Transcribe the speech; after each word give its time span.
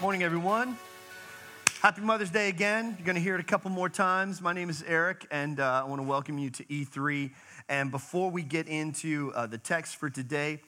Morning, 0.00 0.22
everyone. 0.22 0.78
Happy 1.82 2.00
Mother's 2.00 2.30
Day 2.30 2.48
again. 2.48 2.96
You're 2.96 3.04
going 3.04 3.16
to 3.16 3.20
hear 3.20 3.34
it 3.34 3.40
a 3.42 3.44
couple 3.44 3.70
more 3.70 3.90
times. 3.90 4.40
My 4.40 4.54
name 4.54 4.70
is 4.70 4.82
Eric, 4.86 5.26
and 5.30 5.60
uh, 5.60 5.82
I 5.84 5.86
want 5.86 6.00
to 6.00 6.08
welcome 6.08 6.38
you 6.38 6.48
to 6.48 6.64
E3. 6.64 7.30
And 7.68 7.90
before 7.90 8.30
we 8.30 8.42
get 8.42 8.66
into 8.66 9.30
uh, 9.34 9.46
the 9.46 9.58
text 9.58 9.96
for 9.96 10.08
today, 10.08 10.62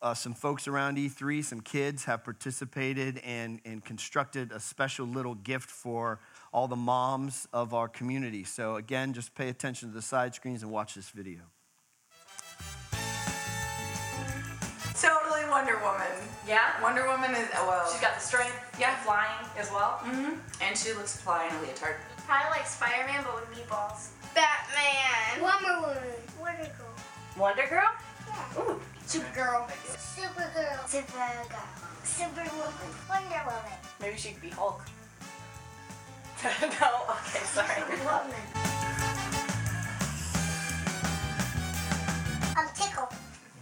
uh, 0.00 0.14
some 0.14 0.32
folks 0.32 0.66
around 0.66 0.96
E3, 0.96 1.44
some 1.44 1.60
kids 1.60 2.04
have 2.04 2.24
participated 2.24 3.18
and, 3.18 3.60
and 3.66 3.84
constructed 3.84 4.52
a 4.52 4.58
special 4.58 5.06
little 5.06 5.34
gift 5.34 5.70
for 5.70 6.20
all 6.50 6.66
the 6.66 6.74
moms 6.74 7.46
of 7.52 7.74
our 7.74 7.88
community. 7.88 8.42
So, 8.42 8.76
again, 8.76 9.12
just 9.12 9.34
pay 9.34 9.50
attention 9.50 9.90
to 9.90 9.94
the 9.94 10.00
side 10.00 10.34
screens 10.34 10.62
and 10.62 10.72
watch 10.72 10.94
this 10.94 11.10
video. 11.10 11.42
Wonder 15.52 15.76
Woman. 15.84 16.08
Yeah? 16.48 16.80
Wonder 16.82 17.06
Woman 17.06 17.30
is, 17.32 17.46
oh, 17.56 17.68
well, 17.68 17.84
She's 17.92 18.00
got 18.00 18.14
the 18.14 18.20
strength, 18.24 18.56
Yeah. 18.80 18.96
flying 19.04 19.44
as 19.58 19.70
well. 19.70 20.00
hmm 20.00 20.40
and 20.62 20.78
she 20.78 20.94
looks 20.94 21.12
to 21.12 21.18
fly 21.18 21.44
in 21.46 21.54
a 21.54 21.60
leotard. 21.60 21.96
Probably 22.26 22.48
like 22.56 22.66
Spider-Man, 22.66 23.22
but 23.22 23.34
with 23.36 23.50
meatballs. 23.58 24.08
Batman. 24.34 25.42
Wonder 25.42 25.80
Woman. 25.82 26.16
Wonder 26.40 26.70
Girl. 26.78 26.94
Wonder 27.36 27.66
Girl? 27.68 27.90
Yeah. 28.28 28.62
Ooh. 28.62 28.80
Supergirl. 29.06 29.68
Supergirl. 29.92 30.80
Supergirl. 30.88 31.60
Superwoman. 32.02 32.90
Wonder 33.10 33.42
Woman. 33.44 33.78
Maybe 34.00 34.16
she 34.16 34.30
could 34.32 34.40
be 34.40 34.48
Hulk. 34.48 34.80
no? 36.42 36.88
Okay, 37.12 37.44
sorry. 37.44 37.82
Woman. 38.00 38.42
I'm 42.56 42.68
Tickle. 42.74 43.08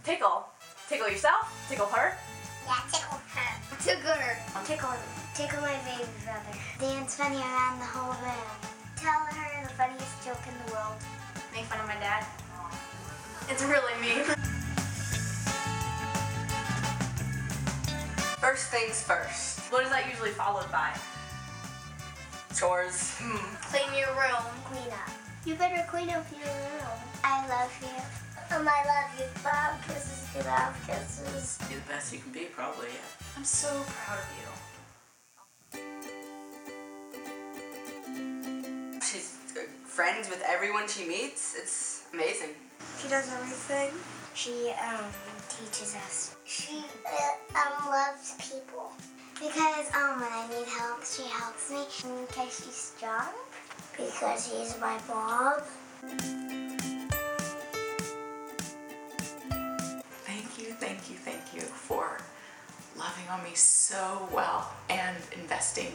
Tickle. 0.05 0.50
Tickle 0.91 1.09
yourself? 1.09 1.47
Tickle 1.69 1.87
her? 1.87 2.19
Yeah, 2.67 2.75
Tickle 2.91 3.23
her. 3.37 3.79
Tickle 3.79 4.11
her. 4.11 4.37
Tickle 4.65 4.91
Tickle 5.37 5.61
my 5.61 5.79
baby 5.87 6.11
brother. 6.25 6.59
Dance 6.81 7.15
funny 7.15 7.37
around 7.37 7.79
the 7.79 7.85
whole 7.87 8.11
room. 8.19 8.51
Tell 8.97 9.21
her 9.21 9.63
the 9.63 9.73
funniest 9.75 10.25
joke 10.27 10.43
in 10.49 10.67
the 10.67 10.73
world. 10.73 10.99
Make 11.55 11.63
fun 11.67 11.79
of 11.79 11.87
my 11.87 11.95
dad. 12.03 12.27
It's 13.49 13.63
really 13.63 13.95
mean. 14.03 14.25
First 18.41 18.73
things 18.73 19.01
first. 19.01 19.61
What 19.71 19.85
is 19.85 19.91
that 19.91 20.09
usually 20.11 20.31
followed 20.31 20.73
by? 20.73 20.91
Chores. 22.59 23.15
Clean 23.71 23.95
your 23.97 24.11
room. 24.19 24.43
Clean 24.65 24.91
up. 24.91 25.09
You 25.47 25.55
better 25.55 25.87
clean 25.89 26.11
up 26.11 26.27
your 26.35 26.51
room. 26.51 26.99
I 27.23 27.47
love 27.47 27.71
you. 27.81 28.57
Um, 28.57 28.67
I 28.69 28.83
love 28.91 29.21
you. 29.21 29.27
Love 29.45 29.79
kisses. 30.33 30.47
You 30.47 30.51
love 30.51 30.87
kisses. 30.87 31.59
Be 31.69 31.75
the 31.75 31.81
best 31.89 32.13
you 32.13 32.19
can 32.21 32.33
be, 32.33 32.45
probably, 32.47 32.89
yeah. 32.89 33.37
I'm 33.37 33.45
so 33.45 33.69
proud 33.87 34.19
of 34.19 34.25
you. 34.39 34.47
She's 39.03 39.39
uh, 39.57 39.61
friends 39.85 40.29
with 40.29 40.43
everyone 40.47 40.89
she 40.89 41.05
meets. 41.07 41.55
It's 41.57 42.05
amazing. 42.13 42.51
She 43.01 43.09
does 43.09 43.31
everything. 43.33 43.93
She 44.35 44.73
um 44.81 45.05
teaches 45.49 45.97
us. 45.97 46.37
She 46.45 46.85
uh, 47.07 47.59
um 47.59 47.91
loves 47.91 48.35
people 48.39 48.93
because 49.35 49.91
um 49.95 50.21
when 50.21 50.31
I 50.31 50.47
need 50.49 50.69
help, 50.69 51.05
she 51.05 51.23
helps 51.25 51.71
me. 51.71 51.85
Because 52.29 52.65
she's 52.65 52.95
strong. 52.97 53.33
Because 53.97 54.49
she's 54.49 54.79
my 54.81 54.99
mom. 55.09 56.60
Loving 63.21 63.31
on 63.31 63.45
me 63.45 63.55
so 63.55 64.29
well 64.33 64.73
and 64.89 65.17
investing 65.41 65.93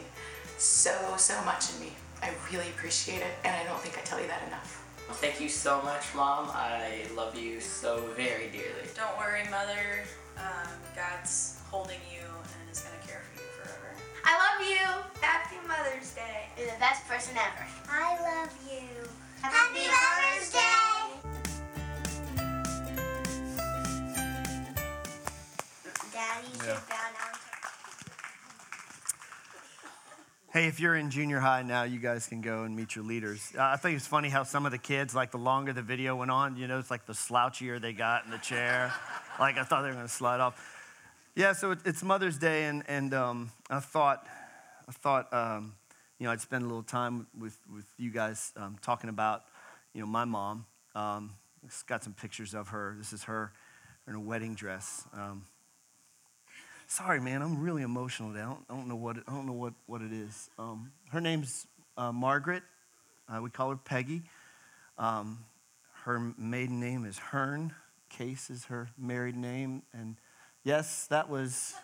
so, 0.58 0.92
so 1.16 1.34
much 1.44 1.72
in 1.74 1.80
me. 1.80 1.92
I 2.22 2.30
really 2.52 2.68
appreciate 2.70 3.18
it, 3.18 3.34
and 3.44 3.54
I 3.54 3.64
don't 3.64 3.80
think 3.80 3.98
I 3.98 4.00
tell 4.02 4.20
you 4.20 4.26
that 4.26 4.42
enough. 4.48 4.82
Thank 5.12 5.40
you 5.40 5.48
so 5.48 5.80
much, 5.82 6.14
Mom. 6.14 6.48
I 6.52 7.02
love 7.14 7.38
you 7.38 7.60
so 7.60 8.08
very 8.16 8.48
dearly. 8.50 8.88
Don't 8.94 9.16
worry, 9.18 9.44
Mother. 9.50 10.02
Um, 10.36 10.68
God's 10.96 11.58
holding 11.70 12.00
you 12.12 12.20
and 12.24 12.70
is 12.72 12.80
going 12.80 12.98
to 13.00 13.06
care 13.06 13.22
for 13.22 13.40
you 13.40 13.48
forever. 13.62 13.94
I 14.24 14.34
love 14.34 14.68
you. 14.68 15.20
Happy 15.20 15.56
Mother's 15.68 16.12
Day. 16.14 16.46
You're 16.58 16.66
the 16.72 16.80
best 16.80 17.06
person 17.06 17.36
ever. 17.36 17.66
I 17.88 18.16
love 18.20 18.50
you. 18.68 19.08
Happy 19.42 19.86
Mother's 19.86 20.50
Day. 20.52 20.62
Daddy 26.12 26.48
should 26.58 26.66
Yeah. 26.66 26.80
bow 26.88 26.96
down 26.96 27.12
to 27.12 27.25
Hey, 30.56 30.68
if 30.68 30.80
you're 30.80 30.96
in 30.96 31.10
junior 31.10 31.38
high 31.38 31.60
now, 31.60 31.82
you 31.82 31.98
guys 31.98 32.28
can 32.28 32.40
go 32.40 32.62
and 32.62 32.74
meet 32.74 32.96
your 32.96 33.04
leaders. 33.04 33.52
Uh, 33.54 33.62
I 33.62 33.76
think 33.76 33.94
it's 33.94 34.06
funny 34.06 34.30
how 34.30 34.42
some 34.42 34.64
of 34.64 34.72
the 34.72 34.78
kids, 34.78 35.14
like 35.14 35.30
the 35.30 35.36
longer 35.36 35.74
the 35.74 35.82
video 35.82 36.16
went 36.16 36.30
on, 36.30 36.56
you 36.56 36.66
know, 36.66 36.78
it's 36.78 36.90
like 36.90 37.04
the 37.04 37.12
slouchier 37.12 37.78
they 37.78 37.92
got 37.92 38.24
in 38.24 38.30
the 38.30 38.38
chair. 38.38 38.90
like 39.38 39.58
I 39.58 39.64
thought 39.64 39.82
they 39.82 39.88
were 39.88 39.96
going 39.96 40.06
to 40.06 40.10
slide 40.10 40.40
off. 40.40 40.58
Yeah, 41.34 41.52
so 41.52 41.72
it, 41.72 41.80
it's 41.84 42.02
Mother's 42.02 42.38
Day, 42.38 42.64
and 42.64 42.84
and 42.88 43.12
um, 43.12 43.50
I 43.68 43.80
thought, 43.80 44.26
I 44.88 44.92
thought, 44.92 45.30
um, 45.30 45.74
you 46.18 46.24
know, 46.24 46.32
I'd 46.32 46.40
spend 46.40 46.64
a 46.64 46.66
little 46.66 46.82
time 46.82 47.26
with 47.38 47.58
with 47.70 47.84
you 47.98 48.10
guys 48.10 48.54
um, 48.56 48.78
talking 48.80 49.10
about, 49.10 49.42
you 49.92 50.00
know, 50.00 50.06
my 50.06 50.24
mom. 50.24 50.64
Um, 50.94 51.34
got 51.86 52.02
some 52.02 52.14
pictures 52.14 52.54
of 52.54 52.68
her. 52.68 52.94
This 52.96 53.12
is 53.12 53.24
her 53.24 53.52
in 54.08 54.14
a 54.14 54.20
wedding 54.20 54.54
dress. 54.54 55.04
Um, 55.12 55.42
Sorry, 56.88 57.20
man, 57.20 57.42
I'm 57.42 57.60
really 57.60 57.82
emotional 57.82 58.30
today. 58.30 58.42
I 58.42 58.46
don't, 58.46 58.64
I 58.70 58.74
don't 58.74 58.86
know 58.86 58.94
what 58.94 59.16
it, 59.16 59.24
I 59.26 59.32
don't 59.32 59.46
know 59.46 59.52
what, 59.52 59.72
what 59.86 60.02
it 60.02 60.12
is. 60.12 60.48
Um, 60.56 60.92
her 61.10 61.20
name's 61.20 61.66
uh, 61.98 62.12
Margaret. 62.12 62.62
Uh, 63.28 63.40
we 63.42 63.50
call 63.50 63.70
her 63.70 63.76
Peggy. 63.76 64.22
Um, 64.96 65.44
her 66.04 66.32
maiden 66.38 66.78
name 66.78 67.04
is 67.04 67.18
Hearn. 67.18 67.74
Case 68.08 68.50
is 68.50 68.66
her 68.66 68.88
married 68.96 69.36
name, 69.36 69.82
and 69.92 70.14
yes, 70.62 71.08
that 71.08 71.28
was 71.28 71.74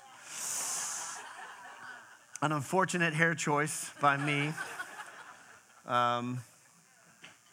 an 2.40 2.52
unfortunate 2.52 3.12
hair 3.12 3.34
choice 3.34 3.90
by 4.00 4.16
me. 4.16 4.52
Um, 5.84 6.40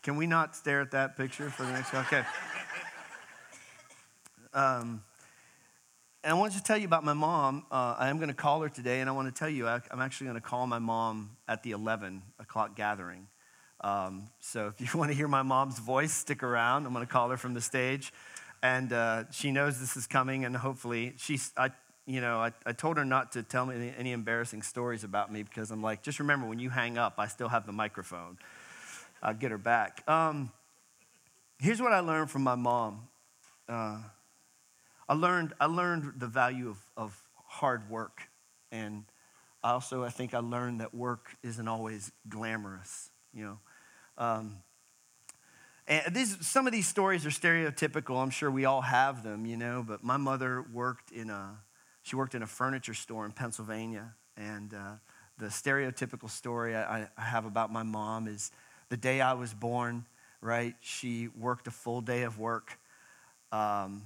can 0.04 0.18
we 0.18 0.28
not 0.28 0.56
stare 0.56 0.81
at 0.81 0.92
that 0.92 1.18
picture 1.18 1.50
for 1.50 1.64
the 1.64 1.72
next? 1.72 1.96
Okay. 1.96 2.24
Um, 4.54 5.02
and 6.24 6.31
I 6.31 6.34
wanted 6.34 6.57
to 6.57 6.63
tell 6.63 6.78
you 6.78 6.85
about 6.85 7.06
my 7.06 7.13
mom. 7.13 7.66
Uh, 7.72 7.96
I 7.97 8.09
am 8.09 8.18
going 8.18 8.28
to 8.30 8.35
call 8.35 8.62
her 8.62 8.69
today, 8.69 9.00
and 9.00 9.09
I 9.09 9.13
want 9.13 9.34
to 9.34 9.38
tell 9.38 9.50
you 9.50 9.68
I, 9.68 9.80
I'm 9.90 10.02
actually 10.02 10.28
going 10.28 10.41
to 10.41 10.46
call 10.46 10.68
my 10.68 10.80
mom 10.80 11.38
at 11.47 11.63
the 11.63 11.72
11 11.72 12.22
o'clock 12.40 12.75
gathering. 12.75 13.28
Um, 13.81 14.30
so 14.41 14.68
if 14.68 14.81
you 14.94 15.00
want 15.00 15.12
to 15.12 15.18
hear 15.18 15.30
my 15.30 15.44
mom's 15.44 15.80
voice, 15.80 16.12
stick 16.12 16.44
around. 16.44 16.85
I'm 16.85 16.94
going 16.94 17.06
to 17.06 17.12
call 17.12 17.30
her 17.30 17.38
from 17.38 17.53
the 17.53 17.62
stage, 17.62 18.12
and 18.62 18.91
uh, 18.91 19.31
she 19.31 19.52
knows 19.52 19.80
this 19.80 19.96
is 19.96 20.07
coming, 20.07 20.46
and 20.46 20.56
hopefully 20.56 21.13
she's. 21.18 21.53
I, 21.56 21.72
you 22.06 22.22
know, 22.22 22.40
I, 22.40 22.51
I 22.66 22.74
told 22.74 22.97
her 22.97 23.06
not 23.06 23.34
to 23.34 23.44
tell 23.44 23.68
me 23.68 23.75
any, 23.75 23.94
any 23.96 24.12
embarrassing 24.13 24.63
stories 24.63 25.03
about 25.03 25.31
me 25.31 25.44
because 25.44 25.69
I'm 25.69 25.84
like, 25.84 26.01
just 26.01 26.19
remember 26.19 26.47
when 26.47 26.57
you 26.57 26.72
hang 26.72 26.97
up, 26.97 27.13
I 27.19 27.28
still 27.28 27.50
have 27.50 27.68
the 27.68 27.72
microphone. 27.72 28.40
I'll 29.22 29.36
get 29.36 29.51
her 29.51 29.59
back. 29.59 30.03
Um, 30.09 30.51
here's 31.59 31.80
what 31.80 31.94
I 31.94 32.00
learned 32.00 32.31
from 32.31 32.41
my 32.41 32.56
mom. 32.56 33.07
Uh, 33.68 34.00
I 35.09 35.16
learned, 35.16 35.53
I 35.59 35.66
learned 35.66 36.14
the 36.18 36.28
value 36.28 36.70
of, 36.70 36.78
of 36.96 37.24
hard 37.47 37.90
work. 37.90 38.22
And 38.72 39.06
I 39.64 39.72
also, 39.72 40.03
I 40.03 40.09
think 40.09 40.36
I 40.36 40.40
learned 40.40 40.81
that 40.81 40.94
work 40.94 41.36
isn't 41.42 41.68
always 41.68 42.12
glamorous, 42.30 43.09
you 43.34 43.44
know. 43.44 43.59
Um, 44.19 44.58
and 45.88 46.14
these, 46.14 46.46
some 46.48 46.68
of 46.68 46.74
these 46.74 46.88
stories 46.88 47.25
are 47.25 47.31
stereotypical. 47.31 48.22
I'm 48.22 48.30
sure 48.30 48.52
we 48.52 48.66
all 48.66 48.81
have 48.81 49.24
them, 49.24 49.48
you 49.48 49.58
know. 49.58 49.84
But 49.86 50.03
my 50.03 50.18
mother 50.18 50.64
worked 50.72 51.12
in 51.12 51.31
a, 51.31 51.57
she 52.04 52.16
worked 52.16 52.36
in 52.36 52.44
a 52.44 52.48
furniture 52.48 52.94
store 52.94 53.25
in 53.25 53.31
Pennsylvania. 53.31 54.13
And 54.38 54.75
uh, 54.75 54.92
the 55.39 55.48
stereotypical 55.48 56.30
story 56.30 56.75
I, 56.75 57.07
I 57.18 57.22
have 57.22 57.45
about 57.45 57.74
my 57.74 57.81
mom 57.81 58.28
is 58.28 58.51
the 58.89 58.98
day 58.98 59.22
I 59.22 59.33
was 59.33 59.56
born, 59.56 60.06
right? 60.39 60.75
She 60.81 61.30
worked 61.30 61.66
a 61.66 61.72
full 61.72 62.01
day 62.01 62.22
of 62.22 62.38
work. 62.38 62.78
Um, 63.51 64.04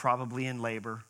probably 0.00 0.46
in 0.46 0.62
labor, 0.62 1.02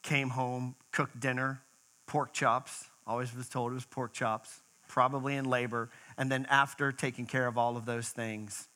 came 0.00 0.30
home, 0.30 0.74
cooked 0.92 1.20
dinner, 1.20 1.60
pork 2.06 2.32
chops, 2.32 2.86
always 3.06 3.36
was 3.36 3.50
told 3.50 3.70
it 3.70 3.74
was 3.74 3.84
pork 3.84 4.14
chops, 4.14 4.62
probably 4.88 5.36
in 5.36 5.44
labor, 5.44 5.90
and 6.16 6.32
then 6.32 6.46
after 6.48 6.90
taking 6.90 7.26
care 7.26 7.46
of 7.46 7.58
all 7.58 7.76
of 7.76 7.84
those 7.84 8.08
things, 8.08 8.66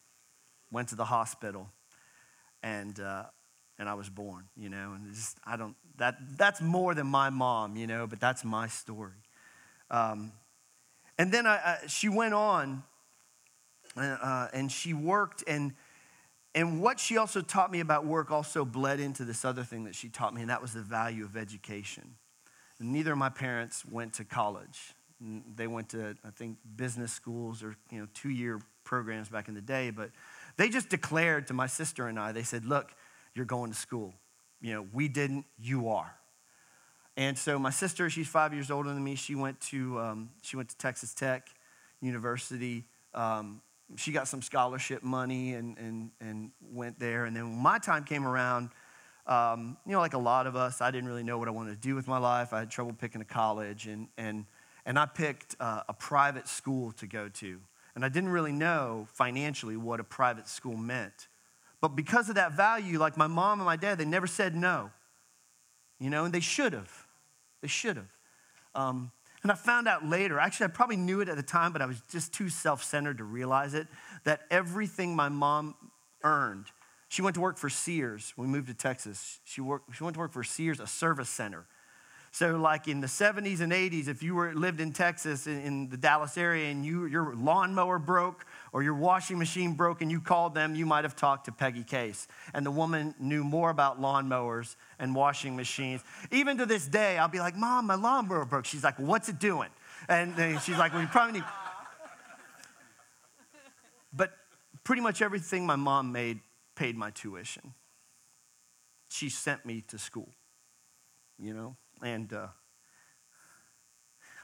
went 0.70 0.90
to 0.90 0.96
the 0.96 1.06
hospital, 1.06 1.70
and 2.62 3.00
uh, 3.00 3.24
and 3.78 3.88
I 3.88 3.94
was 3.94 4.10
born, 4.10 4.44
you 4.54 4.68
know, 4.68 4.92
and 4.94 5.14
just 5.14 5.38
I 5.46 5.56
don't 5.56 5.74
that 5.96 6.16
that's 6.36 6.60
more 6.60 6.94
than 6.94 7.06
my 7.06 7.30
mom, 7.30 7.74
you 7.74 7.86
know, 7.86 8.06
but 8.06 8.20
that's 8.20 8.44
my 8.44 8.68
story. 8.68 9.22
Um, 9.90 10.32
and 11.16 11.32
then 11.32 11.46
I, 11.46 11.54
I, 11.54 11.78
she 11.86 12.10
went 12.10 12.34
on, 12.34 12.82
uh, 13.96 14.48
and 14.52 14.70
she 14.70 14.92
worked 14.92 15.42
and 15.46 15.72
and 16.54 16.80
what 16.80 17.00
she 17.00 17.18
also 17.18 17.40
taught 17.40 17.72
me 17.72 17.80
about 17.80 18.06
work 18.06 18.30
also 18.30 18.64
bled 18.64 19.00
into 19.00 19.24
this 19.24 19.44
other 19.44 19.64
thing 19.64 19.84
that 19.84 19.94
she 19.94 20.08
taught 20.08 20.32
me, 20.34 20.40
and 20.40 20.50
that 20.50 20.62
was 20.62 20.72
the 20.72 20.82
value 20.82 21.24
of 21.24 21.36
education. 21.36 22.14
neither 22.78 23.12
of 23.12 23.18
my 23.18 23.28
parents 23.28 23.84
went 23.84 24.12
to 24.14 24.24
college. 24.24 24.94
They 25.56 25.66
went 25.66 25.88
to, 25.90 26.16
I 26.24 26.30
think, 26.30 26.58
business 26.76 27.12
schools 27.12 27.62
or 27.62 27.76
you 27.90 28.00
know 28.00 28.08
two 28.14 28.30
year 28.30 28.60
programs 28.84 29.28
back 29.28 29.48
in 29.48 29.54
the 29.54 29.62
day. 29.62 29.90
But 29.90 30.10
they 30.56 30.68
just 30.68 30.88
declared 30.90 31.46
to 31.48 31.54
my 31.54 31.66
sister 31.66 32.06
and 32.08 32.18
I. 32.18 32.32
They 32.32 32.42
said, 32.42 32.64
"Look, 32.64 32.92
you're 33.34 33.46
going 33.46 33.72
to 33.72 33.78
school. 33.78 34.12
You 34.60 34.74
know, 34.74 34.86
we 34.92 35.08
didn't. 35.08 35.46
You 35.58 35.88
are." 35.88 36.14
And 37.16 37.38
so 37.38 37.58
my 37.58 37.70
sister, 37.70 38.10
she's 38.10 38.28
five 38.28 38.52
years 38.52 38.70
older 38.70 38.92
than 38.92 39.02
me. 39.02 39.14
She 39.14 39.34
went 39.34 39.60
to 39.72 39.98
um, 40.00 40.30
she 40.42 40.56
went 40.56 40.68
to 40.70 40.76
Texas 40.76 41.14
Tech 41.14 41.48
University. 42.00 42.84
Um, 43.14 43.62
she 43.96 44.12
got 44.12 44.28
some 44.28 44.42
scholarship 44.42 45.02
money 45.02 45.54
and 45.54 45.78
and 45.78 46.10
and 46.20 46.50
went 46.60 46.98
there. 46.98 47.24
And 47.24 47.36
then 47.36 47.50
when 47.50 47.62
my 47.62 47.78
time 47.78 48.04
came 48.04 48.26
around, 48.26 48.70
um, 49.26 49.76
you 49.86 49.92
know, 49.92 50.00
like 50.00 50.14
a 50.14 50.18
lot 50.18 50.46
of 50.46 50.56
us, 50.56 50.80
I 50.80 50.90
didn't 50.90 51.08
really 51.08 51.22
know 51.22 51.38
what 51.38 51.48
I 51.48 51.50
wanted 51.50 51.70
to 51.70 51.88
do 51.88 51.94
with 51.94 52.08
my 52.08 52.18
life. 52.18 52.52
I 52.52 52.60
had 52.60 52.70
trouble 52.70 52.92
picking 52.92 53.20
a 53.20 53.24
college, 53.24 53.86
and 53.86 54.08
and 54.18 54.46
and 54.86 54.98
I 54.98 55.06
picked 55.06 55.56
uh, 55.60 55.82
a 55.88 55.94
private 55.94 56.48
school 56.48 56.92
to 56.92 57.06
go 57.06 57.28
to. 57.28 57.60
And 57.94 58.04
I 58.04 58.08
didn't 58.08 58.30
really 58.30 58.52
know 58.52 59.06
financially 59.12 59.76
what 59.76 60.00
a 60.00 60.04
private 60.04 60.48
school 60.48 60.76
meant. 60.76 61.28
But 61.80 61.88
because 61.94 62.28
of 62.28 62.34
that 62.34 62.52
value, 62.52 62.98
like 62.98 63.16
my 63.16 63.28
mom 63.28 63.60
and 63.60 63.66
my 63.66 63.76
dad, 63.76 63.98
they 63.98 64.04
never 64.04 64.26
said 64.26 64.56
no. 64.56 64.90
You 66.00 66.10
know, 66.10 66.24
and 66.24 66.34
they 66.34 66.40
should 66.40 66.72
have. 66.72 67.06
They 67.60 67.68
should 67.68 67.96
have. 67.96 68.16
Um, 68.74 69.12
and 69.44 69.52
I 69.52 69.56
found 69.56 69.86
out 69.86 70.06
later, 70.06 70.40
actually, 70.40 70.64
I 70.64 70.68
probably 70.70 70.96
knew 70.96 71.20
it 71.20 71.28
at 71.28 71.36
the 71.36 71.42
time, 71.42 71.72
but 71.74 71.82
I 71.82 71.86
was 71.86 72.00
just 72.10 72.32
too 72.32 72.48
self 72.48 72.82
centered 72.82 73.18
to 73.18 73.24
realize 73.24 73.74
it, 73.74 73.86
that 74.24 74.40
everything 74.50 75.14
my 75.14 75.28
mom 75.28 75.74
earned, 76.24 76.64
she 77.08 77.20
went 77.20 77.34
to 77.34 77.42
work 77.42 77.58
for 77.58 77.68
Sears 77.68 78.32
we 78.38 78.46
moved 78.46 78.68
to 78.68 78.74
Texas. 78.74 79.40
She, 79.44 79.60
worked, 79.60 79.94
she 79.94 80.02
went 80.02 80.14
to 80.14 80.20
work 80.20 80.32
for 80.32 80.42
Sears, 80.42 80.80
a 80.80 80.86
service 80.86 81.28
center. 81.28 81.66
So, 82.34 82.56
like 82.56 82.88
in 82.88 83.00
the 83.00 83.06
70s 83.06 83.60
and 83.60 83.72
80s, 83.72 84.08
if 84.08 84.20
you 84.20 84.34
were 84.34 84.52
lived 84.54 84.80
in 84.80 84.92
Texas 84.92 85.46
in, 85.46 85.60
in 85.60 85.88
the 85.88 85.96
Dallas 85.96 86.36
area 86.36 86.68
and 86.68 86.84
you, 86.84 87.06
your 87.06 87.32
lawnmower 87.36 88.00
broke 88.00 88.44
or 88.72 88.82
your 88.82 88.94
washing 88.94 89.38
machine 89.38 89.74
broke 89.74 90.02
and 90.02 90.10
you 90.10 90.20
called 90.20 90.52
them, 90.52 90.74
you 90.74 90.84
might 90.84 91.04
have 91.04 91.14
talked 91.14 91.44
to 91.44 91.52
Peggy 91.52 91.84
Case. 91.84 92.26
And 92.52 92.66
the 92.66 92.72
woman 92.72 93.14
knew 93.20 93.44
more 93.44 93.70
about 93.70 94.00
lawnmowers 94.00 94.74
and 94.98 95.14
washing 95.14 95.54
machines. 95.54 96.02
Even 96.32 96.58
to 96.58 96.66
this 96.66 96.88
day, 96.88 97.18
I'll 97.18 97.28
be 97.28 97.38
like, 97.38 97.54
Mom, 97.54 97.86
my 97.86 97.94
lawnmower 97.94 98.46
broke. 98.46 98.64
She's 98.64 98.82
like, 98.82 98.98
What's 98.98 99.28
it 99.28 99.38
doing? 99.38 99.70
And 100.08 100.34
she's 100.60 100.76
like, 100.76 100.92
Well, 100.92 101.02
you 101.02 101.08
probably 101.08 101.34
need. 101.34 101.48
But 104.12 104.32
pretty 104.82 105.02
much 105.02 105.22
everything 105.22 105.66
my 105.66 105.76
mom 105.76 106.10
made 106.10 106.40
paid 106.74 106.96
my 106.96 107.10
tuition. 107.10 107.74
She 109.08 109.28
sent 109.28 109.64
me 109.64 109.84
to 109.86 109.98
school, 109.98 110.30
you 111.38 111.54
know? 111.54 111.76
And 112.04 112.32
uh, 112.34 112.48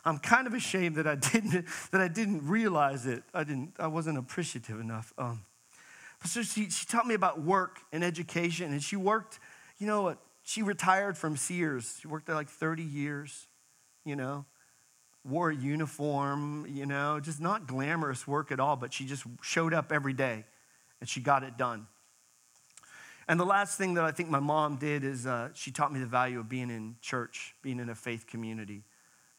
I'm 0.04 0.18
kind 0.18 0.46
of 0.46 0.54
ashamed 0.54 0.96
that 0.96 1.06
I 1.06 1.14
didn't 1.32 1.66
that 1.92 2.00
I 2.00 2.08
didn't 2.08 2.48
realize 2.48 3.06
it. 3.06 3.22
I 3.34 3.44
didn't. 3.44 3.74
I 3.78 3.86
wasn't 3.86 4.18
appreciative 4.18 4.80
enough. 4.80 5.12
Um, 5.18 5.44
so 6.24 6.42
she, 6.42 6.68
she 6.68 6.86
taught 6.86 7.06
me 7.06 7.14
about 7.14 7.42
work 7.42 7.78
and 7.92 8.02
education, 8.02 8.72
and 8.72 8.82
she 8.82 8.96
worked. 8.96 9.38
You 9.78 9.86
know, 9.86 10.16
she 10.42 10.62
retired 10.62 11.16
from 11.16 11.36
Sears. 11.36 11.98
She 12.00 12.08
worked 12.08 12.26
there 12.26 12.34
like 12.34 12.48
30 12.48 12.82
years. 12.82 13.46
You 14.04 14.16
know, 14.16 14.46
wore 15.22 15.50
a 15.50 15.54
uniform. 15.54 16.66
You 16.66 16.86
know, 16.86 17.20
just 17.20 17.40
not 17.40 17.66
glamorous 17.66 18.26
work 18.26 18.50
at 18.50 18.58
all. 18.58 18.76
But 18.76 18.94
she 18.94 19.04
just 19.04 19.24
showed 19.42 19.74
up 19.74 19.92
every 19.92 20.14
day, 20.14 20.44
and 21.00 21.08
she 21.08 21.20
got 21.20 21.42
it 21.42 21.58
done. 21.58 21.86
And 23.30 23.38
the 23.38 23.44
last 23.44 23.78
thing 23.78 23.94
that 23.94 24.02
I 24.02 24.10
think 24.10 24.28
my 24.28 24.40
mom 24.40 24.74
did 24.74 25.04
is 25.04 25.24
uh, 25.24 25.50
she 25.54 25.70
taught 25.70 25.92
me 25.92 26.00
the 26.00 26.06
value 26.06 26.40
of 26.40 26.48
being 26.48 26.68
in 26.68 26.96
church, 27.00 27.54
being 27.62 27.78
in 27.78 27.88
a 27.88 27.94
faith 27.94 28.26
community. 28.26 28.82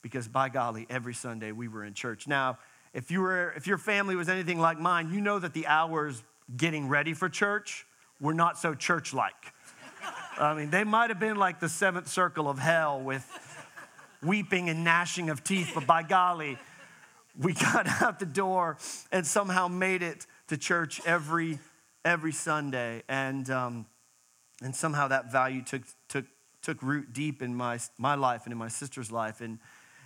Because 0.01 0.29
by 0.29 0.47
golly, 0.47 0.87
every 0.89 1.13
Sunday 1.13 1.51
we 1.51 1.67
were 1.67 1.83
in 1.83 1.93
church. 1.93 2.25
Now, 2.25 2.57
if, 2.93 3.11
you 3.11 3.19
were, 3.19 3.51
if 3.57 3.67
your 3.67 3.77
family 3.77 4.15
was 4.15 4.29
anything 4.29 4.59
like 4.59 4.79
mine, 4.79 5.11
you 5.11 5.19
know 5.19 5.39
that 5.39 5.53
the 5.53 5.67
hours 5.67 6.23
getting 6.55 6.87
ready 6.87 7.13
for 7.13 7.27
church 7.27 7.85
were 8.21 8.33
not 8.33 8.57
so 8.57 8.73
church 8.73 9.13
like. 9.13 9.53
I 10.39 10.53
mean, 10.53 10.69
they 10.69 10.85
might 10.85 11.09
have 11.09 11.19
been 11.19 11.35
like 11.35 11.59
the 11.59 11.67
seventh 11.67 12.07
circle 12.07 12.47
of 12.47 12.59
hell 12.59 13.01
with 13.01 13.27
weeping 14.23 14.69
and 14.69 14.85
gnashing 14.85 15.29
of 15.29 15.43
teeth, 15.43 15.71
but 15.75 15.85
by 15.85 16.03
golly, 16.03 16.57
we 17.37 17.51
got 17.73 17.87
out 18.01 18.19
the 18.19 18.25
door 18.25 18.77
and 19.11 19.27
somehow 19.27 19.67
made 19.67 20.01
it 20.01 20.27
to 20.47 20.55
church 20.55 21.01
every 21.05 21.59
every 22.03 22.31
Sunday. 22.31 23.03
And, 23.07 23.49
um, 23.49 23.85
and 24.61 24.75
somehow 24.75 25.07
that 25.09 25.31
value 25.31 25.61
took, 25.61 25.83
took, 26.07 26.25
took 26.61 26.81
root 26.81 27.13
deep 27.13 27.41
in 27.41 27.55
my, 27.55 27.79
my 27.97 28.15
life 28.15 28.43
and 28.45 28.51
in 28.51 28.57
my 28.57 28.67
sister's 28.67 29.11
life. 29.11 29.41
And, 29.41 29.59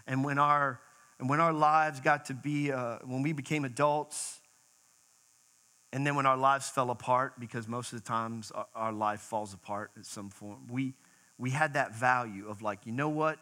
and, 0.08 0.24
when, 0.24 0.38
our, 0.38 0.80
and 1.20 1.30
when 1.30 1.40
our 1.40 1.54
lives 1.54 2.00
got 2.00 2.26
to 2.26 2.34
be, 2.34 2.72
uh, 2.72 3.00
when 3.04 3.22
we 3.22 3.34
became 3.34 3.66
adults, 3.66 4.40
and 5.94 6.06
then 6.06 6.16
when 6.16 6.26
our 6.26 6.38
lives 6.38 6.68
fell 6.70 6.92
apart, 6.92 7.40
because 7.40 7.68
most 7.68 7.94
of 7.94 8.02
the 8.02 8.08
times 8.08 8.52
our, 8.52 8.68
our 8.76 8.94
life 8.94 9.22
falls 9.22 9.54
apart 9.54 9.92
in 9.96 10.04
some 10.04 10.30
form, 10.30 10.68
we, 10.70 10.94
we 11.38 11.52
had 11.52 11.74
that 11.74 11.96
value 11.96 12.48
of 12.50 12.62
like, 12.62 12.86
you 12.86 12.92
know 12.92 13.10
what? 13.10 13.40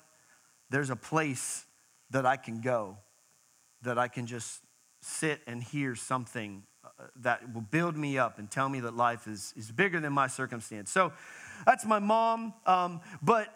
There's 0.70 0.90
a 0.90 0.96
place 0.96 1.66
that 2.12 2.26
I 2.26 2.38
can 2.38 2.62
go, 2.62 2.98
that 3.82 3.98
I 3.98 4.08
can 4.08 4.28
just 4.28 4.62
sit 5.02 5.42
and 5.48 5.64
hear 5.64 5.96
something 5.96 6.64
that 7.22 7.54
will 7.54 7.62
build 7.62 7.98
me 7.98 8.18
up 8.18 8.40
and 8.40 8.50
tell 8.50 8.70
me 8.70 8.80
that 8.82 8.96
life 8.96 9.28
is, 9.28 9.54
is 9.58 9.72
bigger 9.72 10.00
than 10.00 10.14
my 10.14 10.28
circumstance. 10.28 10.92
So 10.92 11.14
that's 11.66 11.86
my 11.86 12.00
mom. 12.00 12.54
Um, 12.66 13.02
but, 13.22 13.48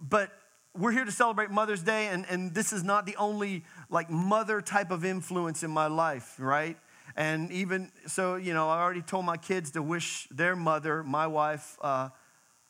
but 0.00 0.30
we're 0.76 0.92
here 0.92 1.04
to 1.04 1.12
celebrate 1.12 1.50
Mother's 1.50 1.82
Day, 1.82 2.08
and, 2.08 2.26
and 2.28 2.54
this 2.54 2.72
is 2.72 2.82
not 2.82 3.06
the 3.06 3.16
only 3.16 3.64
like 3.88 4.10
mother 4.10 4.60
type 4.60 4.90
of 4.90 5.04
influence 5.04 5.62
in 5.62 5.70
my 5.70 5.86
life, 5.86 6.36
right? 6.38 6.76
And 7.16 7.50
even 7.50 7.90
so, 8.06 8.36
you 8.36 8.52
know, 8.52 8.68
I 8.68 8.80
already 8.80 9.00
told 9.00 9.24
my 9.24 9.38
kids 9.38 9.70
to 9.72 9.82
wish 9.82 10.28
their 10.30 10.54
mother, 10.54 11.02
my 11.02 11.26
wife, 11.26 11.78
uh, 11.80 12.10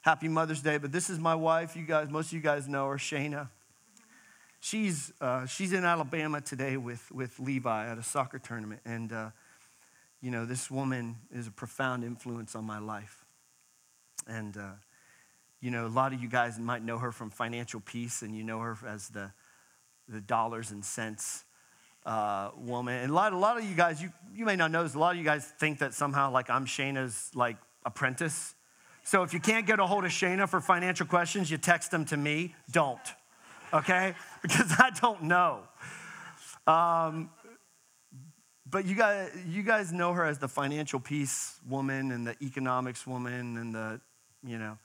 happy 0.02 0.28
Mother's 0.28 0.62
Day. 0.62 0.78
But 0.78 0.92
this 0.92 1.10
is 1.10 1.18
my 1.18 1.34
wife. 1.34 1.74
You 1.74 1.84
guys, 1.84 2.08
most 2.10 2.28
of 2.28 2.34
you 2.34 2.40
guys 2.40 2.68
know 2.68 2.88
her, 2.88 2.96
Shayna. 2.96 3.48
She's, 4.60 5.12
uh, 5.20 5.46
she's 5.46 5.72
in 5.72 5.84
Alabama 5.84 6.40
today 6.40 6.76
with, 6.76 7.10
with 7.10 7.38
Levi 7.40 7.88
at 7.88 7.98
a 7.98 8.02
soccer 8.02 8.38
tournament. 8.38 8.82
And 8.84 9.12
uh, 9.12 9.30
you 10.20 10.30
know, 10.30 10.44
this 10.44 10.70
woman 10.70 11.16
is 11.30 11.46
a 11.46 11.50
profound 11.50 12.04
influence 12.04 12.54
on 12.54 12.64
my 12.64 12.78
life. 12.78 13.24
And, 14.26 14.56
uh, 14.56 14.72
you 15.60 15.70
know, 15.70 15.86
a 15.86 15.88
lot 15.88 16.12
of 16.12 16.22
you 16.22 16.28
guys 16.28 16.58
might 16.58 16.82
know 16.84 16.98
her 16.98 17.12
from 17.12 17.30
Financial 17.30 17.80
Peace, 17.80 18.22
and 18.22 18.34
you 18.34 18.42
know 18.42 18.58
her 18.60 18.76
as 18.86 19.08
the, 19.08 19.32
the 20.08 20.20
dollars 20.20 20.70
and 20.70 20.84
cents 20.84 21.44
uh, 22.06 22.50
woman. 22.56 23.02
And 23.02 23.10
a 23.10 23.14
lot, 23.14 23.32
a 23.32 23.38
lot 23.38 23.58
of 23.58 23.64
you 23.64 23.74
guys, 23.74 24.00
you, 24.00 24.12
you 24.34 24.44
may 24.44 24.56
not 24.56 24.70
know 24.70 24.84
this, 24.84 24.94
a 24.94 24.98
lot 24.98 25.12
of 25.12 25.18
you 25.18 25.24
guys 25.24 25.44
think 25.58 25.80
that 25.80 25.92
somehow 25.92 26.30
like 26.30 26.48
I'm 26.48 26.64
Shayna's 26.64 27.30
like 27.34 27.56
apprentice. 27.84 28.54
So 29.02 29.22
if 29.22 29.34
you 29.34 29.40
can't 29.40 29.66
get 29.66 29.80
a 29.80 29.86
hold 29.86 30.04
of 30.04 30.10
Shayna 30.10 30.48
for 30.48 30.60
financial 30.60 31.06
questions, 31.06 31.50
you 31.50 31.58
text 31.58 31.90
them 31.90 32.04
to 32.06 32.16
me. 32.16 32.54
Don't, 32.70 33.00
okay? 33.72 34.14
Because 34.42 34.72
I 34.78 34.90
don't 35.00 35.24
know. 35.24 35.60
Um, 36.68 37.30
but 38.68 38.84
you 38.84 38.96
guys, 38.96 39.30
you 39.48 39.62
guys 39.62 39.92
know 39.92 40.12
her 40.12 40.24
as 40.24 40.38
the 40.38 40.48
financial 40.48 40.98
peace 40.98 41.58
woman 41.68 42.10
and 42.10 42.26
the 42.26 42.36
economics 42.42 43.06
woman 43.06 43.56
and 43.56 43.74
the, 43.74 44.00
you 44.44 44.58
know. 44.58 44.78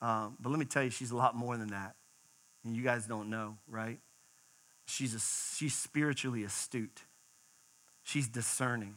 Um, 0.00 0.36
but 0.40 0.50
let 0.50 0.58
me 0.58 0.64
tell 0.64 0.84
you, 0.84 0.90
she's 0.90 1.10
a 1.10 1.16
lot 1.16 1.34
more 1.34 1.56
than 1.56 1.68
that. 1.68 1.96
And 2.64 2.76
you 2.76 2.82
guys 2.82 3.06
don't 3.06 3.28
know, 3.28 3.56
right? 3.68 3.98
She's, 4.86 5.14
a, 5.14 5.20
she's 5.56 5.74
spiritually 5.74 6.44
astute. 6.44 7.02
She's 8.04 8.28
discerning. 8.28 8.96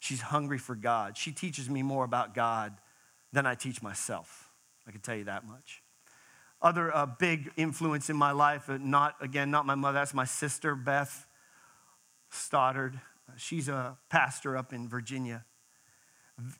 She's 0.00 0.20
hungry 0.20 0.58
for 0.58 0.74
God. 0.74 1.16
She 1.16 1.30
teaches 1.32 1.68
me 1.68 1.82
more 1.82 2.04
about 2.04 2.34
God 2.34 2.74
than 3.32 3.46
I 3.46 3.54
teach 3.54 3.82
myself. 3.82 4.50
I 4.86 4.90
can 4.90 5.00
tell 5.00 5.16
you 5.16 5.24
that 5.24 5.46
much. 5.46 5.82
Other 6.62 6.94
uh, 6.94 7.06
big 7.06 7.52
influence 7.56 8.08
in 8.08 8.16
my 8.16 8.32
life, 8.32 8.70
uh, 8.70 8.78
not, 8.80 9.16
again, 9.20 9.50
not 9.50 9.66
my 9.66 9.74
mother, 9.74 9.98
that's 9.98 10.14
my 10.14 10.24
sister, 10.24 10.74
Beth 10.74 11.26
Stoddard. 12.30 12.98
She's 13.36 13.68
a 13.68 13.96
pastor 14.08 14.56
up 14.56 14.72
in 14.72 14.88
Virginia. 14.88 15.44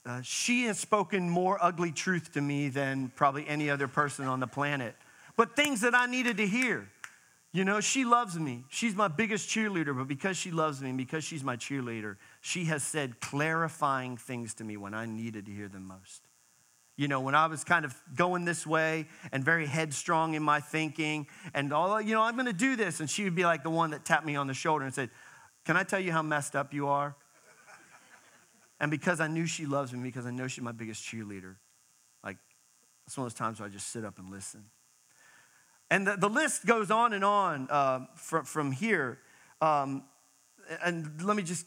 Uh, 0.05 0.21
she 0.23 0.65
has 0.65 0.79
spoken 0.79 1.31
more 1.31 1.59
ugly 1.63 1.93
truth 1.93 2.33
to 2.33 2.41
me 2.41 2.69
than 2.69 3.13
probably 3.15 3.47
any 3.47 3.71
other 3.71 3.87
person 3.87 4.27
on 4.27 4.41
the 4.41 4.47
planet, 4.47 4.95
but 5.37 5.55
things 5.55 5.83
that 5.83 5.95
I 5.95 6.07
needed 6.07 6.37
to 6.39 6.47
hear. 6.47 6.89
You 7.53 7.65
know, 7.65 7.81
she 7.81 8.05
loves 8.05 8.39
me. 8.39 8.65
She's 8.69 8.95
my 8.95 9.09
biggest 9.09 9.49
cheerleader, 9.49 9.97
but 9.97 10.07
because 10.07 10.37
she 10.37 10.51
loves 10.51 10.83
me 10.83 10.91
and 10.91 10.99
because 10.99 11.25
she's 11.25 11.43
my 11.43 11.57
cheerleader, 11.57 12.17
she 12.41 12.67
has 12.67 12.83
said 12.83 13.21
clarifying 13.21 14.17
things 14.17 14.53
to 14.55 14.65
me 14.65 14.77
when 14.77 14.93
I 14.93 15.07
needed 15.07 15.47
to 15.47 15.53
hear 15.53 15.69
them 15.69 15.87
most. 15.87 16.23
You 16.97 17.07
know, 17.07 17.21
when 17.21 17.37
I 17.37 17.47
was 17.47 17.63
kind 17.63 17.85
of 17.85 17.95
going 18.17 18.45
this 18.45 18.67
way 18.67 19.07
and 19.31 19.45
very 19.45 19.67
headstrong 19.67 20.35
in 20.35 20.43
my 20.43 20.61
thinking, 20.61 21.29
and 21.55 21.73
all, 21.73 22.01
you 22.01 22.13
know, 22.13 22.23
I'm 22.23 22.35
going 22.35 22.47
to 22.47 22.53
do 22.53 22.75
this. 22.75 22.99
And 22.99 23.09
she 23.09 23.25
would 23.25 23.37
be 23.37 23.45
like 23.45 23.63
the 23.63 23.71
one 23.71 23.93
that 23.93 24.05
tapped 24.05 24.27
me 24.27 24.35
on 24.35 24.49
the 24.49 24.55
shoulder 24.55 24.85
and 24.85 24.93
said, 24.93 25.09
can 25.69 25.77
I 25.77 25.83
tell 25.83 26.01
you 26.01 26.13
how 26.13 26.23
messed 26.23 26.57
up 26.57 26.73
you 26.73 26.89
are? 26.89 27.15
And 28.81 28.91
because 28.91 29.21
I 29.21 29.27
knew 29.27 29.45
she 29.45 29.67
loves 29.67 29.93
me, 29.93 30.01
because 30.01 30.25
I 30.25 30.31
know 30.31 30.49
she's 30.49 30.65
my 30.65 30.73
biggest 30.73 31.05
cheerleader, 31.05 31.57
like, 32.25 32.39
it's 33.07 33.19
one 33.19 33.27
of 33.27 33.35
those 33.35 33.39
times 33.39 33.61
where 33.61 33.69
I 33.69 33.71
just 33.71 33.89
sit 33.89 34.03
up 34.03 34.19
and 34.19 34.31
listen. 34.31 34.65
And 35.91 36.07
the, 36.07 36.17
the 36.17 36.31
list 36.31 36.65
goes 36.65 36.91
on 36.91 37.13
and 37.13 37.23
on 37.23 37.69
uh, 37.69 38.07
from, 38.15 38.47
from 38.47 38.73
here. 38.73 39.19
Um, 39.61 40.05
and 40.83 41.23
let 41.23 41.37
me 41.37 41.43
just 41.43 41.67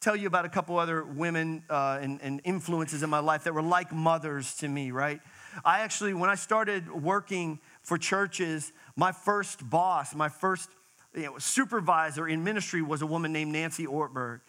tell 0.00 0.14
you 0.14 0.28
about 0.28 0.44
a 0.44 0.48
couple 0.48 0.78
other 0.78 1.02
women 1.02 1.64
uh, 1.68 1.98
and, 2.00 2.20
and 2.22 2.40
influences 2.44 3.02
in 3.02 3.10
my 3.10 3.18
life 3.18 3.42
that 3.42 3.54
were 3.54 3.60
like 3.60 3.90
mothers 3.90 4.54
to 4.58 4.68
me, 4.68 4.92
right? 4.92 5.18
I 5.64 5.80
actually, 5.80 6.14
when 6.14 6.30
I 6.30 6.36
started 6.36 6.88
working 6.92 7.58
for 7.82 7.98
churches, 7.98 8.72
my 8.94 9.10
first 9.10 9.68
boss, 9.68 10.14
my 10.14 10.28
first 10.28 10.70
you 11.14 11.22
know, 11.22 11.38
supervisor 11.38 12.26
in 12.26 12.44
ministry 12.44 12.82
was 12.82 13.02
a 13.02 13.06
woman 13.06 13.32
named 13.32 13.52
Nancy 13.52 13.86
Ortberg. 13.86 14.40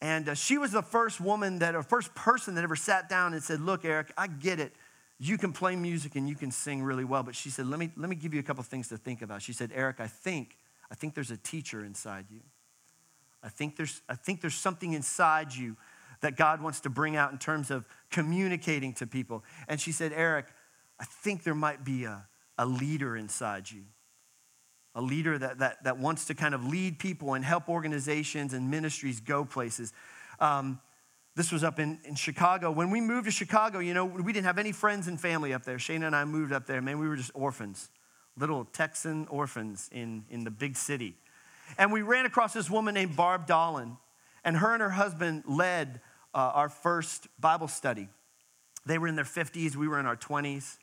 And 0.00 0.30
uh, 0.30 0.34
she 0.34 0.58
was 0.58 0.72
the 0.72 0.82
first 0.82 1.20
woman 1.20 1.58
that, 1.58 1.74
or 1.74 1.82
first 1.82 2.14
person 2.14 2.54
that 2.54 2.64
ever 2.64 2.76
sat 2.76 3.08
down 3.08 3.34
and 3.34 3.42
said, 3.42 3.60
Look, 3.60 3.84
Eric, 3.84 4.12
I 4.16 4.26
get 4.28 4.58
it. 4.60 4.72
You 5.18 5.36
can 5.36 5.52
play 5.52 5.76
music 5.76 6.16
and 6.16 6.28
you 6.28 6.34
can 6.34 6.50
sing 6.50 6.82
really 6.82 7.04
well. 7.04 7.22
But 7.22 7.34
she 7.34 7.50
said, 7.50 7.66
Let 7.66 7.78
me, 7.78 7.90
let 7.96 8.08
me 8.08 8.16
give 8.16 8.32
you 8.32 8.40
a 8.40 8.42
couple 8.42 8.62
things 8.62 8.88
to 8.88 8.96
think 8.96 9.20
about. 9.20 9.42
She 9.42 9.52
said, 9.52 9.70
Eric, 9.74 10.00
I 10.00 10.06
think, 10.06 10.56
I 10.90 10.94
think 10.94 11.14
there's 11.14 11.30
a 11.30 11.36
teacher 11.36 11.84
inside 11.84 12.26
you. 12.30 12.40
I 13.42 13.48
think 13.48 13.76
there's, 13.76 14.00
I 14.08 14.14
think 14.14 14.40
there's 14.40 14.54
something 14.54 14.92
inside 14.92 15.54
you 15.54 15.76
that 16.20 16.36
God 16.36 16.62
wants 16.62 16.80
to 16.80 16.90
bring 16.90 17.16
out 17.16 17.32
in 17.32 17.38
terms 17.38 17.70
of 17.70 17.86
communicating 18.10 18.92
to 18.94 19.06
people. 19.06 19.42
And 19.68 19.80
she 19.80 19.92
said, 19.92 20.12
Eric, 20.14 20.46
I 20.98 21.04
think 21.04 21.44
there 21.44 21.54
might 21.54 21.84
be 21.84 22.04
a, 22.04 22.26
a 22.58 22.66
leader 22.66 23.16
inside 23.16 23.70
you, 23.70 23.84
a 24.94 25.00
leader 25.00 25.38
that, 25.38 25.58
that, 25.58 25.84
that 25.84 25.98
wants 25.98 26.26
to 26.26 26.34
kind 26.34 26.54
of 26.54 26.66
lead 26.66 26.98
people 26.98 27.34
and 27.34 27.44
help 27.44 27.68
organizations 27.68 28.52
and 28.52 28.70
ministries 28.70 29.20
go 29.20 29.44
places. 29.44 29.92
Um, 30.40 30.80
this 31.36 31.52
was 31.52 31.62
up 31.62 31.78
in, 31.78 32.00
in 32.04 32.16
Chicago. 32.16 32.70
When 32.70 32.90
we 32.90 33.00
moved 33.00 33.26
to 33.26 33.30
Chicago, 33.30 33.78
you 33.78 33.94
know, 33.94 34.04
we 34.04 34.32
didn't 34.32 34.46
have 34.46 34.58
any 34.58 34.72
friends 34.72 35.06
and 35.06 35.20
family 35.20 35.54
up 35.54 35.64
there. 35.64 35.78
Shane 35.78 36.02
and 36.02 36.14
I 36.14 36.24
moved 36.24 36.52
up 36.52 36.66
there. 36.66 36.82
Man, 36.82 36.98
we 36.98 37.08
were 37.08 37.16
just 37.16 37.30
orphans, 37.34 37.88
little 38.36 38.64
Texan 38.64 39.28
orphans 39.28 39.88
in, 39.92 40.24
in 40.28 40.44
the 40.44 40.50
big 40.50 40.76
city. 40.76 41.14
And 41.78 41.92
we 41.92 42.02
ran 42.02 42.26
across 42.26 42.52
this 42.52 42.68
woman 42.68 42.94
named 42.94 43.16
Barb 43.16 43.46
Dolan, 43.46 43.96
and 44.44 44.56
her 44.56 44.72
and 44.72 44.82
her 44.82 44.90
husband 44.90 45.44
led 45.46 46.00
uh, 46.34 46.38
our 46.38 46.68
first 46.68 47.28
Bible 47.38 47.68
study. 47.68 48.08
They 48.86 48.98
were 48.98 49.06
in 49.06 49.14
their 49.14 49.24
50s, 49.24 49.76
we 49.76 49.86
were 49.86 50.00
in 50.00 50.06
our 50.06 50.16
20s, 50.16 50.78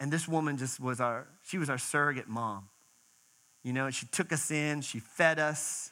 and 0.00 0.12
this 0.12 0.26
woman 0.26 0.56
just 0.56 0.80
was 0.80 1.00
our, 1.00 1.28
she 1.46 1.56
was 1.56 1.70
our 1.70 1.78
surrogate 1.78 2.28
mom. 2.28 2.68
You 3.64 3.72
know, 3.72 3.90
she 3.90 4.06
took 4.06 4.32
us 4.32 4.52
in, 4.52 4.82
she 4.82 5.00
fed 5.00 5.40
us, 5.40 5.90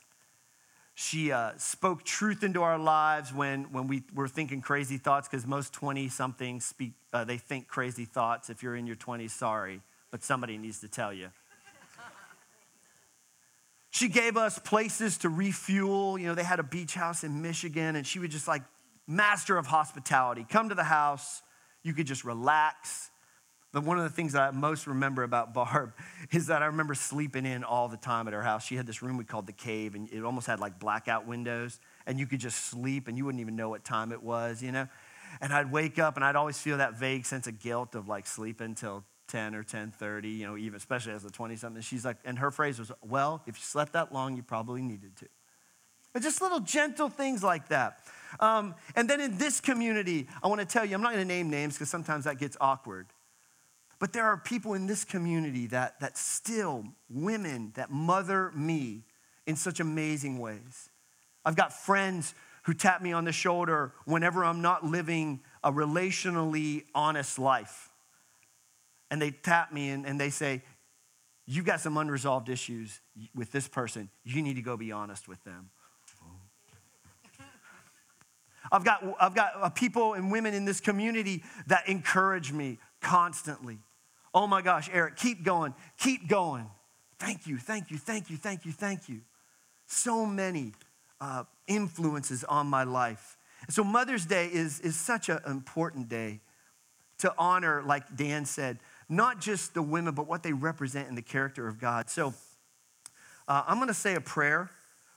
she 0.94 1.32
uh, 1.32 1.52
spoke 1.56 2.04
truth 2.04 2.44
into 2.44 2.62
our 2.62 2.78
lives 2.78 3.32
when, 3.32 3.64
when 3.72 3.88
we 3.88 4.02
were 4.14 4.28
thinking 4.28 4.60
crazy 4.60 4.98
thoughts, 4.98 5.26
because 5.26 5.46
most 5.46 5.72
20 5.72 6.08
somethings 6.08 6.64
speak, 6.64 6.92
uh, 7.12 7.24
they 7.24 7.38
think 7.38 7.66
crazy 7.66 8.04
thoughts. 8.04 8.50
If 8.50 8.62
you're 8.62 8.76
in 8.76 8.86
your 8.86 8.96
20s, 8.96 9.30
sorry, 9.30 9.80
but 10.10 10.22
somebody 10.22 10.58
needs 10.58 10.80
to 10.80 10.88
tell 10.88 11.12
you. 11.12 11.30
She 13.90 14.08
gave 14.08 14.38
us 14.38 14.58
places 14.58 15.18
to 15.18 15.28
refuel. 15.28 16.18
You 16.18 16.28
know, 16.28 16.34
they 16.34 16.44
had 16.44 16.60
a 16.60 16.62
beach 16.62 16.94
house 16.94 17.24
in 17.24 17.42
Michigan, 17.42 17.96
and 17.96 18.06
she 18.06 18.18
would 18.18 18.30
just 18.30 18.48
like, 18.48 18.62
master 19.06 19.58
of 19.58 19.66
hospitality. 19.66 20.46
Come 20.48 20.68
to 20.70 20.74
the 20.74 20.84
house, 20.84 21.42
you 21.82 21.92
could 21.92 22.06
just 22.06 22.24
relax. 22.24 23.10
But 23.72 23.84
one 23.84 23.96
of 23.96 24.04
the 24.04 24.10
things 24.10 24.34
that 24.34 24.42
I 24.42 24.50
most 24.50 24.86
remember 24.86 25.22
about 25.22 25.54
Barb 25.54 25.94
is 26.30 26.48
that 26.48 26.62
I 26.62 26.66
remember 26.66 26.94
sleeping 26.94 27.46
in 27.46 27.64
all 27.64 27.88
the 27.88 27.96
time 27.96 28.28
at 28.28 28.34
her 28.34 28.42
house. 28.42 28.66
She 28.66 28.76
had 28.76 28.86
this 28.86 29.02
room 29.02 29.16
we 29.16 29.24
called 29.24 29.46
the 29.46 29.52
cave, 29.52 29.94
and 29.94 30.12
it 30.12 30.22
almost 30.22 30.46
had 30.46 30.60
like 30.60 30.78
blackout 30.78 31.26
windows, 31.26 31.80
and 32.06 32.18
you 32.18 32.26
could 32.26 32.40
just 32.40 32.66
sleep, 32.66 33.08
and 33.08 33.16
you 33.16 33.24
wouldn't 33.24 33.40
even 33.40 33.56
know 33.56 33.70
what 33.70 33.84
time 33.84 34.12
it 34.12 34.22
was, 34.22 34.62
you 34.62 34.72
know? 34.72 34.86
And 35.40 35.52
I'd 35.52 35.72
wake 35.72 35.98
up, 35.98 36.16
and 36.16 36.24
I'd 36.24 36.36
always 36.36 36.58
feel 36.58 36.76
that 36.78 36.98
vague 36.98 37.24
sense 37.24 37.46
of 37.46 37.58
guilt 37.58 37.94
of 37.94 38.08
like 38.08 38.26
sleeping 38.26 38.74
till 38.74 39.04
10 39.28 39.54
or 39.54 39.62
10.30, 39.62 40.36
you 40.36 40.46
know, 40.46 40.58
even 40.58 40.76
especially 40.76 41.14
as 41.14 41.24
a 41.24 41.30
20-something. 41.30 41.80
She's 41.80 42.04
like, 42.04 42.18
and 42.26 42.38
her 42.38 42.50
phrase 42.50 42.78
was, 42.78 42.92
well, 43.00 43.42
if 43.46 43.56
you 43.56 43.62
slept 43.62 43.94
that 43.94 44.12
long, 44.12 44.36
you 44.36 44.42
probably 44.42 44.82
needed 44.82 45.16
to. 45.16 45.26
But 46.12 46.20
just 46.20 46.42
little 46.42 46.60
gentle 46.60 47.08
things 47.08 47.42
like 47.42 47.68
that. 47.68 48.00
Um, 48.38 48.74
and 48.94 49.08
then 49.08 49.22
in 49.22 49.38
this 49.38 49.60
community, 49.60 50.28
I 50.42 50.48
want 50.48 50.60
to 50.60 50.66
tell 50.66 50.84
you, 50.84 50.94
I'm 50.94 51.00
not 51.00 51.14
going 51.14 51.26
to 51.26 51.34
name 51.34 51.48
names 51.48 51.74
because 51.74 51.88
sometimes 51.88 52.24
that 52.24 52.38
gets 52.38 52.58
awkward. 52.60 53.06
But 54.02 54.12
there 54.12 54.24
are 54.24 54.36
people 54.36 54.74
in 54.74 54.88
this 54.88 55.04
community 55.04 55.68
that, 55.68 56.00
that 56.00 56.18
still, 56.18 56.82
women 57.08 57.70
that 57.76 57.88
mother 57.88 58.50
me 58.50 59.04
in 59.46 59.54
such 59.54 59.78
amazing 59.78 60.40
ways. 60.40 60.90
I've 61.44 61.54
got 61.54 61.72
friends 61.72 62.34
who 62.64 62.74
tap 62.74 63.00
me 63.00 63.12
on 63.12 63.24
the 63.24 63.30
shoulder 63.30 63.92
whenever 64.04 64.44
I'm 64.44 64.60
not 64.60 64.84
living 64.84 65.38
a 65.62 65.70
relationally 65.70 66.82
honest 66.96 67.38
life 67.38 67.92
and 69.08 69.22
they 69.22 69.30
tap 69.30 69.72
me 69.72 69.90
and, 69.90 70.04
and 70.04 70.20
they 70.20 70.30
say, 70.30 70.62
You've 71.46 71.66
got 71.66 71.80
some 71.80 71.96
unresolved 71.96 72.48
issues 72.48 73.00
with 73.36 73.52
this 73.52 73.68
person. 73.68 74.10
You 74.24 74.42
need 74.42 74.54
to 74.54 74.62
go 74.62 74.76
be 74.76 74.90
honest 74.90 75.28
with 75.28 75.44
them. 75.44 75.70
I've 78.72 78.84
got, 78.84 79.04
I've 79.20 79.34
got 79.36 79.52
uh, 79.60 79.68
people 79.68 80.14
and 80.14 80.32
women 80.32 80.54
in 80.54 80.64
this 80.64 80.80
community 80.80 81.44
that 81.68 81.88
encourage 81.88 82.52
me 82.52 82.80
constantly. 83.00 83.78
Oh 84.34 84.46
my 84.46 84.62
gosh, 84.62 84.88
Eric, 84.92 85.16
keep 85.16 85.44
going, 85.44 85.74
keep 85.98 86.28
going. 86.28 86.66
Thank 87.18 87.46
you, 87.46 87.58
thank 87.58 87.90
you, 87.90 87.98
thank 87.98 88.30
you, 88.30 88.36
thank 88.36 88.64
you, 88.64 88.72
thank 88.72 89.08
you. 89.08 89.20
So 89.86 90.26
many 90.26 90.72
uh, 91.20 91.44
influences 91.66 92.44
on 92.44 92.66
my 92.66 92.84
life. 92.84 93.36
So, 93.68 93.84
Mother's 93.84 94.26
Day 94.26 94.46
is, 94.46 94.80
is 94.80 94.98
such 94.98 95.28
an 95.28 95.38
important 95.46 96.08
day 96.08 96.40
to 97.22 97.32
honor, 97.38 97.84
like 97.84 98.16
Dan 98.16 98.44
said, 98.44 98.80
not 99.08 99.40
just 99.40 99.74
the 99.74 99.82
women, 99.82 100.12
but 100.12 100.26
what 100.26 100.42
they 100.42 100.52
represent 100.52 101.08
in 101.08 101.14
the 101.14 101.22
character 101.22 101.68
of 101.68 101.78
God. 101.78 102.10
So 102.10 102.34
uh, 103.46 103.62
I'm 103.66 103.76
going 103.76 103.86
to 103.86 103.94
say 103.94 104.16
a 104.16 104.20
prayer 104.20 104.70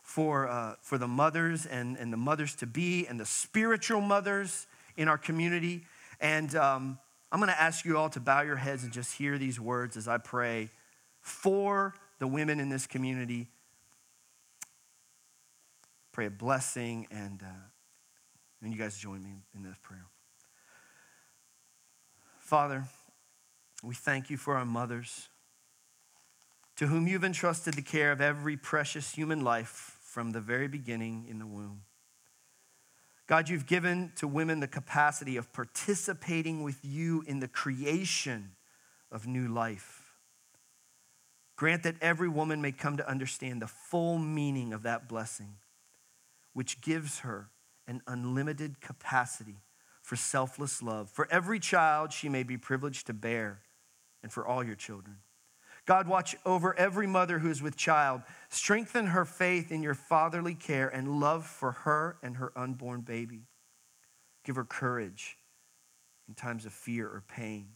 for, 0.04 0.48
uh, 0.48 0.76
for 0.82 1.00
the 1.00 1.08
mothers 1.08 1.66
and, 1.66 1.98
and 1.98 2.14
the 2.14 2.18
mothers 2.18 2.54
to 2.58 2.68
be 2.68 3.08
and 3.08 3.20
the 3.20 3.26
spiritual 3.26 4.02
mothers 4.02 4.68
in 4.96 5.08
our 5.08 5.18
community. 5.18 5.86
And 6.20 6.56
um, 6.56 7.00
I'm 7.36 7.42
going 7.42 7.52
to 7.52 7.62
ask 7.62 7.84
you 7.84 7.98
all 7.98 8.08
to 8.12 8.22
bow 8.22 8.44
your 8.44 8.56
heads 8.56 8.86
and 8.86 8.94
just 8.94 9.18
hear 9.18 9.38
these 9.38 9.60
words 9.60 9.98
as 9.98 10.08
I 10.08 10.20
pray 10.20 10.70
for 11.20 11.94
the 12.18 12.28
women 12.28 12.62
in 12.62 12.70
this 12.70 12.88
community. 12.88 13.50
Pray 16.14 16.28
a 16.28 16.30
blessing, 16.30 17.08
and, 17.12 17.42
uh, 17.44 17.68
and 18.62 18.72
you 18.72 18.80
guys 18.80 18.98
join 18.98 19.22
me 19.22 19.34
in 19.54 19.64
this 19.64 19.76
prayer. 19.84 20.06
Father, 22.40 22.86
we 23.84 23.96
thank 23.96 24.30
you 24.30 24.38
for 24.38 24.56
our 24.56 24.64
mothers, 24.64 25.28
to 26.78 26.88
whom 26.88 27.06
you've 27.06 27.26
entrusted 27.26 27.74
the 27.74 27.82
care 27.82 28.14
of 28.14 28.22
every 28.22 28.56
precious 28.56 29.12
human 29.12 29.44
life 29.44 30.00
from 30.04 30.32
the 30.32 30.40
very 30.40 30.70
beginning 30.70 31.26
in 31.30 31.40
the 31.40 31.46
womb. 31.46 31.82
God, 33.28 33.50
you've 33.50 33.66
given 33.66 34.12
to 34.18 34.28
women 34.28 34.60
the 34.60 34.68
capacity 34.68 35.36
of 35.38 35.52
participating 35.52 36.64
with 36.64 36.80
you 36.84 37.24
in 37.28 37.40
the 37.40 37.48
creation 37.48 38.52
of 39.12 39.26
new 39.26 39.48
life. 39.48 40.14
Grant 41.56 41.84
that 41.84 41.96
every 42.02 42.30
woman 42.30 42.62
may 42.62 42.72
come 42.72 42.98
to 42.98 43.10
understand 43.10 43.62
the 43.62 43.68
full 43.68 44.20
meaning 44.20 44.74
of 44.74 44.84
that 44.84 45.08
blessing, 45.08 45.56
which 46.54 46.82
gives 46.82 47.20
her 47.20 47.50
an 47.88 48.02
unlimited 48.08 48.82
capacity 48.82 49.58
for 50.02 50.16
selfless 50.16 50.84
love. 50.84 51.10
For 51.10 51.28
every 51.32 51.60
child 51.60 52.14
she 52.14 52.30
may 52.30 52.44
be 52.44 52.58
privileged 52.58 53.08
to 53.08 53.14
bear 53.14 53.62
and 54.22 54.32
for 54.32 54.46
all 54.46 54.64
your 54.64 54.76
children. 54.76 55.18
God, 55.86 56.08
watch 56.08 56.36
over 56.46 56.78
every 56.78 57.06
mother 57.06 57.40
who 57.40 57.50
is 57.50 57.62
with 57.62 57.78
child. 57.78 58.22
Strengthen 58.50 59.08
her 59.08 59.24
faith 59.24 59.72
in 59.72 59.84
your 59.84 59.94
fatherly 59.94 60.56
care 60.56 60.88
and 60.88 61.20
love 61.20 61.46
for 61.46 61.72
her 61.72 62.18
and 62.24 62.38
her 62.38 62.52
unborn 62.56 63.02
baby. 63.02 63.44
Give 64.44 64.56
her 64.56 64.66
courage 64.66 65.38
in 66.28 66.34
times 66.34 66.66
of 66.66 66.74
fear 66.74 67.08
or 67.08 67.24
pain, 67.28 67.68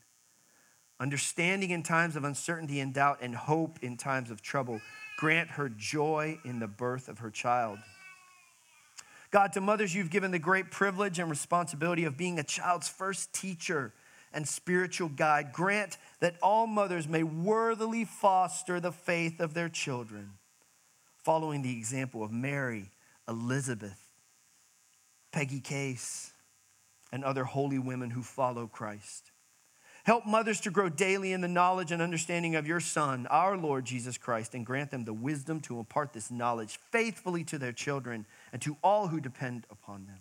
understanding 1.00 1.70
in 1.70 1.84
times 1.84 2.16
of 2.16 2.24
uncertainty 2.24 2.80
and 2.80 2.94
doubt, 2.94 3.20
and 3.22 3.36
hope 3.36 3.78
in 3.84 3.96
times 3.96 4.32
of 4.32 4.42
trouble. 4.42 4.82
Grant 5.18 5.52
her 5.52 5.70
joy 5.70 6.40
in 6.44 6.60
the 6.60 6.68
birth 6.68 7.10
of 7.10 7.20
her 7.20 7.30
child. 7.30 7.78
God, 9.30 9.54
to 9.54 9.62
mothers, 9.62 9.94
you've 9.94 10.10
given 10.10 10.32
the 10.32 10.40
great 10.40 10.72
privilege 10.72 11.20
and 11.20 11.30
responsibility 11.30 12.06
of 12.06 12.18
being 12.18 12.40
a 12.40 12.44
child's 12.44 12.88
first 12.88 13.32
teacher 13.34 13.94
and 14.34 14.48
spiritual 14.48 15.10
guide. 15.10 15.52
Grant 15.54 15.98
that 16.20 16.36
all 16.42 16.68
mothers 16.68 17.08
may 17.08 17.24
worthily 17.24 18.06
foster 18.06 18.80
the 18.80 18.92
faith 18.92 19.40
of 19.40 19.54
their 19.54 19.70
children, 19.70 20.32
following 21.18 21.62
the 21.62 21.78
example 21.78 22.24
of 22.24 22.32
Mary, 22.32 22.90
Elizabeth, 23.28 24.00
Peggy 25.32 25.60
Case, 25.60 26.32
and 27.12 27.24
other 27.24 27.44
holy 27.44 27.80
women 27.80 28.12
who 28.12 28.22
follow 28.22 28.68
Christ. 28.68 29.32
Help 30.04 30.26
mothers 30.26 30.62
to 30.62 30.72
grow 30.72 30.90
daily 30.90 31.34
in 31.34 31.42
the 31.42 31.48
knowledge 31.48 31.92
and 31.92 32.02
understanding 32.02 32.56
of 32.56 32.66
your 32.66 32.80
Son, 32.80 33.28
our 33.28 33.58
Lord 33.58 33.86
Jesus 33.86 34.18
Christ, 34.18 34.56
and 34.56 34.66
grant 34.66 34.92
them 34.92 35.06
the 35.06 35.14
wisdom 35.14 35.60
to 35.62 35.78
impart 35.78 36.14
this 36.14 36.32
knowledge 36.32 36.80
faithfully 36.92 37.44
to 37.44 37.58
their 37.58 37.74
children 37.74 38.26
and 38.52 38.62
to 38.62 38.78
all 38.82 39.08
who 39.08 39.20
depend 39.20 39.66
upon 39.70 40.06
them. 40.06 40.20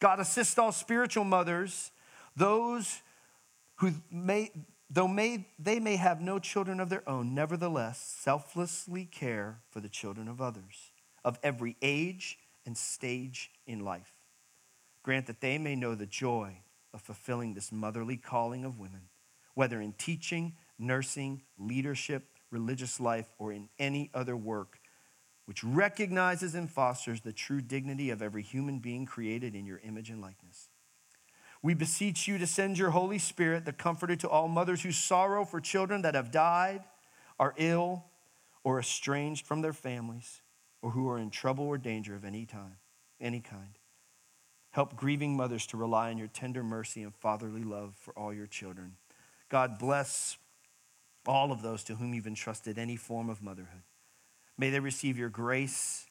God, 0.00 0.20
assist 0.20 0.58
all 0.58 0.72
spiritual 0.72 1.24
mothers, 1.24 1.90
those 2.36 3.02
who 3.78 3.92
may, 4.10 4.50
though 4.90 5.08
may, 5.08 5.46
they 5.58 5.80
may 5.80 5.96
have 5.96 6.20
no 6.20 6.38
children 6.38 6.80
of 6.80 6.88
their 6.88 7.08
own, 7.08 7.34
nevertheless 7.34 8.00
selflessly 8.00 9.04
care 9.04 9.60
for 9.70 9.80
the 9.80 9.88
children 9.88 10.28
of 10.28 10.40
others, 10.40 10.92
of 11.24 11.38
every 11.42 11.76
age 11.80 12.38
and 12.66 12.76
stage 12.76 13.50
in 13.66 13.84
life. 13.84 14.12
Grant 15.02 15.26
that 15.26 15.40
they 15.40 15.58
may 15.58 15.74
know 15.74 15.94
the 15.94 16.06
joy 16.06 16.58
of 16.92 17.00
fulfilling 17.00 17.54
this 17.54 17.70
motherly 17.70 18.16
calling 18.16 18.64
of 18.64 18.78
women, 18.78 19.02
whether 19.54 19.80
in 19.80 19.92
teaching, 19.92 20.54
nursing, 20.78 21.42
leadership, 21.56 22.24
religious 22.50 22.98
life, 22.98 23.26
or 23.38 23.52
in 23.52 23.68
any 23.78 24.10
other 24.12 24.36
work, 24.36 24.80
which 25.44 25.62
recognizes 25.62 26.54
and 26.54 26.70
fosters 26.70 27.20
the 27.20 27.32
true 27.32 27.60
dignity 27.60 28.10
of 28.10 28.22
every 28.22 28.42
human 28.42 28.80
being 28.80 29.06
created 29.06 29.54
in 29.54 29.66
your 29.66 29.80
image 29.84 30.10
and 30.10 30.20
likeness. 30.20 30.67
We 31.68 31.74
beseech 31.74 32.26
you 32.26 32.38
to 32.38 32.46
send 32.46 32.78
your 32.78 32.88
Holy 32.88 33.18
Spirit, 33.18 33.66
the 33.66 33.74
comforter 33.74 34.16
to 34.16 34.28
all 34.30 34.48
mothers 34.48 34.80
who 34.80 34.90
sorrow 34.90 35.44
for 35.44 35.60
children 35.60 36.00
that 36.00 36.14
have 36.14 36.30
died, 36.30 36.82
are 37.38 37.52
ill, 37.58 38.06
or 38.64 38.80
estranged 38.80 39.44
from 39.44 39.60
their 39.60 39.74
families, 39.74 40.40
or 40.80 40.92
who 40.92 41.06
are 41.10 41.18
in 41.18 41.28
trouble 41.28 41.66
or 41.66 41.76
danger 41.76 42.14
of 42.14 42.24
any 42.24 42.46
time, 42.46 42.78
any 43.20 43.40
kind. 43.40 43.78
Help 44.70 44.96
grieving 44.96 45.36
mothers 45.36 45.66
to 45.66 45.76
rely 45.76 46.08
on 46.08 46.16
your 46.16 46.28
tender 46.28 46.62
mercy 46.62 47.02
and 47.02 47.14
fatherly 47.14 47.64
love 47.64 47.94
for 48.00 48.18
all 48.18 48.32
your 48.32 48.46
children. 48.46 48.96
God 49.50 49.78
bless 49.78 50.38
all 51.26 51.52
of 51.52 51.60
those 51.60 51.84
to 51.84 51.96
whom 51.96 52.14
you've 52.14 52.26
entrusted 52.26 52.78
any 52.78 52.96
form 52.96 53.28
of 53.28 53.42
motherhood. 53.42 53.82
May 54.56 54.70
they 54.70 54.80
receive 54.80 55.18
your 55.18 55.28
grace 55.28 56.06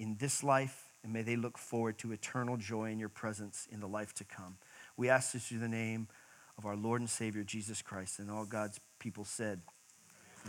in 0.00 0.16
this 0.18 0.42
life, 0.42 0.83
and 1.04 1.12
may 1.12 1.22
they 1.22 1.36
look 1.36 1.58
forward 1.58 1.98
to 1.98 2.12
eternal 2.12 2.56
joy 2.56 2.90
in 2.90 2.98
your 2.98 3.10
presence 3.10 3.68
in 3.70 3.80
the 3.80 3.86
life 3.86 4.14
to 4.14 4.24
come. 4.24 4.56
We 4.96 5.10
ask 5.10 5.32
this 5.32 5.46
through 5.46 5.58
the 5.58 5.68
name 5.68 6.08
of 6.56 6.64
our 6.64 6.76
Lord 6.76 7.02
and 7.02 7.10
Savior, 7.10 7.44
Jesus 7.44 7.82
Christ, 7.82 8.18
and 8.18 8.30
all 8.30 8.46
God's 8.46 8.80
people 8.98 9.24
said, 9.24 9.60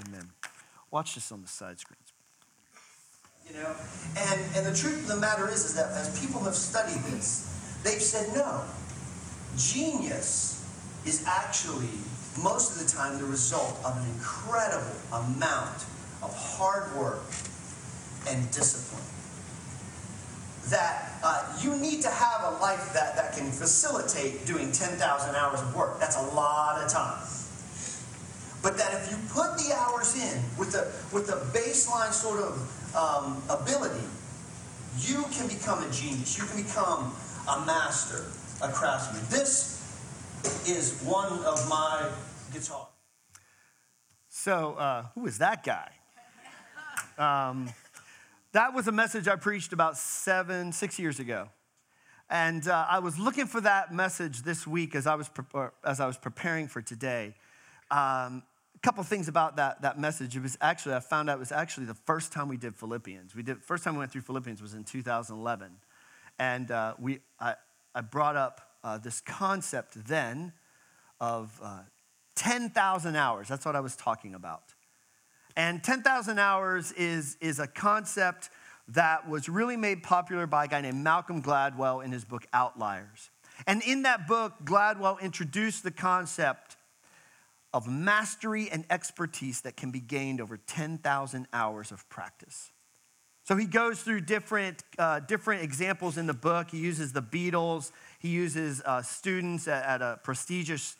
Amen. 0.07 0.29
Watch 0.91 1.15
this 1.15 1.31
on 1.31 1.41
the 1.41 1.47
side 1.47 1.79
screens. 1.79 2.13
You 3.47 3.61
know, 3.61 3.75
and 4.17 4.41
and 4.55 4.65
the 4.65 4.75
truth 4.75 5.01
of 5.01 5.07
the 5.07 5.17
matter 5.17 5.47
is, 5.47 5.65
is 5.65 5.75
that 5.75 5.91
as 5.91 6.19
people 6.19 6.41
have 6.43 6.55
studied 6.55 7.01
this, 7.11 7.79
they've 7.83 8.01
said 8.01 8.35
no. 8.35 8.63
Genius 9.57 10.63
is 11.05 11.23
actually 11.27 11.89
most 12.41 12.75
of 12.75 12.85
the 12.85 12.91
time 12.91 13.19
the 13.19 13.25
result 13.25 13.77
of 13.85 13.95
an 13.97 14.07
incredible 14.15 14.95
amount 15.13 15.85
of 16.23 16.33
hard 16.35 16.95
work 16.95 17.23
and 18.27 18.49
discipline. 18.51 19.03
That 20.69 21.11
uh, 21.23 21.59
you 21.61 21.75
need 21.77 22.01
to 22.01 22.09
have 22.09 22.41
a 22.53 22.57
life 22.61 22.93
that, 22.93 23.15
that 23.15 23.33
can 23.33 23.51
facilitate 23.51 24.45
doing 24.45 24.71
10,000 24.71 25.35
hours 25.35 25.61
of 25.61 25.75
work. 25.75 25.99
That's 25.99 26.17
a 26.17 26.35
lot 26.35 26.81
of 26.83 26.91
time. 26.91 27.21
But 28.63 28.77
that 28.79 28.93
if 28.93 29.11
you 29.11 29.17
put 29.29 29.57
the 29.57 29.75
hours 29.77 30.15
in 30.15 30.41
with 30.57 30.71
the, 30.71 30.91
with 31.13 31.27
the 31.27 31.37
baseline 31.57 32.11
sort 32.11 32.39
of 32.39 32.95
um, 32.95 33.43
ability, 33.47 34.03
you 35.01 35.23
can 35.31 35.47
become 35.47 35.83
a 35.83 35.91
genius. 35.91 36.37
You 36.37 36.45
can 36.45 36.63
become 36.63 37.13
a 37.47 37.65
master, 37.65 38.25
a 38.63 38.71
craftsman. 38.71 39.21
This 39.29 39.75
is 40.67 41.01
one 41.03 41.31
of 41.45 41.69
my 41.69 42.09
guitars. 42.51 42.87
So, 44.29 44.73
uh, 44.73 45.05
who 45.15 45.27
is 45.27 45.37
that 45.39 45.63
guy? 45.63 45.91
Um, 47.17 47.69
that 48.55 48.73
was 48.73 48.87
a 48.87 48.91
message 48.91 49.27
I 49.27 49.35
preached 49.35 49.73
about 49.73 49.97
seven, 49.97 50.71
six 50.71 50.97
years 50.97 51.19
ago. 51.19 51.49
And 52.29 52.65
uh, 52.69 52.85
I 52.89 52.99
was 52.99 53.19
looking 53.19 53.47
for 53.47 53.59
that 53.59 53.93
message 53.93 54.43
this 54.43 54.65
week 54.65 54.95
as 54.95 55.05
I 55.05 55.15
was, 55.15 55.27
pre- 55.27 55.67
as 55.83 55.99
I 55.99 56.07
was 56.07 56.17
preparing 56.17 56.69
for 56.69 56.81
today. 56.81 57.35
Um, 57.91 58.43
a 58.73 58.79
couple 58.81 59.03
things 59.03 59.27
about 59.27 59.57
that, 59.57 59.81
that 59.81 59.99
message. 59.99 60.37
It 60.37 60.41
was 60.41 60.57
actually, 60.61 60.95
I 60.95 61.01
found 61.01 61.29
out 61.29 61.35
it 61.35 61.39
was 61.39 61.51
actually 61.51 61.87
the 61.87 61.95
first 62.05 62.31
time 62.31 62.47
we 62.47 62.55
did 62.55 62.77
Philippians. 62.77 63.35
We 63.35 63.43
did, 63.43 63.61
first 63.61 63.83
time 63.83 63.95
we 63.95 63.99
went 63.99 64.13
through 64.13 64.21
Philippians 64.21 64.61
was 64.61 64.73
in 64.73 64.85
2011. 64.85 65.71
And 66.39 66.71
uh, 66.71 66.93
we, 66.97 67.19
I, 67.41 67.55
I 67.93 67.99
brought 67.99 68.37
up 68.37 68.61
uh, 68.85 68.97
this 68.99 69.19
concept 69.19 70.07
then 70.07 70.53
of 71.19 71.59
uh, 71.61 71.79
10,000 72.37 73.17
hours. 73.17 73.49
That's 73.49 73.65
what 73.65 73.75
I 73.75 73.81
was 73.81 73.97
talking 73.97 74.33
about. 74.33 74.74
And 75.55 75.83
10,000 75.83 76.37
hours 76.37 76.91
is, 76.93 77.37
is 77.39 77.59
a 77.59 77.67
concept 77.67 78.49
that 78.89 79.27
was 79.27 79.49
really 79.49 79.77
made 79.77 80.03
popular 80.03 80.45
by 80.45 80.65
a 80.65 80.67
guy 80.67 80.81
named 80.81 80.97
Malcolm 80.97 81.41
Gladwell 81.41 82.03
in 82.03 82.11
his 82.11 82.25
book 82.25 82.45
Outliers. 82.53 83.31
And 83.65 83.81
in 83.83 84.03
that 84.03 84.27
book, 84.27 84.53
Gladwell 84.63 85.19
introduced 85.21 85.83
the 85.83 85.91
concept 85.91 86.75
of 87.73 87.87
mastery 87.87 88.69
and 88.69 88.85
expertise 88.89 89.61
that 89.61 89.75
can 89.75 89.91
be 89.91 89.99
gained 89.99 90.39
over 90.39 90.57
10,000 90.57 91.47
hours 91.51 91.91
of 91.91 92.07
practice. 92.09 92.71
So 93.43 93.55
he 93.55 93.65
goes 93.65 94.01
through 94.01 94.21
different, 94.21 94.83
uh, 94.97 95.19
different 95.19 95.63
examples 95.63 96.17
in 96.17 96.25
the 96.25 96.33
book. 96.33 96.71
He 96.71 96.79
uses 96.79 97.13
the 97.13 97.21
Beatles, 97.21 97.91
he 98.19 98.29
uses 98.29 98.81
uh, 98.85 99.01
students 99.01 99.67
at, 99.67 99.83
at 99.85 100.01
a 100.01 100.19
prestigious 100.23 100.95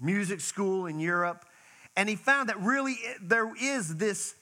music 0.00 0.40
school 0.40 0.86
in 0.86 0.98
Europe. 0.98 1.44
And 1.96 2.08
he 2.08 2.16
found 2.16 2.48
that 2.48 2.60
really 2.60 2.96
eh, 3.06 3.14
there 3.20 3.52
is 3.60 3.96
this 3.96 4.34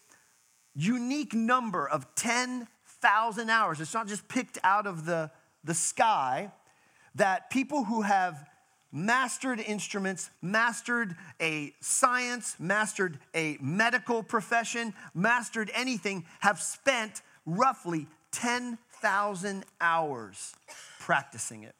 unique 0.74 1.34
number 1.34 1.88
of 1.88 2.14
10,000 2.14 3.50
hours. 3.50 3.80
It's 3.80 3.94
not 3.94 4.06
just 4.06 4.28
picked 4.28 4.58
out 4.62 4.86
of 4.86 5.04
the, 5.04 5.30
the 5.64 5.74
sky, 5.74 6.52
that 7.16 7.50
people 7.50 7.84
who 7.84 8.02
have 8.02 8.48
mastered 8.92 9.60
instruments, 9.60 10.30
mastered 10.42 11.16
a 11.40 11.72
science, 11.80 12.56
mastered 12.58 13.18
a 13.34 13.56
medical 13.60 14.22
profession, 14.22 14.94
mastered 15.14 15.70
anything, 15.74 16.24
have 16.40 16.60
spent 16.60 17.22
roughly 17.46 18.06
10,000 18.32 19.64
hours 19.80 20.54
practicing 21.00 21.64
it. 21.64 21.74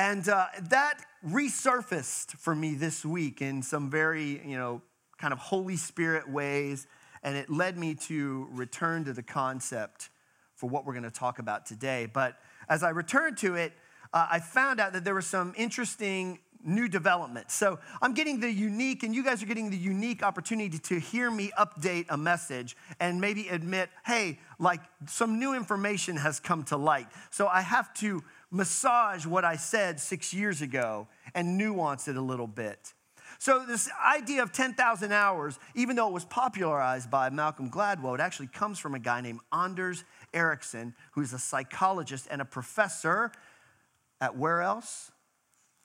And 0.00 0.26
uh, 0.30 0.46
that 0.70 0.94
resurfaced 1.28 2.30
for 2.38 2.54
me 2.54 2.72
this 2.72 3.04
week 3.04 3.42
in 3.42 3.60
some 3.60 3.90
very, 3.90 4.40
you 4.48 4.56
know, 4.56 4.80
kind 5.18 5.30
of 5.30 5.38
Holy 5.38 5.76
Spirit 5.76 6.26
ways. 6.26 6.86
And 7.22 7.36
it 7.36 7.50
led 7.50 7.76
me 7.76 7.96
to 8.06 8.48
return 8.50 9.04
to 9.04 9.12
the 9.12 9.22
concept 9.22 10.08
for 10.54 10.70
what 10.70 10.86
we're 10.86 10.94
going 10.94 11.02
to 11.02 11.10
talk 11.10 11.38
about 11.38 11.66
today. 11.66 12.08
But 12.10 12.38
as 12.66 12.82
I 12.82 12.88
returned 12.88 13.36
to 13.38 13.56
it, 13.56 13.74
uh, 14.14 14.26
I 14.30 14.40
found 14.40 14.80
out 14.80 14.94
that 14.94 15.04
there 15.04 15.12
were 15.12 15.20
some 15.20 15.52
interesting 15.54 16.38
new 16.64 16.88
developments. 16.88 17.54
So 17.54 17.78
I'm 18.00 18.14
getting 18.14 18.40
the 18.40 18.50
unique, 18.50 19.02
and 19.02 19.14
you 19.14 19.22
guys 19.22 19.42
are 19.42 19.46
getting 19.46 19.68
the 19.68 19.76
unique 19.76 20.22
opportunity 20.22 20.78
to 20.78 20.98
hear 20.98 21.30
me 21.30 21.52
update 21.58 22.06
a 22.08 22.16
message 22.16 22.74
and 23.00 23.20
maybe 23.20 23.48
admit, 23.48 23.90
hey, 24.06 24.38
like 24.58 24.80
some 25.06 25.38
new 25.38 25.54
information 25.54 26.16
has 26.16 26.40
come 26.40 26.64
to 26.64 26.78
light. 26.78 27.08
So 27.30 27.46
I 27.46 27.60
have 27.60 27.92
to 27.94 28.22
massage 28.50 29.26
what 29.26 29.44
I 29.44 29.56
said 29.56 30.00
six 30.00 30.34
years 30.34 30.62
ago 30.62 31.08
and 31.34 31.56
nuance 31.56 32.08
it 32.08 32.16
a 32.16 32.20
little 32.20 32.46
bit. 32.46 32.92
So, 33.38 33.64
this 33.64 33.88
idea 34.04 34.42
of 34.42 34.52
10,000 34.52 35.12
hours, 35.12 35.58
even 35.74 35.96
though 35.96 36.08
it 36.08 36.12
was 36.12 36.26
popularized 36.26 37.10
by 37.10 37.30
Malcolm 37.30 37.70
Gladwell, 37.70 38.14
it 38.14 38.20
actually 38.20 38.48
comes 38.48 38.78
from 38.78 38.94
a 38.94 38.98
guy 38.98 39.22
named 39.22 39.40
Anders 39.52 40.04
Ericsson, 40.34 40.94
who's 41.12 41.32
a 41.32 41.38
psychologist 41.38 42.28
and 42.30 42.42
a 42.42 42.44
professor 42.44 43.32
at 44.20 44.36
where 44.36 44.60
else? 44.60 45.10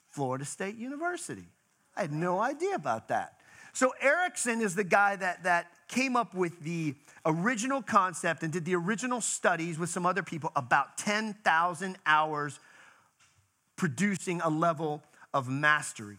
Florida 0.09 0.43
State 0.43 0.75
University. 0.75 1.47
I 1.95 2.01
had 2.01 2.11
no 2.11 2.39
idea 2.39 2.75
about 2.75 3.07
that. 3.07 3.39
So, 3.71 3.93
Ericsson 4.01 4.61
is 4.61 4.75
the 4.75 4.83
guy 4.83 5.15
that, 5.15 5.43
that 5.43 5.67
came 5.87 6.15
up 6.15 6.33
with 6.33 6.59
the 6.61 6.95
original 7.25 7.81
concept 7.81 8.43
and 8.43 8.51
did 8.51 8.65
the 8.65 8.75
original 8.75 9.21
studies 9.21 9.77
with 9.79 9.89
some 9.89 10.05
other 10.05 10.23
people 10.23 10.51
about 10.55 10.97
10,000 10.97 11.97
hours 12.05 12.59
producing 13.75 14.41
a 14.41 14.49
level 14.49 15.03
of 15.33 15.49
mastery. 15.49 16.17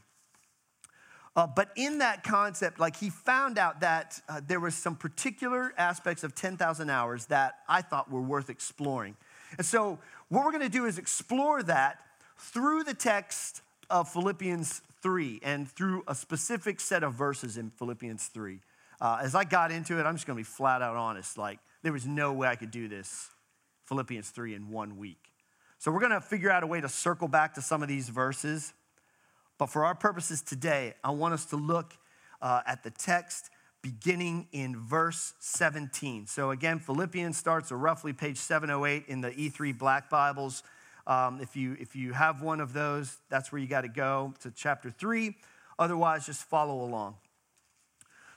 Uh, 1.34 1.46
but 1.46 1.68
in 1.76 1.98
that 1.98 2.24
concept, 2.24 2.80
like 2.80 2.96
he 2.96 3.10
found 3.10 3.58
out 3.58 3.80
that 3.80 4.20
uh, 4.28 4.40
there 4.46 4.58
were 4.58 4.70
some 4.70 4.96
particular 4.96 5.74
aspects 5.76 6.24
of 6.24 6.34
10,000 6.34 6.88
hours 6.88 7.26
that 7.26 7.58
I 7.68 7.82
thought 7.82 8.10
were 8.10 8.22
worth 8.22 8.48
exploring. 8.48 9.16
And 9.58 9.66
so, 9.66 9.98
what 10.28 10.44
we're 10.44 10.50
going 10.50 10.62
to 10.62 10.68
do 10.68 10.86
is 10.86 10.98
explore 10.98 11.62
that 11.64 12.00
through 12.38 12.84
the 12.84 12.94
text 12.94 13.60
of 13.90 14.08
Philippians 14.08 14.80
3 15.02 15.40
and 15.42 15.70
through 15.70 16.02
a 16.08 16.14
specific 16.14 16.80
set 16.80 17.04
of 17.04 17.14
verses 17.14 17.58
in 17.58 17.70
Philippians 17.70 18.26
3. 18.28 18.60
Uh, 19.00 19.18
as 19.22 19.34
I 19.34 19.44
got 19.44 19.70
into 19.70 19.98
it, 19.98 20.04
I'm 20.04 20.14
just 20.14 20.26
going 20.26 20.36
to 20.36 20.40
be 20.40 20.44
flat 20.44 20.82
out 20.82 20.96
honest. 20.96 21.36
Like, 21.36 21.58
there 21.82 21.92
was 21.92 22.06
no 22.06 22.32
way 22.32 22.48
I 22.48 22.56
could 22.56 22.70
do 22.70 22.88
this, 22.88 23.28
Philippians 23.84 24.30
3, 24.30 24.54
in 24.54 24.70
one 24.70 24.96
week. 24.96 25.32
So, 25.78 25.90
we're 25.90 26.00
going 26.00 26.12
to 26.12 26.20
figure 26.20 26.50
out 26.50 26.62
a 26.62 26.66
way 26.66 26.80
to 26.80 26.88
circle 26.88 27.28
back 27.28 27.54
to 27.54 27.62
some 27.62 27.82
of 27.82 27.88
these 27.88 28.08
verses. 28.08 28.72
But 29.58 29.66
for 29.66 29.84
our 29.84 29.94
purposes 29.94 30.42
today, 30.42 30.94
I 31.02 31.10
want 31.10 31.34
us 31.34 31.46
to 31.46 31.56
look 31.56 31.94
uh, 32.40 32.60
at 32.66 32.82
the 32.82 32.90
text 32.90 33.50
beginning 33.82 34.48
in 34.52 34.76
verse 34.76 35.34
17. 35.38 36.26
So, 36.26 36.50
again, 36.50 36.78
Philippians 36.78 37.36
starts 37.36 37.70
at 37.70 37.78
roughly 37.78 38.12
page 38.12 38.36
708 38.36 39.04
in 39.06 39.20
the 39.20 39.30
E3 39.30 39.78
Black 39.78 40.10
Bibles. 40.10 40.62
Um, 41.06 41.40
if, 41.40 41.54
you, 41.54 41.76
if 41.78 41.94
you 41.94 42.12
have 42.12 42.42
one 42.42 42.60
of 42.60 42.72
those, 42.72 43.18
that's 43.28 43.52
where 43.52 43.60
you 43.60 43.68
got 43.68 43.82
to 43.82 43.88
go 43.88 44.34
to 44.40 44.50
chapter 44.50 44.90
3. 44.90 45.36
Otherwise, 45.78 46.26
just 46.26 46.42
follow 46.42 46.82
along. 46.82 47.16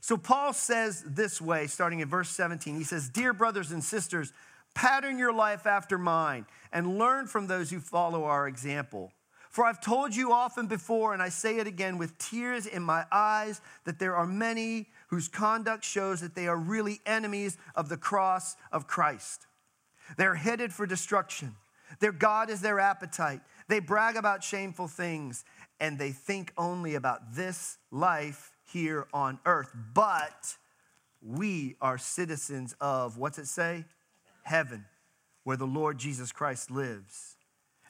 So, 0.01 0.17
Paul 0.17 0.53
says 0.53 1.03
this 1.05 1.41
way, 1.41 1.67
starting 1.67 1.99
in 1.99 2.07
verse 2.07 2.29
17. 2.29 2.75
He 2.75 2.83
says, 2.83 3.09
Dear 3.09 3.33
brothers 3.33 3.71
and 3.71 3.83
sisters, 3.83 4.31
pattern 4.73 5.17
your 5.17 5.33
life 5.33 5.67
after 5.67 5.97
mine 5.97 6.45
and 6.71 6.97
learn 6.97 7.27
from 7.27 7.47
those 7.47 7.69
who 7.69 7.79
follow 7.79 8.23
our 8.23 8.47
example. 8.47 9.11
For 9.49 9.65
I've 9.65 9.81
told 9.81 10.15
you 10.15 10.31
often 10.31 10.67
before, 10.67 11.13
and 11.13 11.23
I 11.23 11.29
say 11.29 11.57
it 11.57 11.65
again 11.65 11.97
with 11.97 12.17
tears 12.19 12.67
in 12.67 12.83
my 12.83 13.05
eyes, 13.11 13.61
that 13.85 13.97
there 13.97 14.15
are 14.15 14.27
many 14.27 14.87
whose 15.07 15.27
conduct 15.27 15.83
shows 15.83 16.21
that 16.21 16.35
they 16.35 16.47
are 16.47 16.55
really 16.55 16.99
enemies 17.05 17.57
of 17.75 17.89
the 17.89 17.97
cross 17.97 18.55
of 18.71 18.87
Christ. 18.87 19.47
They're 20.17 20.35
headed 20.35 20.71
for 20.71 20.85
destruction. 20.85 21.55
Their 21.99 22.11
God 22.11 22.51
is 22.51 22.61
their 22.61 22.79
appetite. 22.79 23.41
They 23.67 23.79
brag 23.79 24.15
about 24.15 24.43
shameful 24.43 24.87
things, 24.87 25.43
and 25.79 25.97
they 25.97 26.11
think 26.11 26.53
only 26.55 26.93
about 26.93 27.33
this 27.33 27.79
life 27.91 28.51
here 28.71 29.07
on 29.13 29.39
earth. 29.45 29.71
But 29.93 30.57
we 31.21 31.75
are 31.81 31.97
citizens 31.97 32.75
of, 32.79 33.17
what's 33.17 33.37
it 33.37 33.47
say? 33.47 33.85
Heaven, 34.43 34.85
where 35.43 35.57
the 35.57 35.65
Lord 35.65 35.97
Jesus 35.97 36.31
Christ 36.31 36.71
lives. 36.71 37.35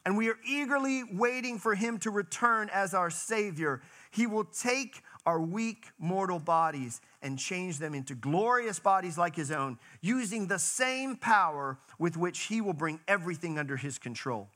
And 0.06 0.18
we 0.18 0.30
are 0.30 0.38
eagerly 0.48 1.04
waiting 1.04 1.60
for 1.60 1.76
him 1.76 2.00
to 2.00 2.10
return 2.10 2.70
as 2.74 2.94
our 2.94 3.10
Savior. 3.10 3.82
He 4.12 4.26
will 4.26 4.46
take 4.46 5.04
our 5.26 5.40
weak 5.40 5.88
mortal 6.00 6.40
bodies 6.40 7.02
and 7.22 7.38
change 7.38 7.78
them 7.78 7.94
into 7.94 8.16
glorious 8.16 8.80
bodies 8.80 9.18
like 9.18 9.36
his 9.36 9.52
own, 9.52 9.78
using 10.02 10.48
the 10.48 10.58
same 10.58 11.16
power 11.16 11.78
with 12.00 12.18
which 12.18 12.40
he 12.44 12.62
will 12.62 12.74
bring 12.74 13.00
everything 13.08 13.60
under 13.60 13.76
his 13.76 14.00
control. 14.00 14.48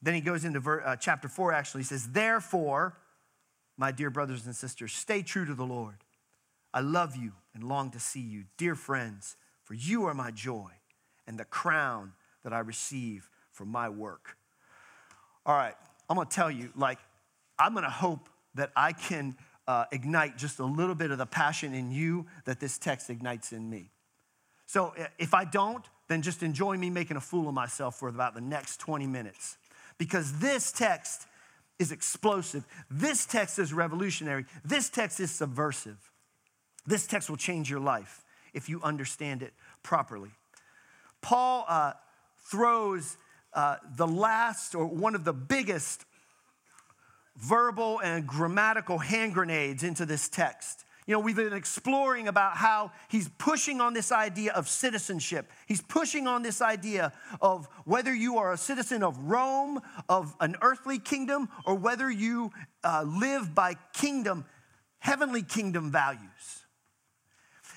Then 0.00 0.14
he 0.14 0.20
goes 0.20 0.44
into 0.44 0.60
ver, 0.60 0.80
uh, 0.80 0.96
chapter 0.96 1.28
4, 1.28 1.52
actually. 1.52 1.82
He 1.82 1.86
says, 1.86 2.08
Therefore, 2.08 2.96
my 3.78 3.92
dear 3.92 4.10
brothers 4.10 4.44
and 4.44 4.54
sisters, 4.54 4.92
stay 4.92 5.22
true 5.22 5.46
to 5.46 5.54
the 5.54 5.64
Lord. 5.64 5.94
I 6.74 6.80
love 6.80 7.16
you 7.16 7.32
and 7.54 7.64
long 7.64 7.90
to 7.92 8.00
see 8.00 8.20
you, 8.20 8.44
dear 8.58 8.74
friends, 8.74 9.36
for 9.62 9.74
you 9.74 10.04
are 10.04 10.14
my 10.14 10.30
joy 10.30 10.70
and 11.26 11.38
the 11.38 11.44
crown 11.44 12.12
that 12.42 12.52
I 12.52 12.58
receive 12.58 13.30
for 13.52 13.64
my 13.64 13.88
work. 13.88 14.36
All 15.46 15.54
right, 15.54 15.74
I'm 16.10 16.16
gonna 16.16 16.28
tell 16.28 16.50
you, 16.50 16.70
like, 16.76 16.98
I'm 17.58 17.72
gonna 17.72 17.88
hope 17.88 18.28
that 18.54 18.72
I 18.76 18.92
can 18.92 19.36
uh, 19.66 19.84
ignite 19.92 20.36
just 20.36 20.58
a 20.58 20.64
little 20.64 20.94
bit 20.94 21.10
of 21.10 21.18
the 21.18 21.26
passion 21.26 21.72
in 21.72 21.90
you 21.90 22.26
that 22.46 22.58
this 22.58 22.78
text 22.78 23.10
ignites 23.10 23.52
in 23.52 23.68
me. 23.70 23.90
So 24.66 24.94
if 25.18 25.34
I 25.34 25.44
don't, 25.44 25.84
then 26.08 26.22
just 26.22 26.42
enjoy 26.42 26.76
me 26.76 26.90
making 26.90 27.16
a 27.16 27.20
fool 27.20 27.48
of 27.48 27.54
myself 27.54 27.98
for 27.98 28.08
about 28.08 28.34
the 28.34 28.40
next 28.40 28.78
20 28.78 29.06
minutes. 29.06 29.56
Because 29.98 30.38
this 30.40 30.72
text 30.72 31.26
is 31.78 31.92
explosive. 31.92 32.66
This 32.90 33.24
text 33.26 33.58
is 33.58 33.72
revolutionary. 33.72 34.46
This 34.64 34.90
text 34.90 35.20
is 35.20 35.30
subversive. 35.30 35.98
This 36.86 37.06
text 37.06 37.28
will 37.30 37.36
change 37.36 37.70
your 37.70 37.80
life 37.80 38.24
if 38.54 38.68
you 38.68 38.80
understand 38.82 39.42
it 39.42 39.52
properly. 39.82 40.30
Paul 41.20 41.64
uh, 41.68 41.92
throws 42.50 43.16
uh, 43.52 43.76
the 43.96 44.06
last 44.06 44.74
or 44.74 44.86
one 44.86 45.14
of 45.14 45.24
the 45.24 45.32
biggest 45.32 46.04
verbal 47.36 48.00
and 48.00 48.26
grammatical 48.26 48.98
hand 48.98 49.34
grenades 49.34 49.82
into 49.82 50.04
this 50.04 50.28
text. 50.28 50.84
You 51.08 51.14
know, 51.14 51.20
we've 51.20 51.36
been 51.36 51.54
exploring 51.54 52.28
about 52.28 52.58
how 52.58 52.92
he's 53.08 53.30
pushing 53.38 53.80
on 53.80 53.94
this 53.94 54.12
idea 54.12 54.52
of 54.52 54.68
citizenship. 54.68 55.50
He's 55.66 55.80
pushing 55.80 56.26
on 56.26 56.42
this 56.42 56.60
idea 56.60 57.14
of 57.40 57.66
whether 57.86 58.14
you 58.14 58.36
are 58.36 58.52
a 58.52 58.58
citizen 58.58 59.02
of 59.02 59.18
Rome, 59.18 59.80
of 60.10 60.36
an 60.38 60.56
earthly 60.60 60.98
kingdom, 60.98 61.48
or 61.64 61.76
whether 61.76 62.10
you 62.10 62.50
uh, 62.84 63.06
live 63.08 63.54
by 63.54 63.76
kingdom, 63.94 64.44
heavenly 64.98 65.42
kingdom 65.42 65.90
values. 65.90 66.66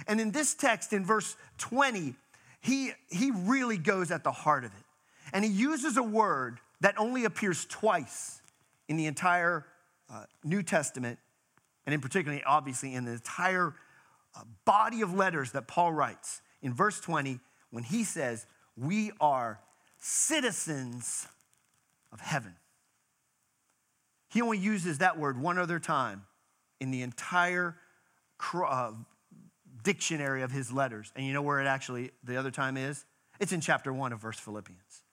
And 0.08 0.20
in 0.20 0.32
this 0.32 0.54
text, 0.54 0.92
in 0.92 1.06
verse 1.06 1.38
20, 1.60 2.16
he, 2.60 2.92
he 3.08 3.32
really 3.32 3.78
goes 3.78 4.12
at 4.12 4.26
the 4.26 4.34
heart 4.34 4.66
of 4.66 4.72
it. 4.74 4.86
And 5.32 5.46
he 5.46 5.52
uses 5.52 5.96
a 5.96 6.04
word 6.04 6.60
that 6.82 6.96
only 7.00 7.24
appears 7.24 7.64
twice 7.64 8.42
in 8.90 8.98
the 8.98 9.06
entire 9.06 9.66
uh, 10.12 10.26
New 10.44 10.64
Testament, 10.64 11.18
and 11.86 11.94
in 11.94 12.02
particular, 12.02 12.40
obviously, 12.46 12.94
in 12.94 13.06
the 13.06 13.14
entire 13.14 13.74
uh, 14.36 14.42
body 14.66 15.02
of 15.02 15.14
letters 15.14 15.52
that 15.52 15.68
Paul 15.68 15.92
writes. 15.94 16.42
In 16.62 16.74
verse 16.74 17.00
20, 17.00 17.40
when 17.72 17.84
he 17.84 18.04
says, 18.04 18.46
We 18.78 19.12
are 19.20 19.60
citizens 19.98 21.28
of 22.12 22.20
heaven. 22.20 22.56
He 24.30 24.42
only 24.42 24.58
uses 24.58 25.00
that 25.00 25.18
word 25.18 25.40
one 25.40 25.58
other 25.58 25.80
time 25.80 26.24
in 26.80 26.92
the 26.92 27.02
entire 27.02 27.76
uh, 28.54 28.92
dictionary 29.84 30.42
of 30.42 30.52
his 30.52 30.72
letters. 30.72 31.12
And 31.16 31.26
you 31.26 31.34
know 31.34 31.42
where 31.42 31.60
it 31.60 31.66
actually, 31.66 32.12
the 32.24 32.38
other 32.38 32.52
time 32.52 32.78
is? 32.78 33.06
It's 33.40 33.52
in 33.52 33.62
chapter 33.62 33.92
1 33.92 34.14
of 34.14 34.22
verse 34.22 34.40
Philippians. 34.40 35.04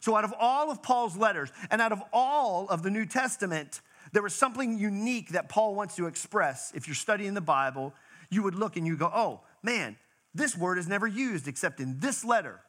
So, 0.00 0.14
out 0.16 0.24
of 0.24 0.34
all 0.38 0.70
of 0.70 0.82
Paul's 0.82 1.16
letters 1.16 1.50
and 1.70 1.80
out 1.80 1.92
of 1.92 2.02
all 2.12 2.68
of 2.68 2.82
the 2.82 2.90
New 2.90 3.06
Testament, 3.06 3.80
there 4.14 4.22
was 4.22 4.32
something 4.32 4.78
unique 4.78 5.30
that 5.30 5.48
Paul 5.48 5.74
wants 5.74 5.96
to 5.96 6.06
express. 6.06 6.72
If 6.72 6.86
you're 6.86 6.94
studying 6.94 7.34
the 7.34 7.40
Bible, 7.40 7.92
you 8.30 8.44
would 8.44 8.54
look 8.54 8.76
and 8.76 8.86
you 8.86 8.96
go, 8.96 9.10
oh, 9.12 9.40
man, 9.60 9.96
this 10.32 10.56
word 10.56 10.78
is 10.78 10.86
never 10.86 11.08
used 11.08 11.48
except 11.48 11.80
in 11.80 11.98
this 11.98 12.24
letter. 12.24 12.60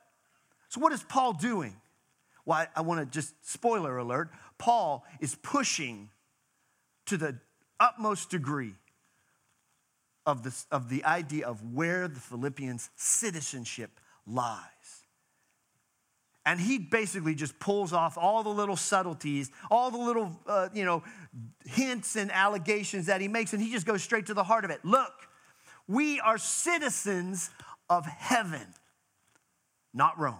So, 0.69 0.81
what 0.81 0.91
is 0.91 1.03
Paul 1.03 1.34
doing? 1.34 1.75
Well, 2.45 2.58
I, 2.58 2.67
I 2.75 2.81
want 2.81 2.99
to 2.99 3.05
just 3.05 3.34
spoiler 3.47 3.97
alert 3.97 4.31
Paul 4.58 5.05
is 5.19 5.36
pushing 5.36 6.10
to 7.05 7.15
the 7.15 7.38
utmost 7.79 8.31
degree 8.31 8.73
of, 10.25 10.41
this, 10.41 10.65
of 10.71 10.89
the 10.89 11.03
idea 11.05 11.45
of 11.45 11.62
where 11.73 12.08
the 12.08 12.19
Philippians' 12.19 12.89
citizenship 12.95 13.99
lies. 14.25 14.74
And 16.45 16.60
he 16.60 16.77
basically 16.77 17.34
just 17.34 17.58
pulls 17.60 17.91
off 17.91 18.17
all 18.17 18.43
the 18.43 18.49
little 18.49 18.75
subtleties, 18.75 19.49
all 19.71 19.89
the 19.89 19.97
little, 19.97 20.39
uh, 20.45 20.69
you 20.73 20.86
know, 20.86 21.03
hints 21.65 22.15
and 22.15 22.31
allegations 22.31 23.08
that 23.08 23.19
he 23.19 23.27
makes, 23.27 23.53
and 23.53 23.62
he 23.62 23.71
just 23.71 23.88
goes 23.88 24.03
straight 24.03 24.27
to 24.27 24.36
the 24.36 24.43
heart 24.43 24.63
of 24.63 24.69
it. 24.69 24.79
Look, 24.84 25.13
we 25.88 26.19
are 26.19 26.38
citizens 26.38 27.49
of 27.89 28.05
heaven, 28.05 28.67
not 29.93 30.19
Rome. 30.19 30.38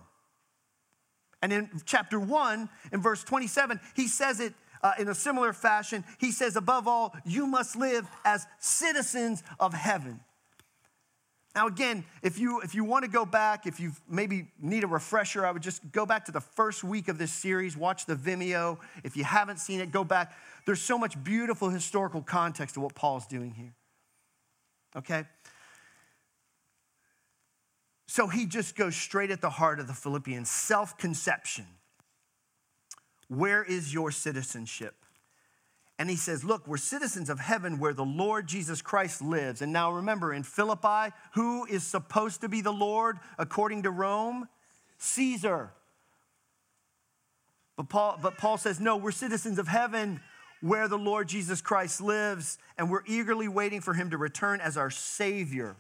And 1.42 1.52
in 1.52 1.70
chapter 1.86 2.20
1, 2.20 2.70
in 2.92 3.02
verse 3.02 3.24
27, 3.24 3.80
he 3.96 4.08
says 4.08 4.40
it 4.40 4.54
uh, 4.82 4.94
in 5.00 5.08
a 5.08 5.16
similar 5.16 5.54
fashion. 5.54 6.04
He 6.20 6.32
says, 6.32 6.56
above 6.56 6.88
all, 6.88 7.16
you 7.26 7.48
must 7.48 7.76
live 7.76 8.08
as 8.24 8.46
citizens 8.60 9.44
of 9.60 9.74
heaven. 9.74 10.20
Now, 11.56 11.68
again, 11.68 12.04
if 12.22 12.38
you, 12.38 12.60
if 12.60 12.76
you 12.76 12.84
want 12.84 13.06
to 13.06 13.10
go 13.10 13.26
back, 13.26 13.66
if 13.66 13.80
you 13.80 13.94
maybe 14.10 14.48
need 14.62 14.84
a 14.84 14.88
refresher, 14.88 15.46
I 15.46 15.52
would 15.52 15.64
just 15.64 15.90
go 15.94 16.06
back 16.06 16.26
to 16.26 16.34
the 16.34 16.42
first 16.42 16.84
week 16.84 17.08
of 17.08 17.18
this 17.18 17.32
series, 17.32 17.78
watch 17.78 18.06
the 18.06 18.16
Vimeo. 18.16 18.78
If 19.06 19.16
you 19.16 19.24
haven't 19.24 19.60
seen 19.60 19.80
it, 19.80 19.90
go 19.90 20.04
back. 20.04 20.34
There's 20.66 20.82
so 20.82 20.98
much 20.98 21.24
beautiful 21.24 21.70
historical 21.70 22.22
context 22.22 22.76
to 22.76 22.82
what 22.82 22.94
Paul's 22.94 23.26
doing 23.26 23.52
here. 23.52 23.74
Okay? 24.98 25.24
So 28.08 28.28
he 28.28 28.46
just 28.46 28.76
goes 28.76 28.96
straight 28.96 29.32
at 29.32 29.40
the 29.40 29.50
heart 29.50 29.80
of 29.80 29.88
the 29.88 29.94
Philippians 29.94 30.50
self 30.50 30.98
conception. 30.98 31.66
Where 33.30 33.64
is 33.64 33.94
your 33.94 34.12
citizenship? 34.12 35.05
And 35.98 36.10
he 36.10 36.16
says, 36.16 36.44
Look, 36.44 36.68
we're 36.68 36.78
citizens 36.78 37.30
of 37.30 37.40
heaven 37.40 37.80
where 37.80 37.94
the 37.94 38.04
Lord 38.04 38.48
Jesus 38.48 38.82
Christ 38.82 39.22
lives. 39.22 39.62
And 39.62 39.72
now 39.72 39.92
remember, 39.92 40.34
in 40.34 40.44
Philippi, 40.44 41.14
who 41.34 41.66
is 41.66 41.84
supposed 41.84 42.42
to 42.42 42.50
be 42.50 42.62
the 42.62 42.74
Lord 42.74 43.18
according 43.38 43.84
to 43.84 43.92
Rome? 43.92 44.48
Caesar. 44.98 45.72
But 47.78 47.90
Paul, 47.90 48.20
but 48.22 48.38
Paul 48.38 48.58
says, 48.58 48.80
No, 48.80 48.98
we're 48.98 49.12
citizens 49.12 49.60
of 49.60 49.68
heaven 49.68 50.20
where 50.62 50.88
the 50.88 50.98
Lord 50.98 51.28
Jesus 51.28 51.62
Christ 51.62 52.02
lives, 52.02 52.58
and 52.78 52.90
we're 52.90 53.04
eagerly 53.06 53.48
waiting 53.48 53.82
for 53.82 53.94
him 53.94 54.10
to 54.10 54.18
return 54.18 54.60
as 54.62 54.78
our 54.78 54.90
Savior. 54.90 55.76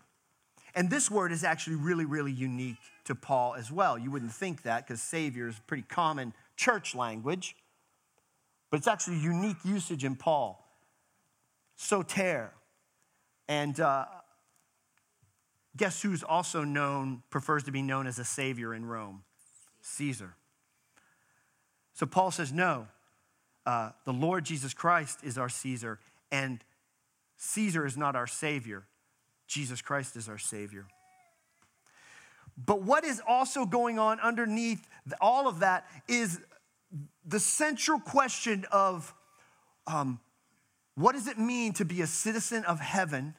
And 0.75 0.89
this 0.89 1.09
word 1.09 1.31
is 1.31 1.43
actually 1.43 1.77
really, 1.77 2.05
really 2.05 2.33
unique 2.33 2.77
to 3.05 3.15
Paul 3.15 3.55
as 3.55 3.71
well. 3.71 3.97
You 3.97 4.11
wouldn't 4.11 4.33
think 4.33 4.63
that 4.63 4.85
because 4.85 5.01
Savior 5.01 5.47
is 5.47 5.59
pretty 5.67 5.83
common 5.83 6.33
church 6.57 6.93
language 6.93 7.55
but 8.75 8.79
it's 8.79 8.87
actually 8.87 9.19
unique 9.19 9.55
usage 9.63 10.03
in 10.03 10.17
Paul. 10.17 10.61
Soter. 11.77 12.51
And 13.47 13.79
uh, 13.79 14.03
guess 15.77 16.01
who's 16.01 16.23
also 16.23 16.65
known, 16.65 17.23
prefers 17.29 17.63
to 17.63 17.71
be 17.71 17.81
known 17.81 18.05
as 18.05 18.19
a 18.19 18.25
savior 18.25 18.73
in 18.73 18.83
Rome? 18.83 19.23
Caesar. 19.79 20.35
So 21.93 22.05
Paul 22.05 22.31
says, 22.31 22.51
no, 22.51 22.89
uh, 23.65 23.91
the 24.03 24.11
Lord 24.11 24.43
Jesus 24.43 24.73
Christ 24.73 25.19
is 25.23 25.37
our 25.37 25.47
Caesar, 25.47 26.01
and 26.29 26.61
Caesar 27.37 27.85
is 27.85 27.95
not 27.95 28.17
our 28.17 28.27
savior. 28.27 28.83
Jesus 29.47 29.81
Christ 29.81 30.17
is 30.17 30.27
our 30.27 30.37
savior. 30.37 30.85
But 32.57 32.81
what 32.81 33.05
is 33.05 33.21
also 33.25 33.65
going 33.65 33.99
on 33.99 34.19
underneath 34.19 34.85
all 35.21 35.47
of 35.47 35.59
that 35.59 35.87
is 36.09 36.41
the 37.25 37.39
central 37.39 37.99
question 37.99 38.65
of 38.71 39.13
um, 39.87 40.19
what 40.95 41.13
does 41.13 41.27
it 41.27 41.37
mean 41.37 41.73
to 41.73 41.85
be 41.85 42.01
a 42.01 42.07
citizen 42.07 42.63
of 42.65 42.79
heaven? 42.79 43.35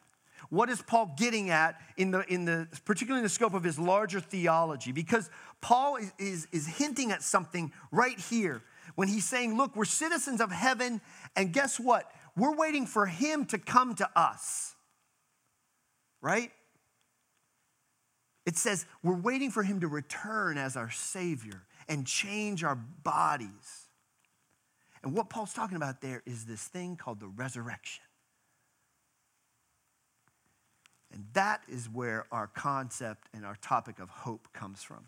What 0.50 0.68
is 0.68 0.82
Paul 0.82 1.14
getting 1.16 1.50
at 1.50 1.80
in 1.96 2.10
the, 2.10 2.20
in 2.32 2.44
the 2.44 2.68
particularly 2.84 3.20
in 3.20 3.24
the 3.24 3.30
scope 3.30 3.54
of 3.54 3.64
his 3.64 3.78
larger 3.78 4.20
theology? 4.20 4.92
Because 4.92 5.30
Paul 5.60 5.96
is, 5.96 6.12
is, 6.18 6.48
is 6.52 6.66
hinting 6.66 7.10
at 7.10 7.22
something 7.22 7.72
right 7.90 8.18
here 8.18 8.62
when 8.94 9.08
he's 9.08 9.24
saying, 9.24 9.56
look, 9.56 9.74
we're 9.74 9.84
citizens 9.84 10.40
of 10.40 10.52
heaven, 10.52 11.00
and 11.34 11.52
guess 11.52 11.80
what? 11.80 12.10
We're 12.36 12.54
waiting 12.54 12.86
for 12.86 13.06
him 13.06 13.46
to 13.46 13.58
come 13.58 13.94
to 13.96 14.08
us. 14.14 14.74
Right? 16.20 16.50
It 18.44 18.56
says 18.56 18.86
we're 19.02 19.20
waiting 19.20 19.50
for 19.50 19.62
him 19.62 19.80
to 19.80 19.88
return 19.88 20.56
as 20.56 20.76
our 20.76 20.90
Savior 20.90 21.62
and 21.88 22.06
change 22.06 22.64
our 22.64 22.76
bodies. 22.76 23.88
And 25.02 25.14
what 25.14 25.30
Paul's 25.30 25.52
talking 25.52 25.76
about 25.76 26.00
there 26.00 26.22
is 26.26 26.46
this 26.46 26.62
thing 26.62 26.96
called 26.96 27.20
the 27.20 27.28
resurrection. 27.28 28.02
And 31.12 31.24
that 31.32 31.62
is 31.68 31.88
where 31.88 32.26
our 32.32 32.48
concept 32.48 33.28
and 33.32 33.44
our 33.44 33.56
topic 33.62 34.00
of 34.00 34.10
hope 34.10 34.48
comes 34.52 34.82
from. 34.82 35.06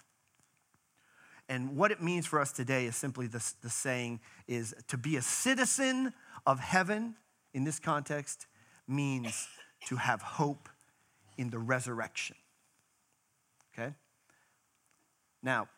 And 1.48 1.76
what 1.76 1.90
it 1.90 2.02
means 2.02 2.26
for 2.26 2.40
us 2.40 2.52
today 2.52 2.86
is 2.86 2.94
simply 2.94 3.26
the, 3.26 3.44
the 3.62 3.70
saying 3.70 4.20
is 4.46 4.74
to 4.88 4.98
be 4.98 5.16
a 5.16 5.22
citizen 5.22 6.12
of 6.46 6.60
heaven 6.60 7.16
in 7.54 7.64
this 7.64 7.78
context 7.78 8.46
means 8.86 9.48
to 9.86 9.96
have 9.96 10.22
hope 10.22 10.68
in 11.36 11.50
the 11.50 11.58
resurrection. 11.58 12.36
Okay? 13.72 13.94
Now, 15.42 15.68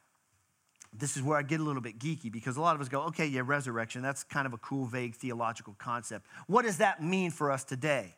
this 0.93 1.17
is 1.17 1.23
where 1.23 1.39
I 1.39 1.43
get 1.43 1.61
a 1.61 1.63
little 1.63 1.83
bit 1.83 1.99
geeky 1.99 2.33
because 2.33 2.57
a 2.57 2.61
lot 2.61 2.75
of 2.75 2.81
us 2.81 2.89
go, 2.89 3.03
okay, 3.03 3.27
yeah, 3.27 3.43
resurrection, 3.45 4.03
that's 4.03 4.25
kind 4.25 4.47
of 4.47 4.53
a 4.53 4.59
cool, 4.59 4.87
vague 4.87 5.15
theological 5.15 5.75
concept. 5.79 6.27
What 6.47 6.63
does 6.63 6.79
that 6.79 7.03
mean 7.03 7.31
for 7.31 7.51
us 7.51 7.65
today? 7.65 8.15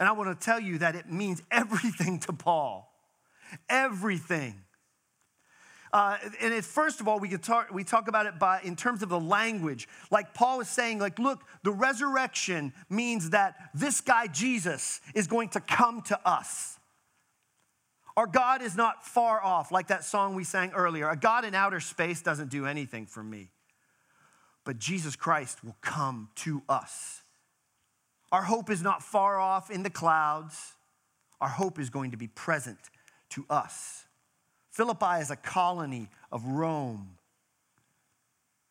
And 0.00 0.08
I 0.08 0.12
want 0.12 0.38
to 0.38 0.44
tell 0.44 0.60
you 0.60 0.78
that 0.78 0.94
it 0.94 1.10
means 1.10 1.42
everything 1.50 2.18
to 2.20 2.32
Paul. 2.32 2.92
Everything. 3.68 4.62
Uh, 5.92 6.18
and 6.40 6.64
first 6.64 7.00
of 7.00 7.08
all, 7.08 7.18
we, 7.18 7.30
talk, 7.36 7.70
we 7.72 7.82
talk 7.82 8.08
about 8.08 8.26
it 8.26 8.38
by, 8.38 8.60
in 8.62 8.76
terms 8.76 9.02
of 9.02 9.08
the 9.08 9.20
language. 9.20 9.88
Like 10.10 10.34
Paul 10.34 10.60
is 10.60 10.68
saying, 10.68 10.98
like, 10.98 11.18
look, 11.18 11.40
the 11.62 11.72
resurrection 11.72 12.72
means 12.90 13.30
that 13.30 13.54
this 13.74 14.00
guy, 14.00 14.26
Jesus, 14.26 15.00
is 15.14 15.26
going 15.26 15.48
to 15.50 15.60
come 15.60 16.02
to 16.02 16.28
us. 16.28 16.77
Our 18.18 18.26
God 18.26 18.62
is 18.62 18.74
not 18.74 19.06
far 19.06 19.40
off, 19.40 19.70
like 19.70 19.86
that 19.86 20.02
song 20.02 20.34
we 20.34 20.42
sang 20.42 20.72
earlier. 20.72 21.08
A 21.08 21.14
God 21.14 21.44
in 21.44 21.54
outer 21.54 21.78
space 21.78 22.20
doesn't 22.20 22.50
do 22.50 22.66
anything 22.66 23.06
for 23.06 23.22
me. 23.22 23.52
But 24.64 24.80
Jesus 24.80 25.14
Christ 25.14 25.62
will 25.62 25.76
come 25.82 26.28
to 26.38 26.62
us. 26.68 27.22
Our 28.32 28.42
hope 28.42 28.70
is 28.70 28.82
not 28.82 29.04
far 29.04 29.38
off 29.38 29.70
in 29.70 29.84
the 29.84 29.88
clouds. 29.88 30.74
Our 31.40 31.48
hope 31.48 31.78
is 31.78 31.90
going 31.90 32.10
to 32.10 32.16
be 32.16 32.26
present 32.26 32.80
to 33.30 33.46
us. 33.48 34.04
Philippi 34.72 35.20
is 35.20 35.30
a 35.30 35.36
colony 35.36 36.08
of 36.32 36.44
Rome. 36.44 37.10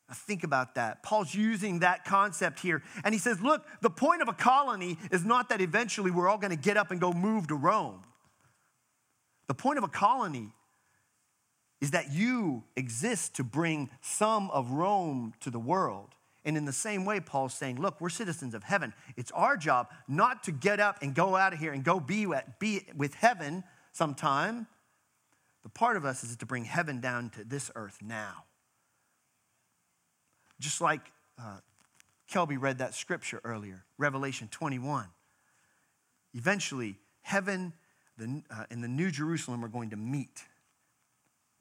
Now 0.09 0.15
think 0.15 0.43
about 0.43 0.75
that. 0.75 1.03
Paul's 1.03 1.33
using 1.33 1.79
that 1.79 2.03
concept 2.03 2.59
here. 2.59 2.83
And 3.05 3.15
he 3.15 3.19
says, 3.19 3.39
look, 3.39 3.65
the 3.81 3.89
point 3.89 4.21
of 4.21 4.27
a 4.27 4.33
colony 4.33 4.97
is 5.09 5.23
not 5.23 5.47
that 5.47 5.61
eventually 5.61 6.11
we're 6.11 6.27
all 6.27 6.37
going 6.37 6.51
to 6.51 6.61
get 6.61 6.75
up 6.75 6.91
and 6.91 6.99
go 6.99 7.13
move 7.13 7.47
to 7.47 7.55
Rome. 7.55 8.01
The 9.47 9.53
point 9.53 9.77
of 9.77 9.83
a 9.83 9.89
colony 9.89 10.53
is 11.79 11.91
that 11.91 12.11
you 12.11 12.63
exist 12.75 13.35
to 13.35 13.43
bring 13.43 13.89
some 14.01 14.49
of 14.51 14.71
Rome 14.71 15.33
to 15.41 15.49
the 15.49 15.59
world. 15.59 16.09
And 16.43 16.57
in 16.57 16.65
the 16.65 16.73
same 16.73 17.05
way, 17.05 17.19
Paul's 17.19 17.53
saying, 17.53 17.79
look, 17.79 17.99
we're 17.99 18.09
citizens 18.09 18.53
of 18.53 18.63
heaven. 18.63 18.93
It's 19.15 19.31
our 19.31 19.57
job 19.57 19.89
not 20.07 20.43
to 20.43 20.51
get 20.51 20.79
up 20.79 20.99
and 21.01 21.13
go 21.13 21.35
out 21.35 21.53
of 21.53 21.59
here 21.59 21.73
and 21.73 21.83
go 21.83 21.99
be, 21.99 22.25
be 22.59 22.85
with 22.95 23.13
heaven 23.15 23.63
sometime. 23.91 24.65
The 25.63 25.69
part 25.69 25.97
of 25.97 26.05
us 26.05 26.23
is 26.23 26.35
to 26.37 26.45
bring 26.45 26.63
heaven 26.63 27.01
down 27.01 27.31
to 27.31 27.43
this 27.43 27.69
earth 27.75 27.97
now. 28.01 28.45
Just 30.59 30.81
like 30.81 31.01
uh, 31.37 31.57
Kelby 32.31 32.59
read 32.59 32.79
that 32.79 32.95
scripture 32.95 33.41
earlier, 33.43 33.83
Revelation 33.97 34.47
21. 34.49 35.05
Eventually, 36.33 36.97
heaven 37.21 37.73
the, 38.17 38.41
uh, 38.49 38.65
the 38.69 38.87
New 38.87 39.11
Jerusalem 39.11 39.63
are 39.63 39.69
going 39.69 39.91
to 39.91 39.97
meet 39.97 40.43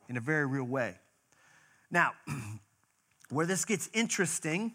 in 0.09 0.17
a 0.17 0.21
very 0.21 0.47
real 0.47 0.65
way. 0.65 0.97
Now, 1.91 2.13
where 3.31 3.47
this 3.47 3.65
gets 3.65 3.89
interesting 3.93 4.75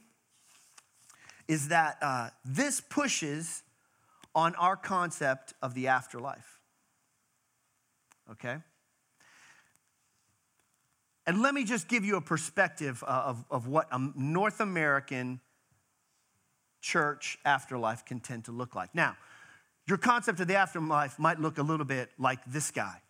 is 1.48 1.70
that 1.70 1.98
uh, 2.02 2.30
this 2.46 2.82
pushes 2.82 3.64
on 4.34 4.56
our 4.56 4.76
concept 4.76 5.54
of 5.62 5.74
the 5.74 5.88
afterlife. 5.88 6.60
Okay? 8.32 8.58
And 11.28 11.42
let 11.42 11.54
me 11.54 11.64
just 11.64 11.88
give 11.88 12.06
you 12.06 12.16
a 12.16 12.22
perspective 12.22 13.04
uh, 13.06 13.24
of, 13.26 13.46
of 13.52 13.68
what 13.68 13.88
a 13.92 14.00
North 14.16 14.60
American 14.60 15.40
church 16.82 17.38
afterlife 17.46 18.06
can 18.06 18.20
tend 18.20 18.46
to 18.46 18.52
look 18.52 18.76
like. 18.76 18.96
Now, 18.96 19.16
your 19.88 19.98
concept 19.98 20.40
of 20.40 20.48
the 20.48 20.56
afterlife 20.56 21.18
might 21.20 21.40
look 21.40 21.58
a 21.58 21.64
little 21.64 21.86
bit 21.86 22.12
like 22.18 22.40
this 22.46 22.72
guy. 22.72 23.02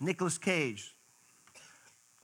Nicolas 0.00 0.38
Cage 0.38 0.94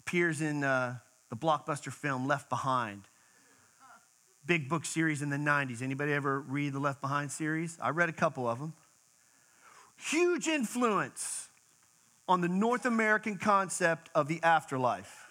appears 0.01 0.41
in 0.41 0.63
uh, 0.63 0.97
the 1.31 1.37
blockbuster 1.37 1.93
film 1.93 2.27
Left 2.27 2.49
Behind. 2.49 3.03
Big 4.47 4.69
book 4.69 4.85
series 4.85 5.23
in 5.23 5.31
the 5.31 5.37
90s. 5.37 5.83
Anybody 5.83 6.13
ever 6.13 6.41
read 6.41 6.73
the 6.73 6.79
Left 6.79 7.01
Behind 7.01 7.33
series? 7.33 7.79
I 7.81 7.91
read 7.91 8.09
a 8.09 8.13
couple 8.13 8.49
of 8.49 8.59
them. 8.59 8.75
Huge 9.97 10.49
influence 10.49 11.49
on 12.29 12.41
the 12.41 12.49
North 12.49 12.85
American 12.85 13.39
concept 13.39 14.11
of 14.15 14.29
the 14.29 14.43
afterlife. 14.43 15.24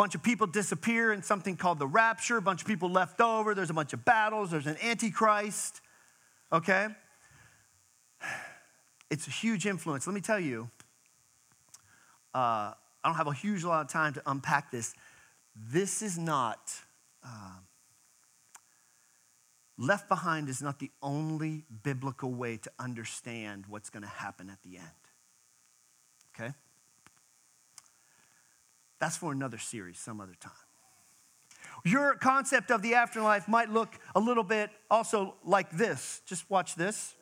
Bunch 0.00 0.14
of 0.14 0.22
people 0.22 0.46
disappear 0.46 1.12
in 1.12 1.22
something 1.22 1.58
called 1.58 1.78
the 1.78 1.86
rapture, 1.86 2.38
a 2.38 2.40
bunch 2.40 2.62
of 2.62 2.66
people 2.66 2.88
left 2.88 3.20
over, 3.20 3.54
there's 3.54 3.68
a 3.68 3.74
bunch 3.74 3.92
of 3.92 4.02
battles, 4.02 4.50
there's 4.50 4.66
an 4.66 4.78
antichrist, 4.82 5.82
okay? 6.50 6.88
It's 9.10 9.26
a 9.26 9.30
huge 9.30 9.66
influence. 9.66 10.06
Let 10.06 10.14
me 10.14 10.22
tell 10.22 10.40
you, 10.40 10.70
uh, 12.34 12.72
I 12.72 12.74
don't 13.04 13.16
have 13.16 13.26
a 13.26 13.34
huge 13.34 13.62
lot 13.62 13.82
of 13.82 13.92
time 13.92 14.14
to 14.14 14.22
unpack 14.24 14.70
this. 14.70 14.94
This 15.54 16.00
is 16.00 16.16
not, 16.16 16.72
uh, 17.22 17.58
left 19.76 20.08
behind 20.08 20.48
is 20.48 20.62
not 20.62 20.78
the 20.78 20.90
only 21.02 21.64
biblical 21.82 22.32
way 22.32 22.56
to 22.56 22.70
understand 22.78 23.66
what's 23.68 23.90
going 23.90 24.04
to 24.04 24.08
happen 24.08 24.48
at 24.48 24.62
the 24.62 24.78
end 24.78 24.86
okay? 26.40 26.52
That's 29.00 29.16
for 29.16 29.32
another 29.32 29.56
series 29.56 29.98
some 29.98 30.20
other 30.20 30.36
time. 30.38 30.52
Your 31.84 32.14
concept 32.16 32.70
of 32.70 32.82
the 32.82 32.94
afterlife 32.94 33.48
might 33.48 33.70
look 33.70 33.98
a 34.14 34.20
little 34.20 34.44
bit 34.44 34.70
also 34.90 35.34
like 35.42 35.70
this. 35.70 36.20
Just 36.26 36.48
watch 36.50 36.74
this. 36.74 37.16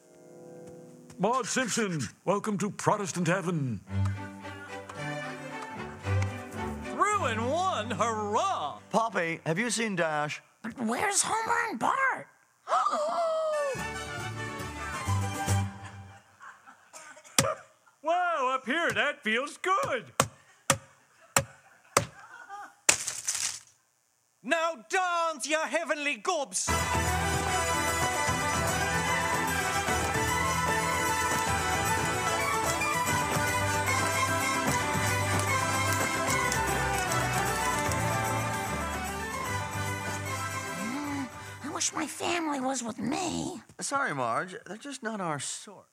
Maud 1.18 1.46
Simpson, 1.46 2.00
welcome 2.24 2.58
to 2.58 2.70
Protestant 2.70 3.28
heaven. 3.28 3.80
Through 6.84 7.26
in 7.26 7.46
one, 7.46 7.92
hurrah! 7.92 8.78
Poppy, 8.90 9.40
have 9.46 9.58
you 9.58 9.70
seen 9.70 9.94
Dash? 9.94 10.42
But 10.62 10.78
where's 10.80 11.22
Homer 11.22 11.70
and 11.70 11.78
Bart? 11.78 12.26
Wow, 18.00 18.52
up 18.54 18.64
here, 18.64 18.90
that 18.92 19.22
feels 19.22 19.58
good. 19.58 20.04
Now 24.48 24.76
dance, 24.88 25.46
your 25.46 25.66
heavenly 25.66 26.16
gobs! 26.16 26.70
I 41.62 41.68
wish 41.74 41.92
my 41.92 42.06
family 42.06 42.60
was 42.60 42.82
with 42.82 42.98
me. 42.98 43.60
Sorry, 43.82 44.14
Marge, 44.14 44.56
they're 44.64 44.78
just 44.78 45.02
not 45.02 45.20
our 45.20 45.38
sort. 45.38 45.84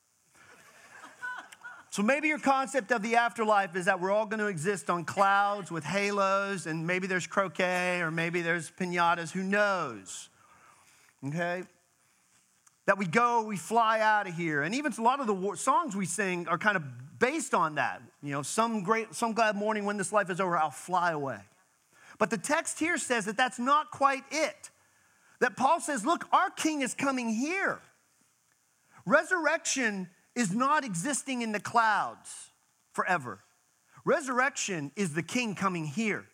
So 1.95 2.03
maybe 2.03 2.27
your 2.27 2.39
concept 2.39 2.91
of 2.91 3.01
the 3.01 3.15
afterlife 3.15 3.73
is 3.77 3.85
that 3.85 4.01
we're 4.01 4.11
all 4.11 4.25
going 4.25 4.41
to 4.41 4.47
exist 4.47 4.89
on 4.89 5.05
clouds 5.05 5.71
with 5.71 5.85
halos, 5.85 6.65
and 6.65 6.85
maybe 6.85 7.07
there's 7.07 7.25
croquet, 7.25 8.01
or 8.01 8.11
maybe 8.11 8.41
there's 8.41 8.69
pinatas, 8.69 9.31
who 9.31 9.41
knows? 9.41 10.27
Okay? 11.25 11.63
That 12.85 12.97
we 12.97 13.05
go, 13.05 13.43
we 13.43 13.55
fly 13.55 14.01
out 14.01 14.27
of 14.27 14.35
here. 14.35 14.61
And 14.63 14.75
even 14.75 14.91
a 14.91 15.01
lot 15.01 15.21
of 15.21 15.27
the 15.27 15.55
songs 15.55 15.95
we 15.95 16.05
sing 16.05 16.49
are 16.49 16.57
kind 16.57 16.75
of 16.75 16.83
based 17.17 17.53
on 17.53 17.75
that. 17.75 18.01
You 18.21 18.33
know, 18.33 18.41
some 18.41 18.83
great, 18.83 19.15
some 19.15 19.31
glad 19.31 19.55
morning 19.55 19.85
when 19.85 19.95
this 19.95 20.11
life 20.11 20.29
is 20.29 20.41
over, 20.41 20.57
I'll 20.57 20.71
fly 20.71 21.11
away. 21.11 21.39
But 22.17 22.29
the 22.29 22.37
text 22.37 22.77
here 22.77 22.97
says 22.97 23.23
that 23.23 23.37
that's 23.37 23.57
not 23.57 23.91
quite 23.91 24.25
it. 24.31 24.69
That 25.39 25.55
Paul 25.55 25.79
says, 25.79 26.05
look, 26.05 26.27
our 26.33 26.49
king 26.49 26.81
is 26.81 26.93
coming 26.93 27.29
here. 27.29 27.79
Resurrection 29.05 30.09
is 30.35 30.53
not 30.53 30.83
existing 30.83 31.41
in 31.41 31.51
the 31.51 31.59
clouds 31.59 32.51
forever. 32.93 33.39
Resurrection 34.03 34.91
is 34.95 35.13
the 35.13 35.23
king 35.23 35.55
coming 35.55 35.85
here 35.85 36.25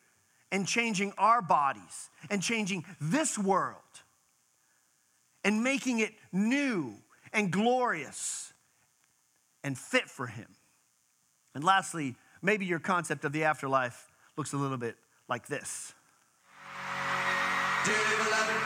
and 0.52 0.68
changing 0.68 1.14
our 1.18 1.42
bodies 1.42 2.10
and 2.30 2.42
changing 2.42 2.84
this 3.00 3.38
world 3.38 3.78
and 5.44 5.64
making 5.64 6.00
it 6.00 6.14
new 6.32 6.96
and 7.32 7.52
glorious 7.52 8.54
and 9.64 9.78
fit 9.78 10.10
for 10.10 10.28
him. 10.28 10.48
And 11.56 11.64
lastly, 11.64 12.16
maybe 12.42 12.66
your 12.66 12.80
concept 12.80 13.24
of 13.26 13.32
the 13.32 13.44
afterlife 13.46 14.08
looks 14.36 14.54
a 14.54 14.58
little 14.58 14.78
bit 14.78 14.96
like 15.30 15.48
this. 15.48 15.94
Beloved, 17.86 18.62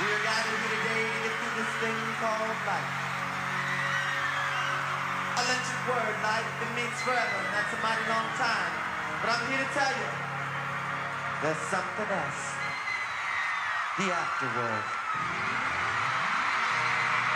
we 0.00 0.06
are 0.06 0.22
gathered 0.22 0.58
here 0.58 0.78
today 0.78 1.21
this 1.52 1.72
thing 1.84 1.98
called 2.16 2.48
life. 2.64 2.92
Electric 5.36 5.82
word, 5.84 6.16
life, 6.24 6.48
it 6.64 6.70
means 6.72 6.96
forever, 7.04 7.36
and 7.44 7.52
that's 7.52 7.72
a 7.76 7.80
mighty 7.84 8.04
long 8.08 8.28
time. 8.40 8.72
But 9.20 9.36
I'm 9.36 9.44
here 9.52 9.60
to 9.60 9.70
tell 9.76 9.92
you, 9.92 10.10
there's 11.44 11.62
something 11.68 12.08
else. 12.08 12.42
The 14.00 14.08
afterworld. 14.08 14.88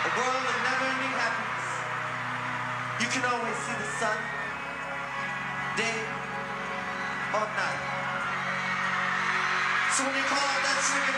A 0.01 0.11
world 0.17 0.45
of 0.49 0.57
never-ending 0.65 1.13
happiness. 1.13 1.67
You 2.97 3.07
can 3.13 3.23
always 3.29 3.57
see 3.69 3.77
the 3.77 3.89
sun, 4.01 4.17
day 5.77 6.01
or 7.37 7.45
night. 7.45 7.83
So 9.93 10.09
when 10.09 10.15
you 10.17 10.25
call 10.25 10.41
out 10.41 10.61
that 10.65 10.77
string 10.81 11.05
of 11.05 11.17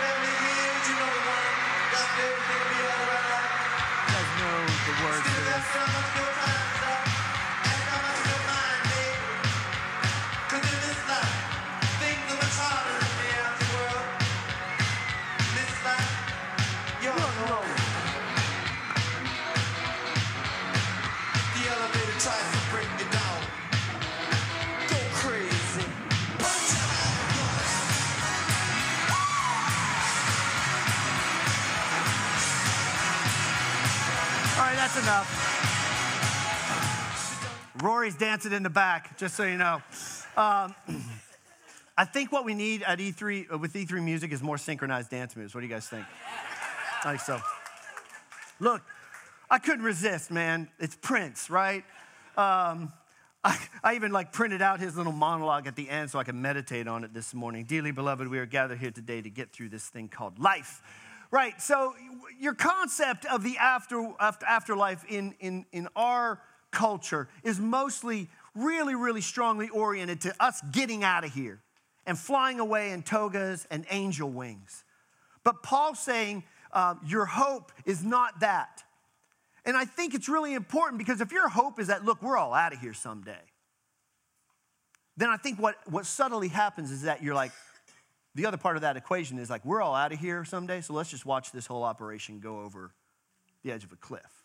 Dancing 38.16 38.54
in 38.54 38.64
the 38.64 38.70
back, 38.70 39.18
just 39.18 39.36
so 39.36 39.44
you 39.44 39.58
know. 39.58 39.82
Um, 40.38 40.76
I 41.98 42.06
think 42.06 42.32
what 42.32 42.46
we 42.46 42.54
need 42.54 42.84
at 42.84 43.00
E3 43.00 43.54
uh, 43.54 43.58
with 43.58 43.74
E3 43.74 44.04
music 44.04 44.32
is 44.32 44.42
more 44.42 44.58
synchronized 44.58 45.10
dance 45.10 45.36
moves. 45.36 45.54
What 45.54 45.62
do 45.62 45.68
you 45.68 45.74
guys 45.74 45.88
think? 45.88 46.06
I 47.04 47.10
think 47.10 47.22
so. 47.22 47.40
Look, 48.60 48.82
I 49.50 49.60
couldn't 49.60 49.84
resist, 49.84 50.32
man. 50.32 50.70
It's 50.80 50.96
Prince, 50.96 51.50
right? 51.50 51.84
Um, 52.38 52.94
I, 53.44 53.58
I 53.84 53.96
even 53.96 54.12
like 54.12 54.32
printed 54.32 54.62
out 54.62 54.80
his 54.80 54.98
little 54.98 55.12
monologue 55.12 55.68
at 55.68 55.76
the 55.76 55.90
end 55.90 56.12
so 56.12 56.20
I 56.20 56.24
could 56.24 56.36
meditate 56.36 56.88
on 56.88 57.04
it 57.04 57.14
this 57.14 57.34
morning. 57.34 57.66
Dearly 57.66 57.92
beloved, 57.92 58.28
we 58.28 58.40
are 58.40 58.46
gathered 58.46 58.80
here 58.80 58.92
today 58.92 59.22
to 59.22 59.30
get 59.30 59.52
through 59.52 59.70
this 59.70 59.88
thing 59.88 60.08
called 60.08 60.40
life. 60.40 60.82
Right, 61.32 61.62
so 61.62 61.94
your 62.40 62.56
concept 62.56 63.26
of 63.26 63.44
the 63.44 63.58
after, 63.58 64.14
after, 64.20 64.46
afterlife 64.48 65.06
in, 65.08 65.36
in, 65.40 65.66
in 65.72 65.88
our 65.96 66.42
culture 66.72 67.28
is 67.44 67.60
mostly 67.60 68.30
really, 68.56 68.96
really 68.96 69.22
strongly 69.22 69.70
oriented 69.70 70.22
to 70.22 70.36
us 70.40 70.62
getting 70.72 71.04
out 71.04 71.24
of 71.24 71.34
here 71.34 71.62
and 72.06 72.18
flying 72.18 72.60
away 72.60 72.92
in 72.92 73.04
togas 73.04 73.68
and 73.70 73.86
angel 73.90 74.30
wings. 74.30 74.84
But 75.44 75.64
Paul's 75.64 76.00
saying 76.00 76.44
uh, 76.72 76.96
your 77.06 77.26
hope 77.26 77.72
is 77.86 78.04
not 78.04 78.40
that. 78.42 78.84
And 79.66 79.76
I 79.78 79.86
think 79.86 80.14
it's 80.14 80.30
really 80.30 80.54
important 80.54 80.98
because 80.98 81.22
if 81.22 81.32
your 81.32 81.50
hope 81.50 81.80
is 81.80 81.88
that, 81.88 82.06
look, 82.06 82.22
we're 82.22 82.38
all 82.38 82.54
out 82.54 82.74
of 82.74 82.80
here 82.80 82.94
someday, 82.94 83.38
then 85.18 85.30
I 85.30 85.38
think 85.38 85.60
what, 85.60 85.76
what 85.90 86.06
subtly 86.06 86.48
happens 86.48 86.92
is 86.92 87.04
that 87.04 87.22
you're 87.22 87.36
like, 87.36 87.52
the 88.36 88.46
other 88.46 88.58
part 88.58 88.78
of 88.78 88.84
that 88.84 88.96
equation 88.96 89.38
is 89.38 89.50
like, 89.50 89.66
we're 89.66 89.82
all 89.82 89.96
out 89.96 90.14
of 90.14 90.20
here 90.20 90.46
someday, 90.46 90.82
so 90.82 90.94
let's 90.94 91.10
just 91.10 91.26
watch 91.26 91.52
this 91.52 91.66
whole 91.66 91.84
operation 91.84 92.40
go 92.40 92.62
over 92.62 92.92
the 93.64 93.72
edge 93.72 93.84
of 93.84 93.92
a 93.92 93.98
cliff. 93.98 94.39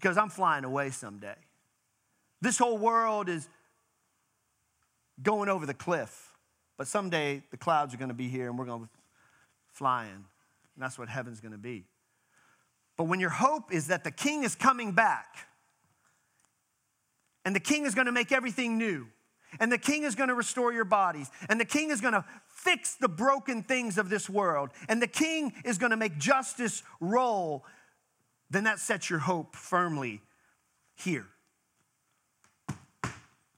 Because 0.00 0.16
I'm 0.16 0.30
flying 0.30 0.64
away 0.64 0.90
someday. 0.90 1.34
This 2.40 2.56
whole 2.56 2.78
world 2.78 3.28
is 3.28 3.46
going 5.22 5.50
over 5.50 5.66
the 5.66 5.74
cliff, 5.74 6.32
but 6.78 6.86
someday 6.86 7.42
the 7.50 7.58
clouds 7.58 7.92
are 7.92 7.98
going 7.98 8.08
to 8.08 8.14
be 8.14 8.28
here 8.28 8.48
and 8.48 8.58
we're 8.58 8.64
going 8.64 8.84
to 8.84 8.88
fly 9.68 10.06
in. 10.06 10.12
And 10.12 10.24
that's 10.78 10.98
what 10.98 11.10
heaven's 11.10 11.40
going 11.40 11.52
to 11.52 11.58
be. 11.58 11.84
But 12.96 13.04
when 13.04 13.20
your 13.20 13.30
hope 13.30 13.74
is 13.74 13.88
that 13.88 14.04
the 14.04 14.10
king 14.10 14.42
is 14.42 14.54
coming 14.54 14.92
back, 14.92 15.46
and 17.44 17.54
the 17.54 17.60
king 17.60 17.84
is 17.84 17.94
going 17.94 18.06
to 18.06 18.12
make 18.12 18.32
everything 18.32 18.78
new, 18.78 19.06
and 19.58 19.70
the 19.70 19.78
king 19.78 20.04
is 20.04 20.14
going 20.14 20.28
to 20.28 20.34
restore 20.34 20.72
your 20.72 20.84
bodies, 20.86 21.30
and 21.50 21.60
the 21.60 21.66
king 21.66 21.90
is 21.90 22.00
going 22.00 22.14
to 22.14 22.24
fix 22.48 22.94
the 22.94 23.08
broken 23.08 23.62
things 23.62 23.98
of 23.98 24.08
this 24.08 24.30
world, 24.30 24.70
and 24.88 25.02
the 25.02 25.06
king 25.06 25.52
is 25.64 25.76
going 25.76 25.90
to 25.90 25.96
make 25.96 26.16
justice 26.16 26.82
roll, 27.00 27.66
then 28.50 28.64
that 28.64 28.80
sets 28.80 29.08
your 29.08 29.20
hope 29.20 29.54
firmly 29.54 30.20
here. 30.94 31.26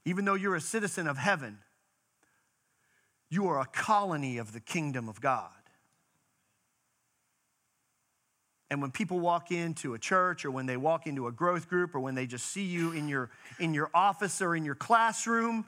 Even 0.05 0.25
though 0.25 0.35
you're 0.35 0.55
a 0.55 0.61
citizen 0.61 1.07
of 1.07 1.17
heaven, 1.17 1.59
you 3.29 3.47
are 3.47 3.59
a 3.59 3.65
colony 3.65 4.37
of 4.37 4.53
the 4.53 4.59
kingdom 4.59 5.09
of 5.09 5.19
God. 5.19 5.49
And 8.69 8.81
when 8.81 8.91
people 8.91 9.19
walk 9.19 9.51
into 9.51 9.93
a 9.93 9.99
church 9.99 10.45
or 10.45 10.51
when 10.51 10.65
they 10.65 10.77
walk 10.77 11.05
into 11.05 11.27
a 11.27 11.31
growth 11.31 11.69
group 11.69 11.93
or 11.95 11.99
when 11.99 12.15
they 12.15 12.25
just 12.25 12.47
see 12.47 12.63
you 12.63 12.91
in 12.91 13.07
your, 13.07 13.29
in 13.59 13.73
your 13.73 13.89
office 13.93 14.41
or 14.41 14.55
in 14.55 14.65
your 14.65 14.75
classroom, 14.75 15.65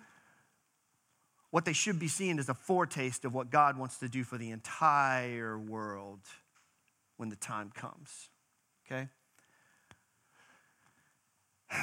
what 1.52 1.66
they 1.66 1.74
should 1.74 2.00
be 2.00 2.08
seeing 2.08 2.40
is 2.40 2.50
a 2.50 2.54
foretaste 2.54 3.24
of 3.24 3.34
what 3.34 3.50
God 3.50 3.78
wants 3.78 4.00
to 4.00 4.10
do 4.10 4.24
for 4.24 4.38
the 4.38 4.50
entire 4.50 5.58
world 5.58 6.20
when 7.18 7.30
the 7.30 7.36
time 7.36 7.72
comes. 7.74 8.30
Okay? 8.86 9.08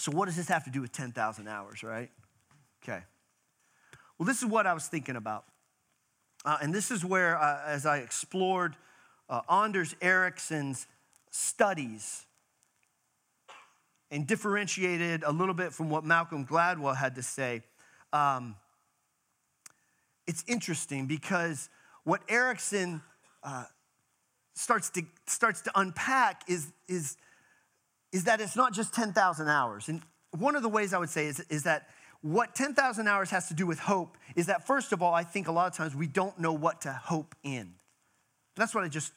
So, 0.00 0.12
what 0.12 0.26
does 0.26 0.36
this 0.36 0.46
have 0.46 0.62
to 0.62 0.70
do 0.70 0.80
with 0.80 0.92
10,000 0.92 1.48
hours, 1.48 1.82
right? 1.82 2.08
Okay. 2.84 3.02
Well, 4.16 4.26
this 4.26 4.38
is 4.38 4.46
what 4.46 4.64
I 4.64 4.72
was 4.72 4.86
thinking 4.86 5.16
about. 5.16 5.44
Uh, 6.44 6.56
and 6.62 6.72
this 6.72 6.92
is 6.92 7.04
where, 7.04 7.36
uh, 7.36 7.62
as 7.66 7.84
I 7.84 7.98
explored 7.98 8.76
uh, 9.28 9.40
Anders 9.50 9.96
Ericsson's 10.00 10.86
studies 11.30 12.26
and 14.10 14.26
differentiated 14.26 15.24
a 15.24 15.32
little 15.32 15.52
bit 15.52 15.72
from 15.72 15.90
what 15.90 16.04
Malcolm 16.04 16.46
Gladwell 16.46 16.96
had 16.96 17.16
to 17.16 17.22
say, 17.22 17.62
um, 18.12 18.54
it's 20.26 20.44
interesting 20.46 21.06
because 21.06 21.68
what 22.04 22.22
Ericsson 22.28 23.02
uh, 23.42 23.64
starts, 24.58 24.90
to, 24.90 25.02
starts 25.26 25.62
to 25.62 25.72
unpack 25.74 26.42
is, 26.48 26.72
is, 26.88 27.16
is 28.12 28.24
that 28.24 28.40
it's 28.40 28.56
not 28.56 28.72
just 28.72 28.92
10,000 28.92 29.48
hours. 29.48 29.88
And 29.88 30.02
one 30.36 30.56
of 30.56 30.62
the 30.62 30.68
ways 30.68 30.92
I 30.92 30.98
would 30.98 31.10
say 31.10 31.26
is, 31.26 31.40
is 31.48 31.62
that 31.62 31.88
what 32.20 32.54
10,000 32.54 33.06
hours 33.06 33.30
has 33.30 33.48
to 33.48 33.54
do 33.54 33.66
with 33.66 33.78
hope 33.78 34.18
is 34.34 34.46
that, 34.46 34.66
first 34.66 34.92
of 34.92 35.00
all, 35.02 35.14
I 35.14 35.22
think 35.22 35.46
a 35.46 35.52
lot 35.52 35.68
of 35.68 35.76
times 35.76 35.94
we 35.94 36.08
don't 36.08 36.38
know 36.40 36.52
what 36.52 36.80
to 36.82 36.92
hope 36.92 37.36
in. 37.44 37.74
That's 38.56 38.74
what 38.74 38.82
I 38.82 38.88
just 38.88 39.12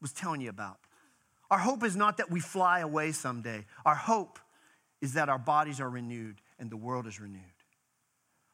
was 0.00 0.12
telling 0.12 0.40
you 0.40 0.48
about. 0.48 0.78
Our 1.50 1.58
hope 1.58 1.84
is 1.84 1.94
not 1.94 2.16
that 2.16 2.30
we 2.30 2.40
fly 2.40 2.80
away 2.80 3.12
someday. 3.12 3.66
Our 3.84 3.94
hope 3.94 4.38
is 5.02 5.12
that 5.14 5.28
our 5.28 5.38
bodies 5.38 5.80
are 5.80 5.90
renewed 5.90 6.36
and 6.58 6.70
the 6.70 6.76
world 6.76 7.06
is 7.06 7.20
renewed. 7.20 7.42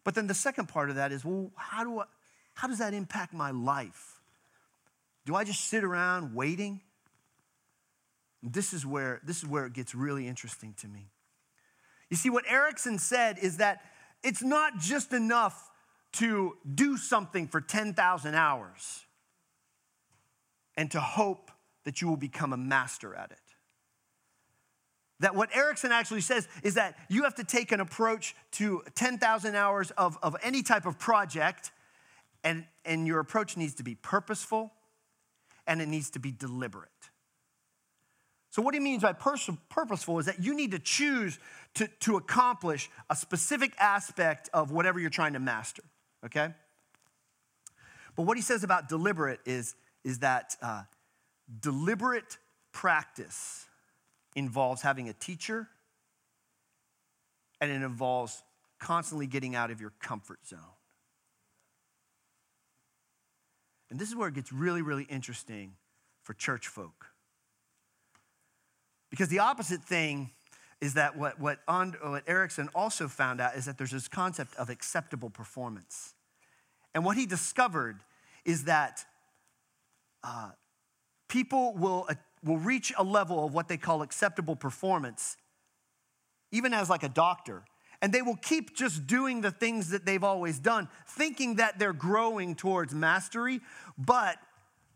But 0.03 0.15
then 0.17 0.27
the 0.27 0.35
second 0.35 0.67
part 0.69 0.91
of 0.91 0.97
that 0.97 1.13
is, 1.13 1.25
well, 1.25 1.51
how, 1.55 1.85
do 1.85 2.01
I, 2.01 2.05
how 2.55 2.69
does 2.69 2.79
that 2.79 2.93
impact 2.93 3.33
my 3.33 3.53
life? 3.53 4.14
Do 5.25 5.35
I 5.35 5.45
just 5.45 5.69
sit 5.69 5.85
around 5.85 6.35
waiting? 6.35 6.81
This 8.43 8.73
is 8.73 8.85
where, 8.85 9.21
this 9.25 9.39
is 9.39 9.49
where 9.49 9.65
it 9.67 9.73
gets 9.73 9.95
really 9.95 10.29
interesting 10.29 10.75
to 10.79 10.89
me. 10.89 11.11
You 12.11 12.17
see, 12.17 12.29
what 12.31 12.45
Ericsson 12.49 12.99
said 12.99 13.39
is 13.39 13.57
that 13.57 13.81
it's 14.23 14.43
not 14.43 14.79
just 14.79 15.13
enough 15.13 15.71
to 16.13 16.57
do 16.75 16.97
something 16.97 17.49
for 17.49 17.61
10,000 17.61 18.35
hours 18.35 19.05
and 20.77 20.91
to 20.91 21.01
hope 21.01 21.51
that 21.85 22.01
you 22.01 22.09
will 22.09 22.17
become 22.17 22.53
a 22.53 22.57
master 22.57 23.15
at 23.15 23.31
it. 23.31 23.39
That 25.21 25.35
what 25.35 25.55
Ericsson 25.57 25.93
actually 25.93 26.21
says 26.21 26.49
is 26.63 26.75
that 26.75 26.97
you 27.09 27.23
have 27.23 27.37
to 27.37 27.45
take 27.45 27.73
an 27.73 27.81
approach 27.81 28.35
to 28.53 28.83
10,000 28.95 29.55
hours 29.55 29.91
of, 29.93 30.19
of 30.23 30.37
any 30.43 30.63
type 30.63 30.87
of 30.87 30.99
project, 30.99 31.71
and, 32.43 32.67
and 32.85 33.07
your 33.07 33.21
approach 33.21 33.57
needs 33.57 33.75
to 33.75 33.83
be 33.83 33.95
purposeful 33.95 34.73
and 35.67 35.81
it 35.81 35.89
needs 35.89 36.11
to 36.11 36.19
be 36.19 36.31
deliberate. 36.33 36.91
So, 38.51 38.63
what 38.63 38.75
he 38.75 38.81
means 38.81 39.03
by 39.03 39.13
purposeful 39.13 40.21
is 40.21 40.27
that 40.27 40.41
you 40.41 40.55
need 40.55 40.71
to 40.71 40.79
choose 40.79 41.39
to, 41.75 41.89
to 42.01 42.17
accomplish 42.17 42.89
a 43.11 43.17
specific 43.17 43.73
aspect 43.81 44.49
of 44.55 44.71
whatever 44.71 45.01
you're 45.01 45.11
trying 45.11 45.33
to 45.33 45.41
master, 45.41 45.83
okay? 46.25 46.51
But 48.15 48.23
what 48.23 48.37
he 48.37 48.43
says 48.43 48.63
about 48.63 48.89
deliberate 48.89 49.41
is, 49.45 49.75
is 50.05 50.21
that 50.21 50.57
uh, 50.63 50.83
deliberate 51.61 52.39
practice 52.71 53.67
involves 54.37 54.83
having 54.83 55.09
a 55.09 55.13
teacher 55.13 55.69
and 57.61 57.71
it 57.71 57.83
involves 57.83 58.43
constantly 58.79 59.27
getting 59.27 59.55
out 59.55 59.71
of 59.71 59.81
your 59.81 59.93
comfort 60.01 60.47
zone. 60.47 60.61
And 63.91 63.99
this 63.99 64.09
is 64.09 64.17
where 64.17 64.29
it 64.29 64.35
gets 64.35 64.53
really, 64.53 64.83
really 64.83 65.05
interesting 65.05 65.75
for 66.23 66.35
church 66.35 66.69
folk. 66.69 67.07
Because 69.11 69.29
the 69.29 69.39
opposite 69.39 69.83
thing 69.83 70.31
is 70.81 70.95
that 70.95 71.17
what, 71.17 71.39
what, 71.39 71.61
And, 71.69 71.95
what 72.03 72.25
Ericsson 72.27 72.69
also 72.75 73.09
found 73.09 73.41
out 73.41 73.55
is 73.57 73.65
that 73.67 73.79
there's 73.79 73.93
this 73.93 74.09
concept 74.09 74.57
of 74.57 74.71
acceptable 74.71 75.31
performance. 75.31 76.15
And 76.95 77.05
what 77.05 77.17
he 77.17 77.27
discovered 77.27 78.01
is 78.45 78.65
that 78.65 79.05
uh, 80.23 80.51
people 81.29 81.75
will, 81.75 82.07
uh, 82.09 82.15
will 82.43 82.59
reach 82.59 82.93
a 82.99 83.05
level 83.05 83.47
of 83.47 83.55
what 83.55 83.69
they 83.69 83.77
call 83.77 84.03
acceptable 84.03 84.57
performance, 84.57 85.37
even 86.51 86.75
as 86.75 86.91
like 86.91 87.03
a 87.03 87.09
doctor. 87.09 87.65
And 88.03 88.13
they 88.13 88.23
will 88.23 88.37
keep 88.37 88.77
just 88.77 89.07
doing 89.07 89.41
the 89.41 89.51
things 89.51 89.91
that 89.91 90.05
they've 90.05 90.25
always 90.25 90.59
done, 90.59 90.89
thinking 91.07 91.57
that 91.57 91.79
they're 91.79 91.93
growing 91.93 92.55
towards 92.55 92.95
mastery. 92.95 93.61
But 93.97 94.37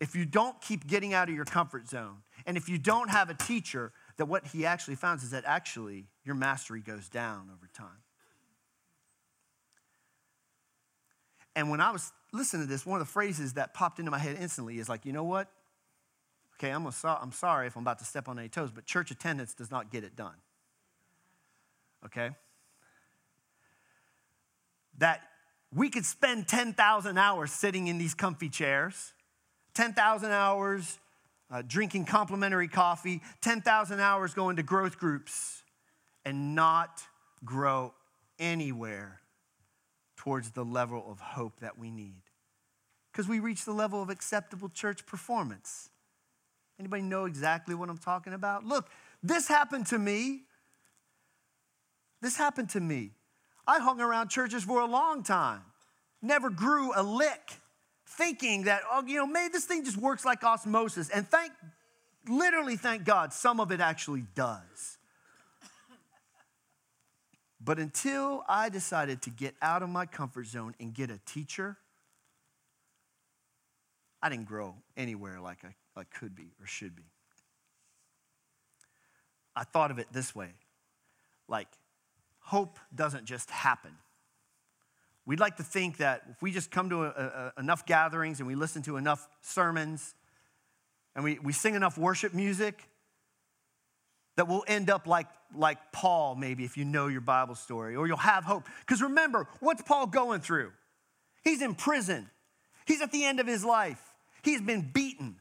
if 0.00 0.14
you 0.14 0.24
don't 0.24 0.60
keep 0.60 0.86
getting 0.86 1.14
out 1.14 1.28
of 1.28 1.34
your 1.34 1.44
comfort 1.44 1.88
zone, 1.88 2.18
and 2.46 2.56
if 2.56 2.68
you 2.68 2.78
don't 2.78 3.10
have 3.10 3.30
a 3.30 3.34
teacher, 3.34 3.92
that 4.16 4.26
what 4.26 4.46
he 4.46 4.66
actually 4.66 4.96
found 4.96 5.22
is 5.22 5.30
that 5.30 5.44
actually 5.46 6.06
your 6.24 6.34
mastery 6.34 6.80
goes 6.80 7.08
down 7.08 7.50
over 7.52 7.68
time. 7.72 8.02
And 11.56 11.70
when 11.70 11.80
I 11.80 11.90
was 11.90 12.12
listening 12.32 12.62
to 12.62 12.68
this, 12.68 12.86
one 12.86 13.00
of 13.00 13.06
the 13.06 13.12
phrases 13.12 13.54
that 13.54 13.74
popped 13.74 13.98
into 13.98 14.10
my 14.10 14.18
head 14.18 14.36
instantly 14.40 14.78
is 14.78 14.88
like, 14.88 15.04
you 15.04 15.12
know 15.12 15.24
what? 15.24 15.48
Okay, 16.54 16.70
I'm, 16.70 16.88
so, 16.90 17.16
I'm 17.20 17.32
sorry 17.32 17.66
if 17.66 17.76
I'm 17.76 17.82
about 17.82 17.98
to 18.00 18.04
step 18.04 18.28
on 18.28 18.38
any 18.38 18.48
toes, 18.48 18.70
but 18.72 18.84
church 18.84 19.10
attendance 19.10 19.54
does 19.54 19.70
not 19.70 19.90
get 19.90 20.04
it 20.04 20.14
done. 20.16 20.34
Okay? 22.04 22.30
That 24.98 25.22
we 25.74 25.90
could 25.90 26.04
spend 26.04 26.48
10,000 26.48 27.18
hours 27.18 27.52
sitting 27.52 27.88
in 27.88 27.98
these 27.98 28.14
comfy 28.14 28.48
chairs, 28.48 29.12
10,000 29.74 30.30
hours 30.30 30.98
uh, 31.50 31.62
drinking 31.66 32.04
complimentary 32.04 32.68
coffee, 32.68 33.22
10,000 33.40 34.00
hours 34.00 34.34
going 34.34 34.56
to 34.56 34.62
growth 34.62 34.98
groups, 34.98 35.62
and 36.24 36.54
not 36.54 37.02
grow 37.44 37.94
anywhere 38.38 39.20
towards 40.16 40.50
the 40.50 40.64
level 40.64 41.04
of 41.10 41.20
hope 41.20 41.60
that 41.60 41.78
we 41.78 41.90
need. 41.90 42.22
Because 43.12 43.28
we 43.28 43.40
reach 43.40 43.64
the 43.64 43.72
level 43.72 44.02
of 44.02 44.10
acceptable 44.10 44.68
church 44.68 45.06
performance. 45.06 45.90
Anybody 46.78 47.02
know 47.02 47.24
exactly 47.24 47.74
what 47.74 47.88
I'm 47.88 47.98
talking 47.98 48.32
about? 48.32 48.64
Look, 48.64 48.88
this 49.22 49.48
happened 49.48 49.86
to 49.86 49.98
me. 49.98 50.42
This 52.20 52.36
happened 52.36 52.70
to 52.70 52.80
me. 52.80 53.12
I 53.68 53.78
hung 53.80 54.00
around 54.00 54.30
churches 54.30 54.64
for 54.64 54.80
a 54.80 54.86
long 54.86 55.22
time, 55.22 55.60
never 56.22 56.48
grew 56.48 56.90
a 56.96 57.02
lick, 57.02 57.60
thinking 58.06 58.64
that, 58.64 58.80
oh, 58.90 59.04
you 59.06 59.16
know, 59.16 59.26
maybe 59.26 59.52
this 59.52 59.66
thing 59.66 59.84
just 59.84 59.98
works 59.98 60.24
like 60.24 60.42
osmosis. 60.42 61.10
And 61.10 61.28
thank, 61.28 61.52
literally, 62.26 62.76
thank 62.76 63.04
God, 63.04 63.34
some 63.34 63.60
of 63.60 63.70
it 63.70 63.80
actually 63.80 64.24
does. 64.34 64.96
But 67.60 67.78
until 67.78 68.44
I 68.48 68.70
decided 68.70 69.20
to 69.22 69.30
get 69.30 69.54
out 69.60 69.82
of 69.82 69.90
my 69.90 70.06
comfort 70.06 70.46
zone 70.46 70.74
and 70.80 70.94
get 70.94 71.10
a 71.10 71.20
teacher, 71.26 71.76
I 74.22 74.30
didn't 74.30 74.46
grow 74.46 74.76
anywhere 74.96 75.40
like 75.40 75.58
I, 75.64 75.74
like 75.94 76.10
could 76.10 76.34
be 76.34 76.52
or 76.58 76.66
should 76.66 76.96
be. 76.96 77.02
I 79.54 79.64
thought 79.64 79.90
of 79.90 79.98
it 79.98 80.06
this 80.10 80.34
way 80.34 80.54
like, 81.48 81.68
hope 82.48 82.78
doesn't 82.94 83.26
just 83.26 83.50
happen. 83.50 83.90
We'd 85.26 85.38
like 85.38 85.56
to 85.56 85.62
think 85.62 85.98
that 85.98 86.22
if 86.30 86.40
we 86.40 86.50
just 86.50 86.70
come 86.70 86.88
to 86.88 87.04
a, 87.04 87.52
a, 87.56 87.60
enough 87.60 87.84
gatherings 87.84 88.38
and 88.38 88.46
we 88.46 88.54
listen 88.54 88.80
to 88.84 88.96
enough 88.96 89.28
sermons 89.42 90.14
and 91.14 91.22
we, 91.22 91.38
we 91.40 91.52
sing 91.52 91.74
enough 91.74 91.98
worship 91.98 92.32
music, 92.32 92.88
that 94.36 94.48
we'll 94.48 94.64
end 94.66 94.88
up 94.88 95.06
like, 95.06 95.26
like 95.54 95.76
Paul, 95.92 96.36
maybe, 96.36 96.64
if 96.64 96.78
you 96.78 96.86
know 96.86 97.08
your 97.08 97.20
Bible 97.20 97.54
story, 97.54 97.96
or 97.96 98.06
you'll 98.06 98.16
have 98.16 98.44
hope. 98.44 98.66
Because 98.80 99.02
remember, 99.02 99.46
what's 99.60 99.82
Paul 99.82 100.06
going 100.06 100.40
through? 100.40 100.72
He's 101.44 101.60
in 101.60 101.74
prison, 101.74 102.30
he's 102.86 103.02
at 103.02 103.12
the 103.12 103.24
end 103.24 103.40
of 103.40 103.46
his 103.46 103.66
life, 103.66 104.00
he's 104.42 104.62
been 104.62 104.88
beaten, 104.90 105.36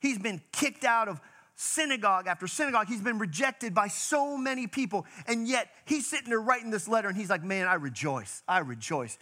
he's 0.00 0.18
been 0.18 0.42
kicked 0.52 0.84
out 0.84 1.08
of 1.08 1.22
synagogue 1.58 2.28
after 2.28 2.46
synagogue. 2.46 2.86
He's 2.86 3.00
been 3.00 3.18
rejected 3.18 3.74
by 3.74 3.88
so 3.88 4.36
many 4.36 4.66
people. 4.68 5.04
And 5.26 5.46
yet 5.48 5.68
he's 5.84 6.06
sitting 6.06 6.28
there 6.28 6.40
writing 6.40 6.70
this 6.70 6.86
letter 6.86 7.08
and 7.08 7.16
he's 7.16 7.28
like, 7.28 7.42
Man, 7.42 7.66
I 7.66 7.74
rejoice. 7.74 8.42
I 8.48 8.60
rejoice. 8.60 9.18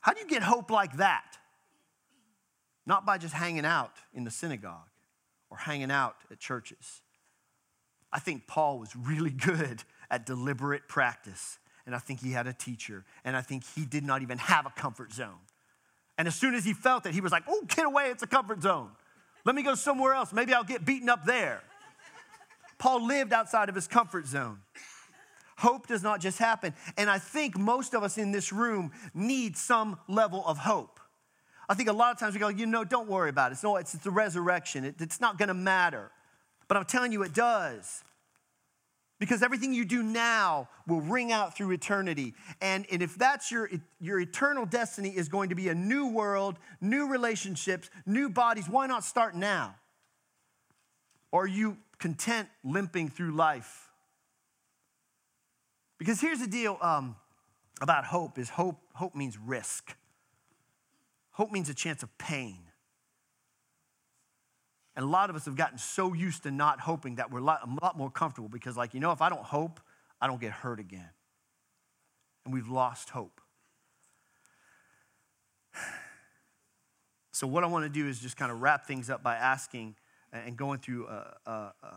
How 0.00 0.12
do 0.12 0.20
you 0.20 0.26
get 0.26 0.42
hope 0.42 0.70
like 0.70 0.98
that? 0.98 1.38
Not 2.84 3.06
by 3.06 3.18
just 3.18 3.34
hanging 3.34 3.64
out 3.64 3.92
in 4.12 4.24
the 4.24 4.30
synagogue 4.30 4.88
or 5.50 5.56
hanging 5.56 5.90
out 5.90 6.16
at 6.30 6.38
churches. 6.38 7.00
I 8.12 8.18
think 8.18 8.46
Paul 8.46 8.78
was 8.78 8.94
really 8.94 9.30
good 9.46 9.82
at 10.10 10.26
deliberate 10.26 10.88
practice. 10.88 11.58
And 11.86 11.94
I 11.94 11.98
think 11.98 12.20
he 12.20 12.32
had 12.32 12.46
a 12.46 12.52
teacher. 12.52 13.04
And 13.24 13.34
I 13.34 13.40
think 13.40 13.64
he 13.74 13.86
did 13.86 14.04
not 14.04 14.22
even 14.22 14.38
have 14.38 14.66
a 14.66 14.70
comfort 14.70 15.12
zone. 15.12 15.40
And 16.18 16.28
as 16.28 16.34
soon 16.34 16.54
as 16.54 16.64
he 16.64 16.74
felt 16.74 17.06
it, 17.06 17.14
he 17.14 17.22
was 17.22 17.32
like, 17.32 17.44
Oh, 17.48 17.64
get 17.66 17.86
away, 17.86 18.10
it's 18.10 18.22
a 18.22 18.26
comfort 18.26 18.62
zone. 18.62 18.90
Let 19.44 19.54
me 19.54 19.62
go 19.62 19.74
somewhere 19.74 20.14
else. 20.14 20.32
Maybe 20.32 20.54
I'll 20.54 20.64
get 20.64 20.84
beaten 20.84 21.08
up 21.08 21.24
there. 21.24 21.62
Paul 22.78 23.06
lived 23.06 23.32
outside 23.32 23.68
of 23.68 23.74
his 23.74 23.86
comfort 23.86 24.26
zone. 24.26 24.58
Hope 25.56 25.86
does 25.86 26.02
not 26.02 26.20
just 26.20 26.38
happen. 26.38 26.74
And 26.96 27.08
I 27.08 27.18
think 27.18 27.56
most 27.56 27.94
of 27.94 28.02
us 28.02 28.18
in 28.18 28.32
this 28.32 28.52
room 28.52 28.90
need 29.14 29.56
some 29.56 29.98
level 30.08 30.44
of 30.46 30.58
hope. 30.58 30.98
I 31.68 31.74
think 31.74 31.88
a 31.88 31.92
lot 31.92 32.12
of 32.12 32.18
times 32.18 32.34
we 32.34 32.40
go, 32.40 32.48
you 32.48 32.66
know, 32.66 32.82
don't 32.84 33.08
worry 33.08 33.30
about 33.30 33.52
it. 33.52 33.54
It's, 33.54 33.62
no, 33.62 33.76
it's, 33.76 33.92
the 33.92 34.10
resurrection. 34.10 34.84
It, 34.84 34.96
it's 35.00 35.20
not 35.20 35.38
going 35.38 35.48
to 35.48 35.54
matter. 35.54 36.10
But 36.66 36.76
I'm 36.76 36.84
telling 36.84 37.12
you, 37.12 37.22
it 37.22 37.32
does 37.32 38.02
because 39.22 39.40
everything 39.40 39.72
you 39.72 39.84
do 39.84 40.02
now 40.02 40.68
will 40.88 41.00
ring 41.00 41.30
out 41.30 41.56
through 41.56 41.70
eternity. 41.70 42.34
And, 42.60 42.84
and 42.90 43.00
if 43.00 43.14
that's 43.14 43.52
your, 43.52 43.70
your 44.00 44.18
eternal 44.18 44.66
destiny 44.66 45.10
is 45.10 45.28
going 45.28 45.50
to 45.50 45.54
be 45.54 45.68
a 45.68 45.76
new 45.76 46.08
world, 46.08 46.56
new 46.80 47.08
relationships, 47.08 47.88
new 48.04 48.28
bodies, 48.28 48.68
why 48.68 48.88
not 48.88 49.04
start 49.04 49.36
now? 49.36 49.76
Or 51.30 51.44
are 51.44 51.46
you 51.46 51.76
content 52.00 52.48
limping 52.64 53.10
through 53.10 53.30
life? 53.36 53.90
Because 55.98 56.20
here's 56.20 56.40
the 56.40 56.48
deal 56.48 56.76
um, 56.82 57.14
about 57.80 58.04
hope 58.04 58.40
is 58.40 58.48
hope, 58.48 58.80
hope 58.92 59.14
means 59.14 59.38
risk. 59.38 59.94
Hope 61.30 61.52
means 61.52 61.68
a 61.68 61.74
chance 61.74 62.02
of 62.02 62.18
pain. 62.18 62.58
And 64.94 65.04
a 65.04 65.08
lot 65.08 65.30
of 65.30 65.36
us 65.36 65.46
have 65.46 65.56
gotten 65.56 65.78
so 65.78 66.12
used 66.12 66.42
to 66.42 66.50
not 66.50 66.80
hoping 66.80 67.16
that 67.16 67.30
we're 67.30 67.38
a 67.38 67.44
lot, 67.44 67.60
a 67.66 67.84
lot 67.84 67.96
more 67.96 68.10
comfortable 68.10 68.48
because, 68.48 68.76
like, 68.76 68.92
you 68.92 69.00
know, 69.00 69.12
if 69.12 69.22
I 69.22 69.28
don't 69.28 69.42
hope, 69.42 69.80
I 70.20 70.26
don't 70.26 70.40
get 70.40 70.52
hurt 70.52 70.80
again. 70.80 71.08
And 72.44 72.52
we've 72.52 72.68
lost 72.68 73.10
hope. 73.10 73.40
So, 77.34 77.46
what 77.46 77.64
I 77.64 77.66
want 77.66 77.86
to 77.86 77.88
do 77.88 78.06
is 78.06 78.20
just 78.20 78.36
kind 78.36 78.52
of 78.52 78.60
wrap 78.60 78.86
things 78.86 79.08
up 79.08 79.22
by 79.22 79.36
asking 79.36 79.96
and 80.32 80.54
going 80.56 80.80
through 80.80 81.06
uh, 81.06 81.30
uh, 81.46 81.70
uh, 81.82 81.96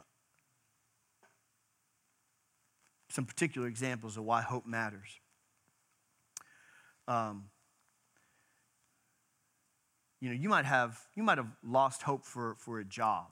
some 3.10 3.26
particular 3.26 3.68
examples 3.68 4.16
of 4.18 4.24
why 4.24 4.42
hope 4.42 4.66
matters. 4.66 5.20
Um, 7.08 7.50
you 10.20 10.30
know, 10.30 10.36
you 10.36 10.50
might 10.50 10.66
have, 10.66 11.00
you 11.16 11.24
might 11.24 11.38
have 11.38 11.52
lost 11.64 12.02
hope 12.02 12.26
for, 12.26 12.56
for 12.58 12.80
a 12.80 12.86
job. 12.86 13.28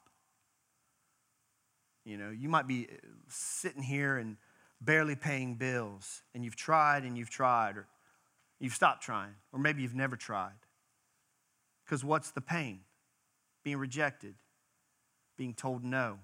You 2.05 2.17
know, 2.17 2.29
you 2.29 2.49
might 2.49 2.67
be 2.67 2.88
uh, 2.91 2.95
sitting 3.29 3.84
here 3.84 4.17
and 4.17 4.38
barely 4.81 5.15
paying 5.15 5.55
bills, 5.55 6.21
and 6.36 6.43
you've 6.43 6.57
tried 6.57 7.03
and 7.03 7.17
you've 7.17 7.29
tried, 7.29 7.77
or 7.77 7.88
you've 8.59 8.73
stopped 8.73 9.01
trying, 9.01 9.36
or 9.53 9.59
maybe 9.59 9.81
you've 9.81 9.95
never 9.95 10.17
tried. 10.17 10.51
Because 11.86 12.03
what's 12.03 12.31
the 12.31 12.41
pain? 12.41 12.81
Being 13.63 13.77
rejected, 13.77 14.36
being 15.38 15.53
told 15.53 15.84
no. 15.84 16.19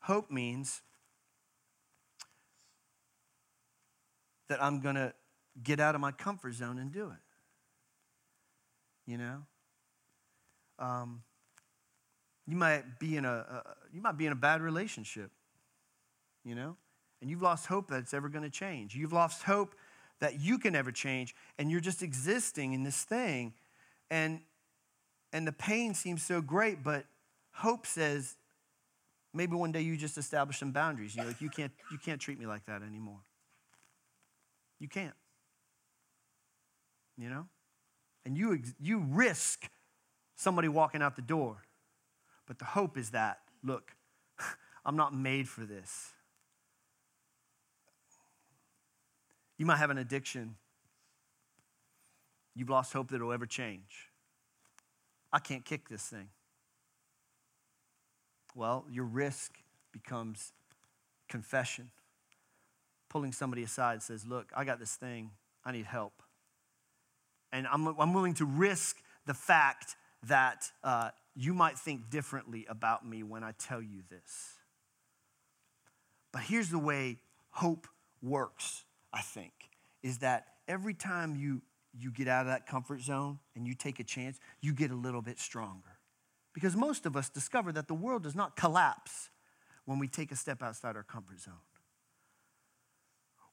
Hope 0.00 0.30
means 0.30 0.82
that 4.48 4.62
I'm 4.62 4.80
going 4.80 4.94
to 4.94 5.12
get 5.62 5.80
out 5.80 5.94
of 5.94 6.00
my 6.00 6.12
comfort 6.12 6.54
zone 6.54 6.78
and 6.78 6.92
do 6.92 7.10
it. 7.10 9.10
You 9.10 9.18
know? 9.18 9.42
Um, 10.78 11.22
you 12.46 12.56
might 12.56 12.98
be 12.98 13.16
in 13.16 13.24
a, 13.24 13.32
a 13.32 13.62
you 13.92 14.00
might 14.00 14.16
be 14.16 14.26
in 14.26 14.32
a 14.32 14.36
bad 14.36 14.62
relationship, 14.62 15.30
you 16.44 16.54
know, 16.54 16.76
and 17.20 17.30
you've 17.30 17.42
lost 17.42 17.66
hope 17.66 17.88
that 17.88 17.98
it's 17.98 18.14
ever 18.14 18.28
going 18.28 18.44
to 18.44 18.50
change. 18.50 18.94
You've 18.94 19.12
lost 19.12 19.42
hope 19.42 19.74
that 20.20 20.40
you 20.40 20.58
can 20.58 20.74
ever 20.74 20.92
change, 20.92 21.34
and 21.58 21.70
you're 21.70 21.80
just 21.80 22.02
existing 22.02 22.72
in 22.72 22.84
this 22.84 23.02
thing, 23.02 23.54
and 24.10 24.40
and 25.32 25.46
the 25.46 25.52
pain 25.52 25.94
seems 25.94 26.22
so 26.22 26.40
great, 26.40 26.84
but 26.84 27.04
hope 27.52 27.86
says 27.86 28.36
maybe 29.34 29.56
one 29.56 29.72
day 29.72 29.80
you 29.80 29.96
just 29.96 30.16
establish 30.16 30.58
some 30.58 30.72
boundaries. 30.72 31.16
You're 31.16 31.26
like, 31.26 31.40
you 31.40 31.50
can't 31.50 31.72
you 31.90 31.98
can't 31.98 32.20
treat 32.20 32.38
me 32.38 32.46
like 32.46 32.64
that 32.66 32.82
anymore. 32.82 33.20
You 34.78 34.88
can't. 34.88 35.14
You 37.18 37.30
know, 37.30 37.46
and 38.24 38.36
you 38.36 38.60
you 38.78 38.98
risk 38.98 39.70
somebody 40.34 40.68
walking 40.68 41.02
out 41.02 41.16
the 41.16 41.22
door. 41.22 41.62
But 42.46 42.58
the 42.58 42.64
hope 42.64 42.96
is 42.96 43.10
that, 43.10 43.38
look, 43.64 43.92
I'm 44.84 44.96
not 44.96 45.14
made 45.14 45.48
for 45.48 45.64
this. 45.64 46.12
You 49.58 49.66
might 49.66 49.78
have 49.78 49.90
an 49.90 49.98
addiction. 49.98 50.56
You've 52.54 52.70
lost 52.70 52.92
hope 52.92 53.08
that 53.08 53.16
it'll 53.16 53.32
ever 53.32 53.46
change. 53.46 54.10
I 55.32 55.38
can't 55.38 55.64
kick 55.64 55.88
this 55.88 56.02
thing. 56.02 56.28
Well, 58.54 58.86
your 58.90 59.04
risk 59.04 59.58
becomes 59.92 60.52
confession. 61.28 61.90
Pulling 63.08 63.32
somebody 63.32 63.62
aside 63.62 64.02
says, 64.02 64.24
Look, 64.26 64.50
I 64.56 64.64
got 64.64 64.78
this 64.78 64.94
thing. 64.94 65.32
I 65.64 65.72
need 65.72 65.86
help. 65.86 66.22
And 67.52 67.66
I'm, 67.66 67.86
I'm 67.98 68.12
willing 68.12 68.34
to 68.34 68.44
risk 68.44 68.96
the 69.26 69.34
fact 69.34 69.96
that 70.24 70.70
uh, 70.82 71.10
you 71.34 71.54
might 71.54 71.78
think 71.78 72.10
differently 72.10 72.66
about 72.68 73.06
me 73.06 73.22
when 73.22 73.44
I 73.44 73.52
tell 73.58 73.82
you 73.82 74.02
this. 74.08 74.54
But 76.32 76.42
here's 76.42 76.70
the 76.70 76.78
way 76.78 77.18
hope 77.50 77.86
works, 78.22 78.84
I 79.12 79.20
think, 79.22 79.52
is 80.02 80.18
that 80.18 80.46
every 80.68 80.94
time 80.94 81.36
you, 81.36 81.62
you 81.98 82.10
get 82.10 82.28
out 82.28 82.42
of 82.42 82.46
that 82.48 82.66
comfort 82.66 83.00
zone 83.00 83.38
and 83.54 83.66
you 83.66 83.74
take 83.74 84.00
a 84.00 84.04
chance, 84.04 84.38
you 84.60 84.72
get 84.72 84.90
a 84.90 84.94
little 84.94 85.22
bit 85.22 85.38
stronger. 85.38 85.98
Because 86.52 86.76
most 86.76 87.06
of 87.06 87.16
us 87.16 87.28
discover 87.28 87.72
that 87.72 87.86
the 87.86 87.94
world 87.94 88.22
does 88.22 88.34
not 88.34 88.56
collapse 88.56 89.30
when 89.84 89.98
we 89.98 90.08
take 90.08 90.32
a 90.32 90.36
step 90.36 90.62
outside 90.62 90.96
our 90.96 91.02
comfort 91.02 91.40
zone. 91.40 91.54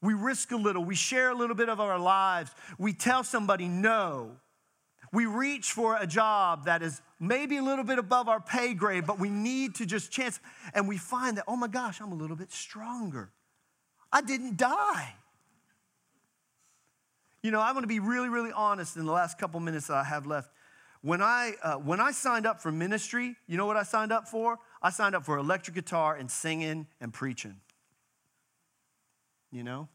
We 0.04 0.14
risk 0.14 0.52
a 0.52 0.58
little, 0.58 0.84
we 0.84 0.96
share 0.96 1.32
a 1.32 1.36
little 1.36 1.56
bit 1.56 1.70
of 1.70 1.80
our 1.80 1.98
lives, 1.98 2.52
we 2.78 2.94
tell 2.94 3.24
somebody 3.24 3.70
no, 3.70 4.32
we 5.14 5.26
reach 5.26 5.72
for 5.72 5.96
a 5.98 6.06
job 6.06 6.66
that 6.66 6.84
is 6.84 7.02
maybe 7.20 7.58
a 7.58 7.64
little 7.64 7.86
bit 7.86 8.00
above 8.00 8.28
our 8.28 8.42
pay 8.42 8.74
grade, 8.74 9.06
but 9.08 9.18
we 9.18 9.30
need 9.30 9.76
to 9.76 9.86
just 9.86 10.12
chance. 10.12 10.40
And 10.74 10.88
we 10.88 10.98
find 10.98 11.38
that, 11.38 11.46
oh 11.48 11.56
my 11.56 11.68
gosh, 11.68 12.02
I'm 12.02 12.12
a 12.12 12.16
little 12.16 12.36
bit 12.36 12.52
stronger. 12.52 13.32
I 14.12 14.22
didn't 14.22 14.58
die. 14.58 15.16
You 17.42 17.52
know, 17.52 17.62
I'm 17.62 17.74
going 17.74 17.84
to 17.84 17.88
be 17.88 18.00
really, 18.00 18.30
really 18.30 18.52
honest 18.52 18.98
in 18.98 19.06
the 19.06 19.12
last 19.12 19.38
couple 19.38 19.60
minutes 19.60 19.88
that 19.88 19.98
I 19.98 20.04
have 20.04 20.26
left. 20.26 20.50
When 21.02 21.22
I, 21.22 21.54
uh, 21.62 21.76
when 21.76 22.02
I 22.02 22.12
signed 22.12 22.46
up 22.46 22.60
for 22.60 22.72
ministry, 22.72 23.36
you 23.48 23.56
know 23.56 23.66
what 23.68 23.78
I 23.78 23.84
signed 23.84 24.12
up 24.12 24.28
for? 24.28 24.58
I 24.82 24.90
signed 24.90 25.16
up 25.16 25.26
for 25.26 25.38
electric 25.38 25.76
guitar 25.76 26.16
and 26.16 26.30
singing 26.30 26.88
and 27.00 27.14
preaching. 27.14 27.58
You 29.52 29.64
know? 29.64 29.90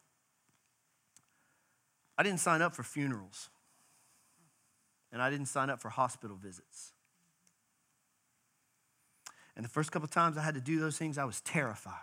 I 2.18 2.24
didn't 2.24 2.40
sign 2.40 2.60
up 2.60 2.74
for 2.74 2.82
funerals 2.82 3.48
and 5.12 5.22
I 5.22 5.30
didn't 5.30 5.46
sign 5.46 5.70
up 5.70 5.80
for 5.80 5.88
hospital 5.88 6.36
visits. 6.36 6.92
And 9.56 9.64
the 9.64 9.68
first 9.68 9.90
couple 9.90 10.04
of 10.04 10.10
times 10.10 10.36
I 10.36 10.42
had 10.42 10.54
to 10.54 10.60
do 10.60 10.78
those 10.80 10.98
things, 10.98 11.16
I 11.16 11.24
was 11.24 11.40
terrified. 11.40 11.94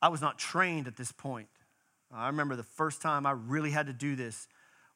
I 0.00 0.08
was 0.08 0.20
not 0.20 0.38
trained 0.38 0.86
at 0.86 0.96
this 0.96 1.12
point. 1.12 1.48
I 2.12 2.28
remember 2.28 2.56
the 2.56 2.62
first 2.62 3.02
time 3.02 3.26
I 3.26 3.32
really 3.32 3.70
had 3.70 3.86
to 3.86 3.92
do 3.92 4.14
this 4.16 4.48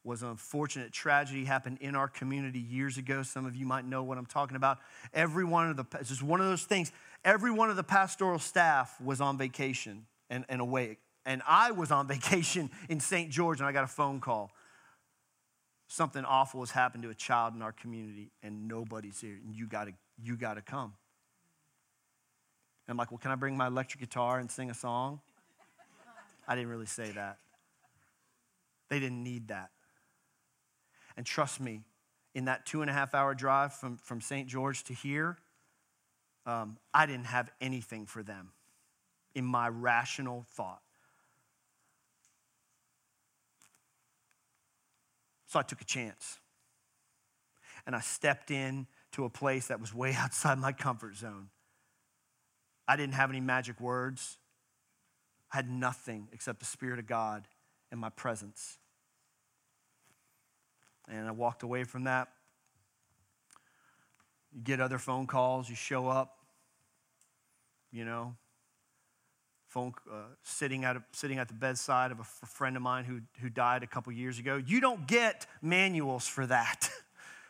was 0.04 0.22
an 0.22 0.28
unfortunate 0.30 0.92
tragedy 0.92 1.44
happened 1.44 1.78
in 1.80 1.94
our 1.94 2.08
community 2.08 2.60
years 2.60 2.98
ago. 2.98 3.22
Some 3.22 3.44
of 3.44 3.56
you 3.56 3.66
might 3.66 3.84
know 3.84 4.02
what 4.02 4.16
I'm 4.16 4.26
talking 4.26 4.56
about. 4.56 4.78
Every 5.12 5.44
one 5.44 5.68
of 5.70 5.76
the, 5.76 5.84
it's 5.98 6.08
just 6.08 6.22
one 6.22 6.40
of 6.40 6.46
those 6.46 6.64
things, 6.64 6.92
every 7.24 7.50
one 7.50 7.68
of 7.68 7.76
the 7.76 7.82
pastoral 7.82 8.38
staff 8.38 9.00
was 9.00 9.20
on 9.20 9.36
vacation 9.36 10.06
and, 10.30 10.44
and 10.48 10.60
away. 10.60 10.98
And 11.28 11.42
I 11.46 11.72
was 11.72 11.92
on 11.92 12.08
vacation 12.08 12.70
in 12.88 12.98
St. 12.98 13.30
George 13.30 13.60
and 13.60 13.68
I 13.68 13.72
got 13.72 13.84
a 13.84 13.88
phone 13.88 14.18
call. 14.18 14.50
Something 15.86 16.24
awful 16.24 16.60
has 16.60 16.70
happened 16.70 17.02
to 17.04 17.10
a 17.10 17.14
child 17.14 17.54
in 17.54 17.62
our 17.62 17.72
community 17.72 18.32
and 18.42 18.66
nobody's 18.66 19.20
here 19.20 19.38
and 19.44 19.54
you 19.54 19.66
gotta 19.66 19.92
you 20.22 20.36
gotta 20.36 20.62
come. 20.62 20.94
And 22.86 22.92
i'm 22.92 22.96
like 22.96 23.10
well 23.10 23.18
can 23.18 23.30
i 23.30 23.36
bring 23.36 23.56
my 23.56 23.68
electric 23.68 24.00
guitar 24.00 24.38
and 24.38 24.50
sing 24.50 24.70
a 24.70 24.74
song? 24.74 25.20
I 26.46 26.54
didn't 26.54 26.70
really 26.70 26.86
say 26.86 27.10
that. 27.10 27.38
They 28.88 28.98
didn't 28.98 29.22
need 29.22 29.48
that. 29.48 29.68
And 31.16 31.26
trust 31.26 31.60
me 31.60 31.82
in 32.34 32.46
that 32.46 32.64
two 32.64 32.80
and 32.80 32.90
a 32.90 32.94
half 32.94 33.14
hour 33.14 33.34
drive 33.34 33.74
from, 33.74 33.96
from 33.98 34.20
st 34.20 34.48
george 34.48 34.84
to 34.84 34.94
here 34.94 35.38
um, 36.46 36.76
i 36.92 37.06
didn't 37.06 37.26
have 37.26 37.50
anything 37.60 38.06
for 38.06 38.22
them 38.22 38.52
in 39.34 39.44
my 39.44 39.68
rational 39.68 40.44
thought 40.50 40.82
So 45.48 45.58
I 45.58 45.62
took 45.62 45.80
a 45.80 45.84
chance. 45.84 46.38
And 47.86 47.96
I 47.96 48.00
stepped 48.00 48.50
in 48.50 48.86
to 49.12 49.24
a 49.24 49.30
place 49.30 49.68
that 49.68 49.80
was 49.80 49.92
way 49.92 50.14
outside 50.16 50.58
my 50.58 50.72
comfort 50.72 51.16
zone. 51.16 51.48
I 52.86 52.96
didn't 52.96 53.14
have 53.14 53.30
any 53.30 53.40
magic 53.40 53.80
words. 53.80 54.38
I 55.52 55.56
had 55.56 55.68
nothing 55.68 56.28
except 56.32 56.60
the 56.60 56.66
Spirit 56.66 56.98
of 56.98 57.06
God 57.06 57.48
and 57.90 57.98
my 57.98 58.10
presence. 58.10 58.78
And 61.08 61.26
I 61.26 61.30
walked 61.30 61.62
away 61.62 61.84
from 61.84 62.04
that. 62.04 62.28
You 64.54 64.62
get 64.62 64.80
other 64.80 64.98
phone 64.98 65.26
calls, 65.26 65.68
you 65.68 65.76
show 65.76 66.08
up, 66.08 66.38
you 67.90 68.04
know, 68.04 68.34
phone, 69.78 69.94
uh, 70.10 70.16
sitting, 70.42 70.84
at 70.84 70.96
a, 70.96 71.02
sitting 71.12 71.38
at 71.38 71.46
the 71.46 71.54
bedside 71.54 72.10
of 72.10 72.18
a 72.18 72.24
friend 72.24 72.76
of 72.76 72.82
mine 72.82 73.04
who, 73.04 73.20
who 73.40 73.48
died 73.48 73.84
a 73.84 73.86
couple 73.86 74.12
years 74.12 74.38
ago. 74.38 74.56
You 74.56 74.80
don't 74.80 75.06
get 75.06 75.46
manuals 75.62 76.26
for 76.26 76.46
that. 76.46 76.90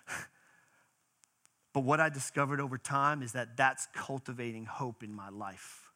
but 1.73 1.81
what 1.81 2.01
I 2.01 2.11
discovered 2.11 2.61
over 2.61 2.77
time 2.77 3.23
is 3.23 3.33
that 3.33 3.57
that's 3.57 3.89
cultivating 3.95 4.67
hope 4.67 5.03
in 5.03 5.13
my 5.13 5.31
life. 5.31 5.89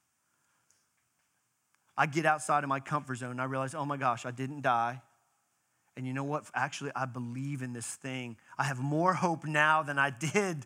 I 1.98 2.06
get 2.06 2.24
outside 2.24 2.64
of 2.64 2.68
my 2.68 2.80
comfort 2.80 3.16
zone 3.16 3.32
and 3.32 3.40
I 3.40 3.44
realize, 3.44 3.74
oh 3.74 3.84
my 3.84 3.98
gosh, 3.98 4.24
I 4.24 4.30
didn't 4.30 4.62
die. 4.62 5.02
And 5.98 6.06
you 6.06 6.14
know 6.14 6.24
what? 6.24 6.44
Actually, 6.54 6.92
I 6.96 7.04
believe 7.04 7.60
in 7.60 7.74
this 7.74 7.86
thing. 7.86 8.38
I 8.56 8.64
have 8.64 8.78
more 8.78 9.12
hope 9.12 9.44
now 9.44 9.82
than 9.82 9.98
I 9.98 10.08
did 10.32 10.64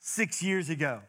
six 0.00 0.42
years 0.42 0.68
ago. 0.68 1.00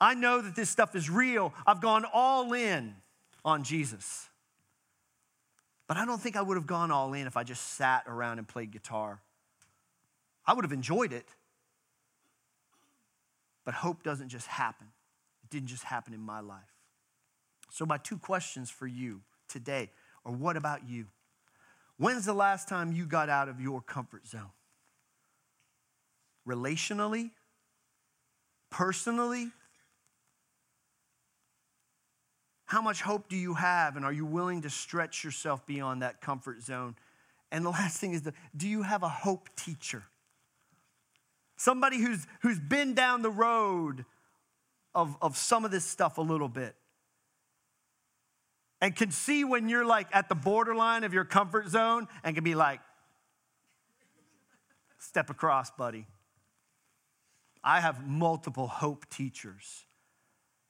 I 0.00 0.14
know 0.14 0.40
that 0.42 0.54
this 0.54 0.68
stuff 0.68 0.94
is 0.94 1.08
real. 1.08 1.54
I've 1.66 1.80
gone 1.80 2.04
all 2.12 2.52
in 2.52 2.94
on 3.44 3.64
Jesus. 3.64 4.28
But 5.86 5.96
I 5.96 6.04
don't 6.04 6.20
think 6.20 6.36
I 6.36 6.42
would 6.42 6.56
have 6.56 6.66
gone 6.66 6.90
all 6.90 7.14
in 7.14 7.26
if 7.26 7.36
I 7.36 7.44
just 7.44 7.74
sat 7.74 8.04
around 8.06 8.38
and 8.38 8.46
played 8.46 8.72
guitar. 8.72 9.20
I 10.46 10.52
would 10.52 10.64
have 10.64 10.72
enjoyed 10.72 11.12
it. 11.12 11.26
But 13.64 13.74
hope 13.74 14.02
doesn't 14.02 14.28
just 14.28 14.46
happen, 14.46 14.88
it 15.42 15.50
didn't 15.50 15.68
just 15.68 15.84
happen 15.84 16.14
in 16.14 16.20
my 16.20 16.40
life. 16.40 16.62
So, 17.70 17.84
my 17.84 17.98
two 17.98 18.16
questions 18.18 18.70
for 18.70 18.86
you 18.86 19.22
today 19.48 19.90
are 20.24 20.32
what 20.32 20.56
about 20.56 20.88
you? 20.88 21.06
When's 21.98 22.26
the 22.26 22.34
last 22.34 22.68
time 22.68 22.92
you 22.92 23.06
got 23.06 23.28
out 23.28 23.48
of 23.48 23.60
your 23.60 23.80
comfort 23.80 24.26
zone? 24.26 24.50
Relationally? 26.46 27.30
Personally? 28.70 29.50
How 32.66 32.82
much 32.82 33.00
hope 33.00 33.28
do 33.28 33.36
you 33.36 33.54
have, 33.54 33.96
and 33.96 34.04
are 34.04 34.12
you 34.12 34.26
willing 34.26 34.62
to 34.62 34.70
stretch 34.70 35.22
yourself 35.22 35.64
beyond 35.66 36.02
that 36.02 36.20
comfort 36.20 36.62
zone? 36.62 36.96
And 37.52 37.64
the 37.64 37.70
last 37.80 37.98
thing 37.98 38.12
is, 38.12 38.22
the, 38.22 38.34
do 38.56 38.68
you 38.68 38.82
have 38.82 39.02
a 39.02 39.08
hope 39.08 39.48
teacher? 39.56 40.02
Somebody 41.56 41.98
who's, 41.98 42.26
who's 42.42 42.58
been 42.58 42.94
down 42.94 43.22
the 43.22 43.30
road 43.30 44.04
of, 44.94 45.16
of 45.22 45.36
some 45.36 45.64
of 45.64 45.70
this 45.70 45.84
stuff 45.84 46.18
a 46.18 46.22
little 46.22 46.48
bit 46.48 46.74
and 48.82 48.94
can 48.94 49.10
see 49.10 49.42
when 49.42 49.68
you're 49.68 49.86
like 49.86 50.06
at 50.12 50.28
the 50.28 50.34
borderline 50.34 51.02
of 51.04 51.14
your 51.14 51.24
comfort 51.24 51.68
zone 51.68 52.08
and 52.22 52.34
can 52.34 52.44
be 52.44 52.54
like, 52.54 52.80
step 54.98 55.30
across, 55.30 55.70
buddy. 55.70 56.06
I 57.64 57.80
have 57.80 58.06
multiple 58.06 58.66
hope 58.66 59.08
teachers 59.08 59.85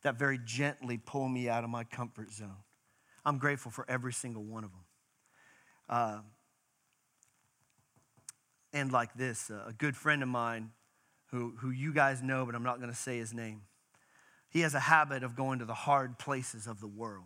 that 0.06 0.20
very 0.20 0.38
gently 0.44 0.98
pull 0.98 1.28
me 1.28 1.48
out 1.48 1.64
of 1.64 1.70
my 1.70 1.82
comfort 1.82 2.32
zone. 2.32 2.62
I'm 3.24 3.38
grateful 3.38 3.72
for 3.72 3.84
every 3.88 4.12
single 4.12 4.44
one 4.44 4.62
of 4.62 4.70
them. 4.70 4.84
Uh, 5.88 6.18
and 8.72 8.92
like 8.92 9.14
this, 9.14 9.50
uh, 9.50 9.64
a 9.66 9.72
good 9.72 9.96
friend 9.96 10.22
of 10.22 10.28
mine 10.28 10.70
who, 11.32 11.54
who 11.58 11.70
you 11.70 11.92
guys 11.92 12.22
know, 12.22 12.46
but 12.46 12.54
I'm 12.54 12.62
not 12.62 12.78
going 12.78 12.88
to 12.88 12.96
say 12.96 13.18
his 13.18 13.34
name, 13.34 13.62
he 14.48 14.60
has 14.60 14.74
a 14.74 14.80
habit 14.80 15.24
of 15.24 15.34
going 15.34 15.58
to 15.58 15.64
the 15.64 15.74
hard 15.74 16.20
places 16.20 16.68
of 16.68 16.80
the 16.80 16.86
world. 16.86 17.24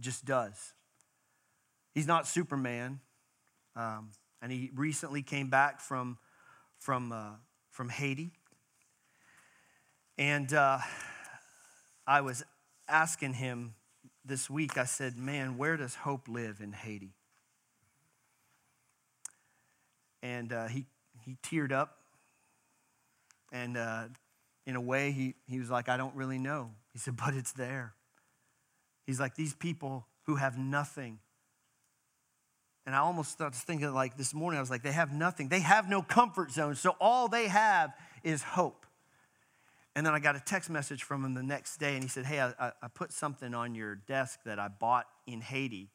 Just 0.00 0.24
does. 0.24 0.72
He's 1.92 2.06
not 2.06 2.26
Superman. 2.26 3.00
Um, 3.74 4.08
and 4.40 4.50
he 4.50 4.70
recently 4.74 5.20
came 5.20 5.50
back 5.50 5.82
from, 5.82 6.16
from, 6.78 7.12
uh, 7.12 7.32
from 7.70 7.90
Haiti. 7.90 8.32
And 10.18 10.52
uh, 10.54 10.78
I 12.06 12.22
was 12.22 12.42
asking 12.88 13.34
him 13.34 13.74
this 14.24 14.48
week, 14.48 14.78
I 14.78 14.84
said, 14.84 15.16
Man, 15.18 15.58
where 15.58 15.76
does 15.76 15.94
hope 15.94 16.28
live 16.28 16.60
in 16.60 16.72
Haiti? 16.72 17.12
And 20.22 20.52
uh, 20.52 20.68
he, 20.68 20.86
he 21.24 21.36
teared 21.42 21.70
up. 21.70 21.98
And 23.52 23.76
uh, 23.76 24.04
in 24.66 24.74
a 24.74 24.80
way, 24.80 25.12
he, 25.12 25.34
he 25.46 25.58
was 25.58 25.70
like, 25.70 25.88
I 25.88 25.96
don't 25.96 26.14
really 26.14 26.38
know. 26.38 26.70
He 26.92 26.98
said, 26.98 27.16
But 27.16 27.34
it's 27.34 27.52
there. 27.52 27.92
He's 29.06 29.20
like, 29.20 29.34
These 29.34 29.54
people 29.54 30.06
who 30.24 30.36
have 30.36 30.56
nothing. 30.56 31.18
And 32.86 32.94
I 32.94 32.98
almost 32.98 33.32
started 33.32 33.58
thinking, 33.58 33.92
like 33.92 34.16
this 34.16 34.32
morning, 34.32 34.56
I 34.56 34.60
was 34.60 34.70
like, 34.70 34.82
They 34.82 34.92
have 34.92 35.12
nothing. 35.12 35.48
They 35.48 35.60
have 35.60 35.90
no 35.90 36.00
comfort 36.00 36.52
zone. 36.52 36.74
So 36.74 36.96
all 37.00 37.28
they 37.28 37.48
have 37.48 37.92
is 38.24 38.42
hope. 38.42 38.85
And 39.96 40.04
then 40.04 40.12
I 40.12 40.18
got 40.18 40.36
a 40.36 40.40
text 40.40 40.68
message 40.68 41.04
from 41.04 41.24
him 41.24 41.32
the 41.32 41.42
next 41.42 41.78
day, 41.78 41.94
and 41.94 42.02
he 42.02 42.08
said, 42.08 42.26
Hey, 42.26 42.38
I, 42.38 42.52
I 42.82 42.88
put 42.92 43.12
something 43.12 43.54
on 43.54 43.74
your 43.74 43.94
desk 43.94 44.40
that 44.44 44.58
I 44.58 44.68
bought 44.68 45.06
in 45.26 45.40
Haiti. 45.40 45.88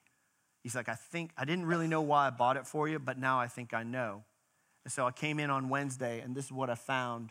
He's 0.64 0.74
like, 0.76 0.90
I 0.90 0.96
think, 0.96 1.30
I 1.38 1.46
didn't 1.46 1.68
really 1.68 1.88
know 1.88 2.02
why 2.02 2.26
I 2.26 2.30
bought 2.32 2.58
it 2.58 2.66
for 2.66 2.88
you, 2.88 2.98
but 2.98 3.20
now 3.20 3.40
I 3.40 3.46
think 3.46 3.76
I 3.76 3.84
know. 3.84 4.24
And 4.84 4.92
so 4.92 5.06
I 5.06 5.12
came 5.12 5.40
in 5.40 5.52
on 5.52 5.70
Wednesday, 5.70 6.20
and 6.20 6.36
this 6.36 6.46
is 6.46 6.52
what 6.52 6.72
I 6.72 6.76
found 6.76 7.30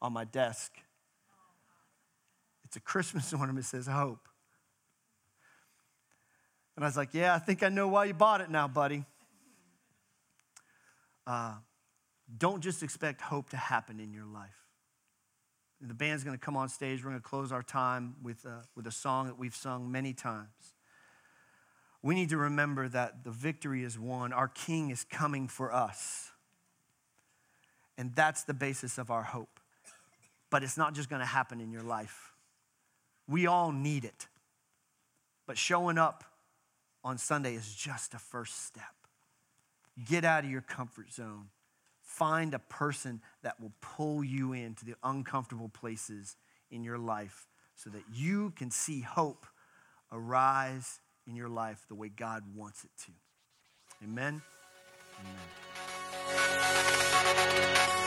on 0.00 0.14
my 0.14 0.24
desk. 0.24 0.72
It's 2.64 2.76
a 2.76 2.80
Christmas 2.80 3.30
ornament 3.34 3.58
that 3.58 3.64
says 3.64 3.86
hope. 3.86 4.26
And 6.76 6.84
I 6.84 6.88
was 6.88 6.96
like, 6.96 7.12
Yeah, 7.12 7.34
I 7.34 7.38
think 7.38 7.62
I 7.62 7.68
know 7.68 7.88
why 7.88 8.06
you 8.06 8.14
bought 8.14 8.40
it 8.40 8.48
now, 8.48 8.68
buddy. 8.68 9.04
Uh, 11.26 11.56
don't 12.38 12.62
just 12.62 12.82
expect 12.82 13.20
hope 13.20 13.50
to 13.50 13.58
happen 13.58 14.00
in 14.00 14.14
your 14.14 14.24
life. 14.24 14.65
The 15.80 15.94
band's 15.94 16.24
going 16.24 16.36
to 16.36 16.42
come 16.42 16.56
on 16.56 16.68
stage. 16.68 17.04
We're 17.04 17.10
going 17.10 17.22
to 17.22 17.28
close 17.28 17.52
our 17.52 17.62
time 17.62 18.16
with, 18.22 18.44
uh, 18.46 18.62
with 18.74 18.86
a 18.86 18.92
song 18.92 19.26
that 19.26 19.38
we've 19.38 19.54
sung 19.54 19.90
many 19.90 20.14
times. 20.14 20.74
We 22.02 22.14
need 22.14 22.30
to 22.30 22.36
remember 22.36 22.88
that 22.88 23.24
the 23.24 23.30
victory 23.30 23.82
is 23.82 23.98
won. 23.98 24.32
Our 24.32 24.48
King 24.48 24.90
is 24.90 25.04
coming 25.04 25.48
for 25.48 25.72
us. 25.72 26.30
And 27.98 28.14
that's 28.14 28.44
the 28.44 28.54
basis 28.54 28.98
of 28.98 29.10
our 29.10 29.22
hope. 29.22 29.60
But 30.50 30.62
it's 30.62 30.76
not 30.76 30.94
just 30.94 31.10
going 31.10 31.20
to 31.20 31.26
happen 31.26 31.60
in 31.60 31.72
your 31.72 31.82
life. 31.82 32.32
We 33.28 33.46
all 33.46 33.72
need 33.72 34.04
it. 34.04 34.28
But 35.46 35.58
showing 35.58 35.98
up 35.98 36.24
on 37.02 37.18
Sunday 37.18 37.54
is 37.54 37.74
just 37.74 38.14
a 38.14 38.18
first 38.18 38.66
step. 38.66 38.84
Get 40.08 40.24
out 40.24 40.44
of 40.44 40.50
your 40.50 40.60
comfort 40.60 41.12
zone 41.12 41.48
find 42.16 42.54
a 42.54 42.58
person 42.58 43.20
that 43.42 43.60
will 43.60 43.72
pull 43.82 44.24
you 44.24 44.54
into 44.54 44.86
the 44.86 44.94
uncomfortable 45.02 45.68
places 45.68 46.36
in 46.70 46.82
your 46.82 46.96
life 46.96 47.46
so 47.74 47.90
that 47.90 48.02
you 48.12 48.52
can 48.56 48.70
see 48.70 49.02
hope 49.02 49.46
arise 50.10 51.00
in 51.26 51.36
your 51.36 51.50
life 51.50 51.84
the 51.88 51.94
way 51.94 52.08
God 52.08 52.42
wants 52.54 52.84
it 52.84 52.90
to. 53.04 53.12
Amen. 54.02 54.40
Amen. 57.90 58.02